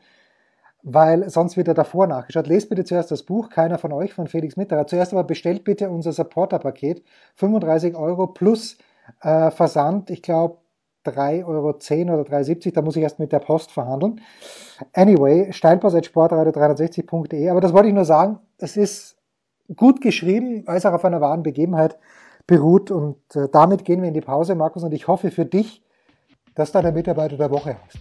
weil 0.84 1.30
sonst 1.30 1.58
wird 1.58 1.68
er 1.68 1.74
davor 1.74 2.08
nachgeschaut. 2.08 2.48
Lest 2.48 2.70
bitte 2.70 2.86
zuerst 2.86 3.12
das 3.12 3.24
Buch, 3.24 3.50
keiner 3.50 3.78
von 3.78 3.92
euch, 3.92 4.14
von 4.14 4.28
Felix 4.28 4.56
Mitterer. 4.58 4.88
Zuerst 4.88 5.12
aber 5.12 5.24
bestellt 5.24 5.64
bitte 5.64 5.90
unser 5.90 6.14
Supporter-Paket, 6.14 7.04
35 7.36 7.96
Euro 7.96 8.28
plus 8.28 8.78
äh, 9.22 9.52
Versand, 9.52 10.10
ich 10.10 10.22
glaube 10.22 10.60
3,10 11.12 11.46
Euro 11.46 11.70
oder 11.70 11.78
3,70, 11.78 12.74
da 12.74 12.82
muss 12.82 12.96
ich 12.96 13.04
erst 13.04 13.20
mit 13.20 13.32
der 13.32 13.40
Post 13.40 13.72
verhandeln. 13.72 14.22
Anyway, 14.94 15.52
steilpass.sportradio360.de, 15.52 17.50
aber 17.50 17.62
das 17.62 17.74
wollte 17.74 17.88
ich 17.90 17.94
nur 17.94 18.06
sagen, 18.06 18.40
es 18.58 18.78
ist 18.78 19.18
gut 19.76 20.02
geschrieben, 20.02 20.64
weil 20.66 20.78
es 20.78 20.86
auch 20.86 20.94
auf 20.94 21.06
einer 21.06 21.22
wahren 21.22 21.44
Begebenheit 21.44 21.98
beruht 22.46 22.92
und 22.92 23.18
äh, 23.36 23.48
damit 23.52 23.84
gehen 23.86 24.02
wir 24.02 24.08
in 24.08 24.14
die 24.14 24.22
Pause, 24.22 24.56
Markus, 24.56 24.84
und 24.84 24.94
ich 24.94 25.08
hoffe 25.08 25.32
für 25.32 25.46
dich, 25.46 25.84
dass 26.56 26.72
da 26.72 26.82
der 26.82 26.94
Mitarbeiter 26.94 27.38
der 27.38 27.52
Woche 27.52 27.78
heißt. 27.84 28.00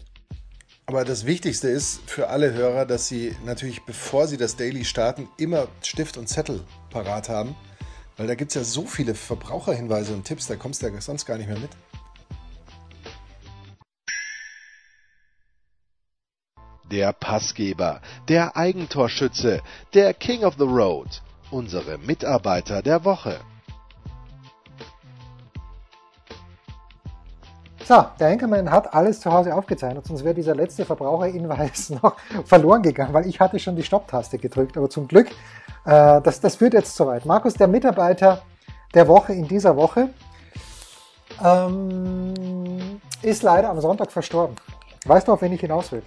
Aber 0.88 1.04
das 1.04 1.26
Wichtigste 1.26 1.68
ist 1.68 2.08
für 2.08 2.28
alle 2.28 2.54
Hörer, 2.54 2.86
dass 2.86 3.08
sie 3.08 3.34
natürlich, 3.44 3.84
bevor 3.84 4.28
sie 4.28 4.36
das 4.36 4.54
Daily 4.54 4.84
starten, 4.84 5.28
immer 5.36 5.66
Stift 5.82 6.16
und 6.16 6.28
Zettel 6.28 6.60
parat 6.90 7.28
haben. 7.28 7.56
Weil 8.16 8.28
da 8.28 8.36
gibt 8.36 8.52
es 8.52 8.54
ja 8.54 8.62
so 8.62 8.86
viele 8.86 9.14
Verbraucherhinweise 9.14 10.14
und 10.14 10.24
Tipps, 10.24 10.46
da 10.46 10.54
kommst 10.54 10.82
du 10.82 10.86
ja 10.86 11.00
sonst 11.00 11.26
gar 11.26 11.38
nicht 11.38 11.48
mehr 11.48 11.58
mit. 11.58 11.70
Der 16.90 17.12
Passgeber, 17.12 18.00
der 18.28 18.56
Eigentorschütze, 18.56 19.60
der 19.94 20.14
King 20.14 20.44
of 20.44 20.54
the 20.58 20.64
Road, 20.64 21.22
unsere 21.50 21.98
Mitarbeiter 21.98 22.82
der 22.82 23.04
Woche. 23.04 23.38
So, 27.86 28.04
der 28.18 28.30
Enkermann 28.30 28.68
hat 28.68 28.92
alles 28.94 29.20
zu 29.20 29.32
Hause 29.32 29.54
aufgezeichnet, 29.54 30.04
sonst 30.06 30.24
wäre 30.24 30.34
dieser 30.34 30.56
letzte 30.56 30.84
Verbraucherhinweis 30.84 31.90
noch 32.02 32.16
verloren 32.44 32.82
gegangen, 32.82 33.14
weil 33.14 33.28
ich 33.28 33.38
hatte 33.38 33.60
schon 33.60 33.76
die 33.76 33.84
Stopptaste 33.84 34.38
gedrückt. 34.38 34.76
Aber 34.76 34.90
zum 34.90 35.06
Glück, 35.06 35.28
äh, 35.84 36.20
das, 36.20 36.40
das 36.40 36.56
führt 36.56 36.74
jetzt 36.74 36.96
zu 36.96 37.06
weit. 37.06 37.24
Markus, 37.26 37.54
der 37.54 37.68
Mitarbeiter 37.68 38.42
der 38.92 39.06
Woche 39.06 39.34
in 39.34 39.46
dieser 39.46 39.76
Woche, 39.76 40.08
ähm, 41.44 43.00
ist 43.22 43.44
leider 43.44 43.70
am 43.70 43.80
Sonntag 43.80 44.10
verstorben. 44.10 44.56
Weißt 45.04 45.28
du, 45.28 45.32
auf 45.32 45.42
wen 45.42 45.52
ich 45.52 45.60
hinaus 45.60 45.92
will? 45.92 46.02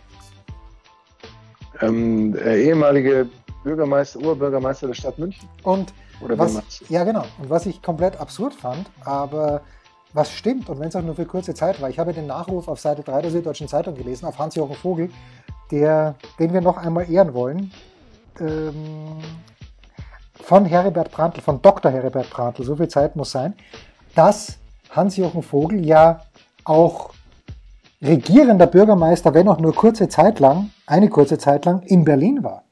Ähm, 1.81 2.33
der 2.33 2.57
ehemalige 2.57 3.27
Bürgermeister, 3.63 4.19
Oberbürgermeister 4.19 4.87
der 4.87 4.93
Stadt 4.93 5.17
München. 5.17 5.47
Und 5.63 5.93
Oder 6.21 6.37
was, 6.37 6.61
ja 6.89 7.03
genau. 7.03 7.25
Und 7.39 7.49
was 7.49 7.65
ich 7.65 7.81
komplett 7.81 8.19
absurd 8.19 8.53
fand, 8.53 8.89
aber 9.03 9.61
was 10.13 10.31
stimmt, 10.31 10.69
und 10.69 10.79
wenn 10.79 10.87
es 10.87 10.95
auch 10.95 11.03
nur 11.03 11.15
für 11.15 11.25
kurze 11.25 11.53
Zeit 11.53 11.81
war, 11.81 11.89
ich 11.89 11.99
habe 11.99 12.13
den 12.13 12.27
Nachruf 12.27 12.67
auf 12.67 12.79
Seite 12.79 13.03
3 13.03 13.21
der 13.21 13.31
Süddeutschen 13.31 13.67
Zeitung 13.67 13.95
gelesen, 13.95 14.25
auf 14.25 14.39
Hans-Jochen 14.39 14.75
Vogel, 14.75 15.09
der, 15.71 16.15
den 16.39 16.53
wir 16.53 16.61
noch 16.61 16.77
einmal 16.77 17.09
ehren 17.09 17.33
wollen, 17.33 17.71
ähm, 18.39 19.19
von 20.41 20.65
Heribert 20.65 21.11
Prantl, 21.11 21.41
von 21.41 21.61
Dr. 21.61 21.91
Heribert 21.91 22.29
Prantl, 22.29 22.63
so 22.63 22.75
viel 22.75 22.87
Zeit 22.87 23.15
muss 23.15 23.31
sein, 23.31 23.53
dass 24.15 24.57
Hans-Jochen 24.89 25.43
Vogel 25.43 25.85
ja 25.85 26.21
auch 26.63 27.11
regierender 28.01 28.65
Bürgermeister, 28.65 29.33
wenn 29.33 29.47
auch 29.47 29.59
nur 29.59 29.75
kurze 29.75 30.09
Zeit 30.09 30.39
lang, 30.39 30.71
eine 30.89 31.09
kurze 31.09 31.37
Zeit 31.37 31.65
lang 31.65 31.81
in 31.83 32.03
Berlin 32.03 32.43
war. 32.43 32.63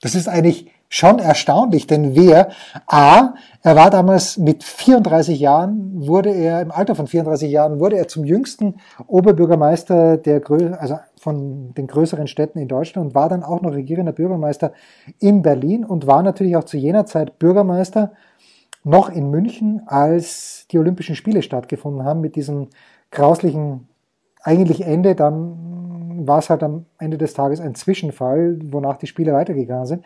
Das 0.00 0.16
ist 0.16 0.28
eigentlich 0.28 0.70
schon 0.88 1.20
erstaunlich, 1.20 1.86
denn 1.86 2.14
wer, 2.16 2.50
A, 2.86 3.34
er 3.62 3.76
war 3.76 3.88
damals 3.88 4.36
mit 4.36 4.62
34 4.62 5.40
Jahren, 5.40 6.06
wurde 6.06 6.30
er, 6.30 6.60
im 6.60 6.70
Alter 6.70 6.94
von 6.94 7.06
34 7.06 7.50
Jahren, 7.50 7.80
wurde 7.80 7.96
er 7.96 8.08
zum 8.08 8.24
jüngsten 8.24 8.74
Oberbürgermeister 9.06 10.18
der, 10.18 10.42
also 10.78 10.98
von 11.18 11.72
den 11.74 11.86
größeren 11.86 12.26
Städten 12.26 12.58
in 12.58 12.68
Deutschland 12.68 13.08
und 13.08 13.14
war 13.14 13.28
dann 13.28 13.44
auch 13.44 13.62
noch 13.62 13.72
regierender 13.72 14.12
Bürgermeister 14.12 14.72
in 15.20 15.40
Berlin 15.40 15.84
und 15.84 16.06
war 16.06 16.22
natürlich 16.22 16.56
auch 16.56 16.64
zu 16.64 16.76
jener 16.76 17.06
Zeit 17.06 17.38
Bürgermeister 17.38 18.12
noch 18.84 19.08
in 19.08 19.30
München, 19.30 19.82
als 19.86 20.66
die 20.72 20.78
Olympischen 20.78 21.14
Spiele 21.14 21.42
stattgefunden 21.42 22.04
haben 22.04 22.20
mit 22.20 22.34
diesem 22.34 22.68
grauslichen 23.12 23.88
eigentlich 24.42 24.84
Ende 24.84 25.14
dann 25.14 25.81
dann 25.81 25.81
war 26.26 26.38
es 26.38 26.50
halt 26.50 26.62
am 26.62 26.86
Ende 26.98 27.18
des 27.18 27.34
Tages 27.34 27.60
ein 27.60 27.74
Zwischenfall, 27.74 28.58
wonach 28.64 28.96
die 28.96 29.06
Spiele 29.06 29.32
weitergegangen 29.32 29.86
sind. 29.86 30.04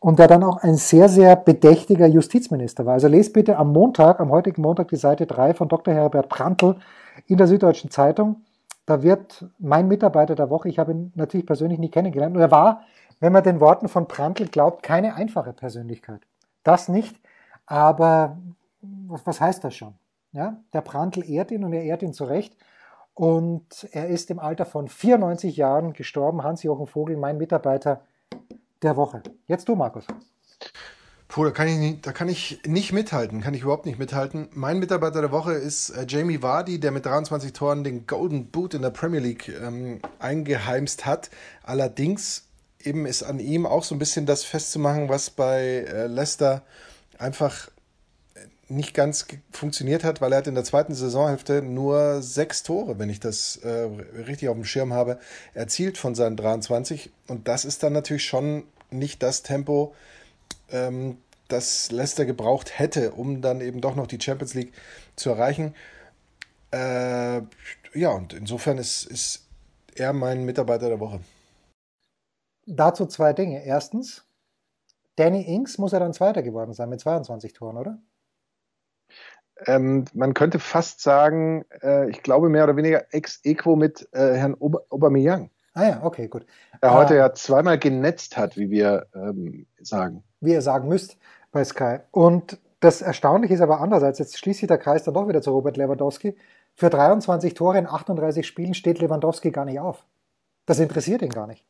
Und 0.00 0.20
der 0.20 0.28
dann 0.28 0.44
auch 0.44 0.58
ein 0.58 0.76
sehr, 0.76 1.08
sehr 1.08 1.34
bedächtiger 1.34 2.06
Justizminister 2.06 2.86
war. 2.86 2.94
Also 2.94 3.08
lest 3.08 3.32
bitte 3.32 3.56
am 3.56 3.72
Montag, 3.72 4.20
am 4.20 4.30
heutigen 4.30 4.62
Montag, 4.62 4.88
die 4.88 4.96
Seite 4.96 5.26
3 5.26 5.54
von 5.54 5.68
Dr. 5.68 5.92
Herbert 5.92 6.28
Prantl 6.28 6.76
in 7.26 7.36
der 7.36 7.48
Süddeutschen 7.48 7.90
Zeitung. 7.90 8.42
Da 8.86 9.02
wird 9.02 9.44
mein 9.58 9.88
Mitarbeiter 9.88 10.34
der 10.34 10.50
Woche, 10.50 10.68
ich 10.68 10.78
habe 10.78 10.92
ihn 10.92 11.12
natürlich 11.16 11.46
persönlich 11.46 11.78
nie 11.78 11.90
kennengelernt, 11.90 12.36
und 12.36 12.40
er 12.40 12.50
war, 12.50 12.82
wenn 13.20 13.32
man 13.32 13.42
den 13.42 13.60
Worten 13.60 13.88
von 13.88 14.06
Prantl 14.08 14.46
glaubt, 14.46 14.82
keine 14.82 15.14
einfache 15.14 15.52
Persönlichkeit. 15.52 16.20
Das 16.62 16.88
nicht, 16.88 17.20
aber 17.66 18.38
was, 18.80 19.26
was 19.26 19.40
heißt 19.40 19.64
das 19.64 19.74
schon? 19.74 19.94
Ja, 20.32 20.58
der 20.72 20.82
Prantl 20.82 21.28
ehrt 21.28 21.50
ihn 21.50 21.64
und 21.64 21.72
er 21.72 21.82
ehrt 21.82 22.02
ihn 22.02 22.12
zu 22.12 22.24
Recht. 22.24 22.56
Und 23.18 23.88
er 23.90 24.06
ist 24.06 24.30
im 24.30 24.38
Alter 24.38 24.64
von 24.64 24.86
94 24.86 25.56
Jahren 25.56 25.92
gestorben. 25.92 26.44
Hans-Jochen 26.44 26.86
Vogel, 26.86 27.16
mein 27.16 27.36
Mitarbeiter 27.36 28.02
der 28.80 28.96
Woche. 28.96 29.24
Jetzt 29.48 29.68
du, 29.68 29.74
Markus. 29.74 30.06
Puh, 31.26 31.42
da 31.42 31.50
kann, 31.50 31.66
ich 31.66 31.78
nicht, 31.78 32.06
da 32.06 32.12
kann 32.12 32.28
ich 32.28 32.60
nicht 32.64 32.92
mithalten, 32.92 33.40
kann 33.40 33.54
ich 33.54 33.62
überhaupt 33.62 33.86
nicht 33.86 33.98
mithalten. 33.98 34.48
Mein 34.52 34.78
Mitarbeiter 34.78 35.20
der 35.20 35.32
Woche 35.32 35.54
ist 35.54 35.90
äh, 35.90 36.06
Jamie 36.08 36.42
Vardy, 36.42 36.78
der 36.78 36.92
mit 36.92 37.06
23 37.06 37.52
Toren 37.52 37.82
den 37.82 38.06
Golden 38.06 38.52
Boot 38.52 38.74
in 38.74 38.82
der 38.82 38.90
Premier 38.90 39.18
League 39.18 39.48
ähm, 39.48 39.98
eingeheimst 40.20 41.04
hat. 41.04 41.28
Allerdings 41.64 42.44
eben 42.84 43.04
ist 43.04 43.24
an 43.24 43.40
ihm 43.40 43.66
auch 43.66 43.82
so 43.82 43.96
ein 43.96 43.98
bisschen 43.98 44.26
das 44.26 44.44
festzumachen, 44.44 45.08
was 45.08 45.30
bei 45.30 45.84
äh, 45.88 46.06
Leicester 46.06 46.62
einfach 47.18 47.68
nicht 48.68 48.94
ganz 48.94 49.26
funktioniert 49.50 50.04
hat, 50.04 50.20
weil 50.20 50.32
er 50.32 50.38
hat 50.38 50.46
in 50.46 50.54
der 50.54 50.64
zweiten 50.64 50.94
Saisonhälfte 50.94 51.62
nur 51.62 52.22
sechs 52.22 52.62
Tore, 52.62 52.98
wenn 52.98 53.08
ich 53.08 53.20
das 53.20 53.56
äh, 53.56 53.88
richtig 54.26 54.48
auf 54.48 54.54
dem 54.54 54.64
Schirm 54.64 54.92
habe, 54.92 55.18
erzielt 55.54 55.96
von 55.96 56.14
seinen 56.14 56.36
23. 56.36 57.10
Und 57.28 57.48
das 57.48 57.64
ist 57.64 57.82
dann 57.82 57.94
natürlich 57.94 58.24
schon 58.24 58.64
nicht 58.90 59.22
das 59.22 59.42
Tempo, 59.42 59.94
ähm, 60.70 61.18
das 61.48 61.90
Leicester 61.90 62.26
gebraucht 62.26 62.78
hätte, 62.78 63.12
um 63.12 63.40
dann 63.40 63.60
eben 63.60 63.80
doch 63.80 63.96
noch 63.96 64.06
die 64.06 64.20
Champions 64.20 64.54
League 64.54 64.72
zu 65.16 65.30
erreichen. 65.30 65.74
Äh, 66.70 67.42
ja, 67.94 68.10
und 68.10 68.34
insofern 68.34 68.76
ist, 68.76 69.04
ist 69.04 69.46
er 69.94 70.12
mein 70.12 70.44
Mitarbeiter 70.44 70.88
der 70.88 71.00
Woche. 71.00 71.20
Dazu 72.66 73.06
zwei 73.06 73.32
Dinge. 73.32 73.64
Erstens, 73.64 74.26
Danny 75.16 75.42
Inks 75.42 75.78
muss 75.78 75.92
ja 75.92 75.98
dann 75.98 76.12
Zweiter 76.12 76.42
geworden 76.42 76.74
sein 76.74 76.90
mit 76.90 77.00
22 77.00 77.54
Toren, 77.54 77.78
oder? 77.78 77.98
Ähm, 79.66 80.04
man 80.14 80.34
könnte 80.34 80.58
fast 80.58 81.00
sagen, 81.00 81.64
äh, 81.82 82.08
ich 82.10 82.22
glaube 82.22 82.48
mehr 82.48 82.64
oder 82.64 82.76
weniger 82.76 83.12
ex 83.12 83.40
equo 83.44 83.76
mit 83.76 84.08
äh, 84.12 84.34
Herrn 84.34 84.54
Ober 84.54 84.82
Aubameyang. 84.90 85.50
Ah 85.74 85.84
ja, 85.84 86.00
okay, 86.02 86.28
gut. 86.28 86.44
Der 86.82 86.92
heute 86.92 87.14
äh, 87.14 87.18
ja 87.18 87.32
zweimal 87.34 87.78
genetzt 87.78 88.36
hat, 88.36 88.56
wie 88.56 88.70
wir 88.70 89.06
ähm, 89.14 89.66
sagen. 89.80 90.24
Wie 90.40 90.52
ihr 90.52 90.62
sagen 90.62 90.88
müsst 90.88 91.16
bei 91.52 91.64
Sky. 91.64 91.98
Und 92.10 92.58
das 92.80 93.02
Erstaunliche 93.02 93.54
ist 93.54 93.60
aber 93.60 93.80
andererseits, 93.80 94.18
jetzt 94.18 94.38
schließt 94.38 94.60
sich 94.60 94.68
der 94.68 94.78
Kreis 94.78 95.04
dann 95.04 95.14
doch 95.14 95.28
wieder 95.28 95.42
zu 95.42 95.50
Robert 95.50 95.76
Lewandowski. 95.76 96.36
Für 96.74 96.90
23 96.90 97.54
Tore 97.54 97.78
in 97.78 97.86
38 97.86 98.46
Spielen 98.46 98.74
steht 98.74 99.00
Lewandowski 99.00 99.50
gar 99.50 99.64
nicht 99.64 99.80
auf. 99.80 100.04
Das 100.66 100.78
interessiert 100.78 101.22
ihn 101.22 101.30
gar 101.30 101.46
nicht. 101.46 101.64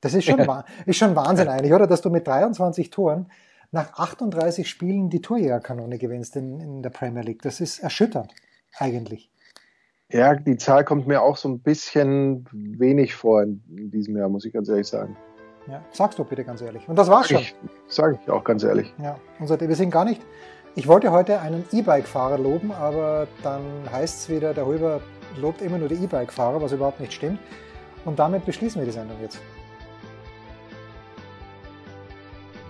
Das 0.00 0.14
ist 0.14 0.24
schon, 0.24 0.40
ist 0.86 0.96
schon 0.96 1.16
Wahnsinn 1.16 1.48
eigentlich, 1.48 1.72
oder? 1.72 1.86
Dass 1.86 2.00
du 2.00 2.10
mit 2.10 2.26
23 2.26 2.90
Toren 2.90 3.30
nach 3.72 3.94
38 3.94 4.68
Spielen 4.68 5.10
die 5.10 5.22
Torjägerkanone 5.22 5.98
gewinnst 5.98 6.36
in, 6.36 6.60
in 6.60 6.82
der 6.82 6.90
Premier 6.90 7.22
League. 7.22 7.42
Das 7.42 7.60
ist 7.60 7.80
erschütternd, 7.80 8.32
eigentlich. 8.78 9.30
Ja, 10.10 10.34
die 10.34 10.58
Zahl 10.58 10.84
kommt 10.84 11.06
mir 11.06 11.22
auch 11.22 11.38
so 11.38 11.48
ein 11.48 11.60
bisschen 11.60 12.46
wenig 12.52 13.14
vor 13.14 13.42
in, 13.42 13.62
in 13.70 13.90
diesem 13.90 14.16
Jahr, 14.16 14.28
muss 14.28 14.44
ich 14.44 14.52
ganz 14.52 14.68
ehrlich 14.68 14.86
sagen. 14.86 15.16
Ja, 15.66 15.82
sagst 15.90 16.18
du 16.18 16.24
bitte 16.24 16.44
ganz 16.44 16.60
ehrlich. 16.60 16.86
Und 16.86 16.96
das 16.96 17.08
war's 17.08 17.28
schon. 17.28 17.42
Sage 17.86 18.18
ich 18.22 18.30
auch 18.30 18.44
ganz 18.44 18.62
ehrlich. 18.62 18.92
Ja, 18.98 19.18
und 19.38 19.46
seitdem, 19.46 19.68
wir 19.68 19.76
sind 19.76 19.90
gar 19.90 20.04
nicht. 20.04 20.20
Ich 20.74 20.86
wollte 20.86 21.12
heute 21.12 21.40
einen 21.40 21.64
E-Bike-Fahrer 21.72 22.38
loben, 22.38 22.72
aber 22.72 23.26
dann 23.42 23.62
heißt 23.90 24.20
es 24.20 24.28
wieder, 24.28 24.52
der 24.52 24.66
Röber 24.66 25.00
lobt 25.40 25.62
immer 25.62 25.78
nur 25.78 25.88
die 25.88 26.02
E-Bike-Fahrer, 26.02 26.60
was 26.60 26.72
überhaupt 26.72 27.00
nicht 27.00 27.12
stimmt. 27.12 27.38
Und 28.04 28.18
damit 28.18 28.44
beschließen 28.44 28.80
wir 28.80 28.86
die 28.86 28.92
Sendung 28.92 29.16
jetzt. 29.22 29.38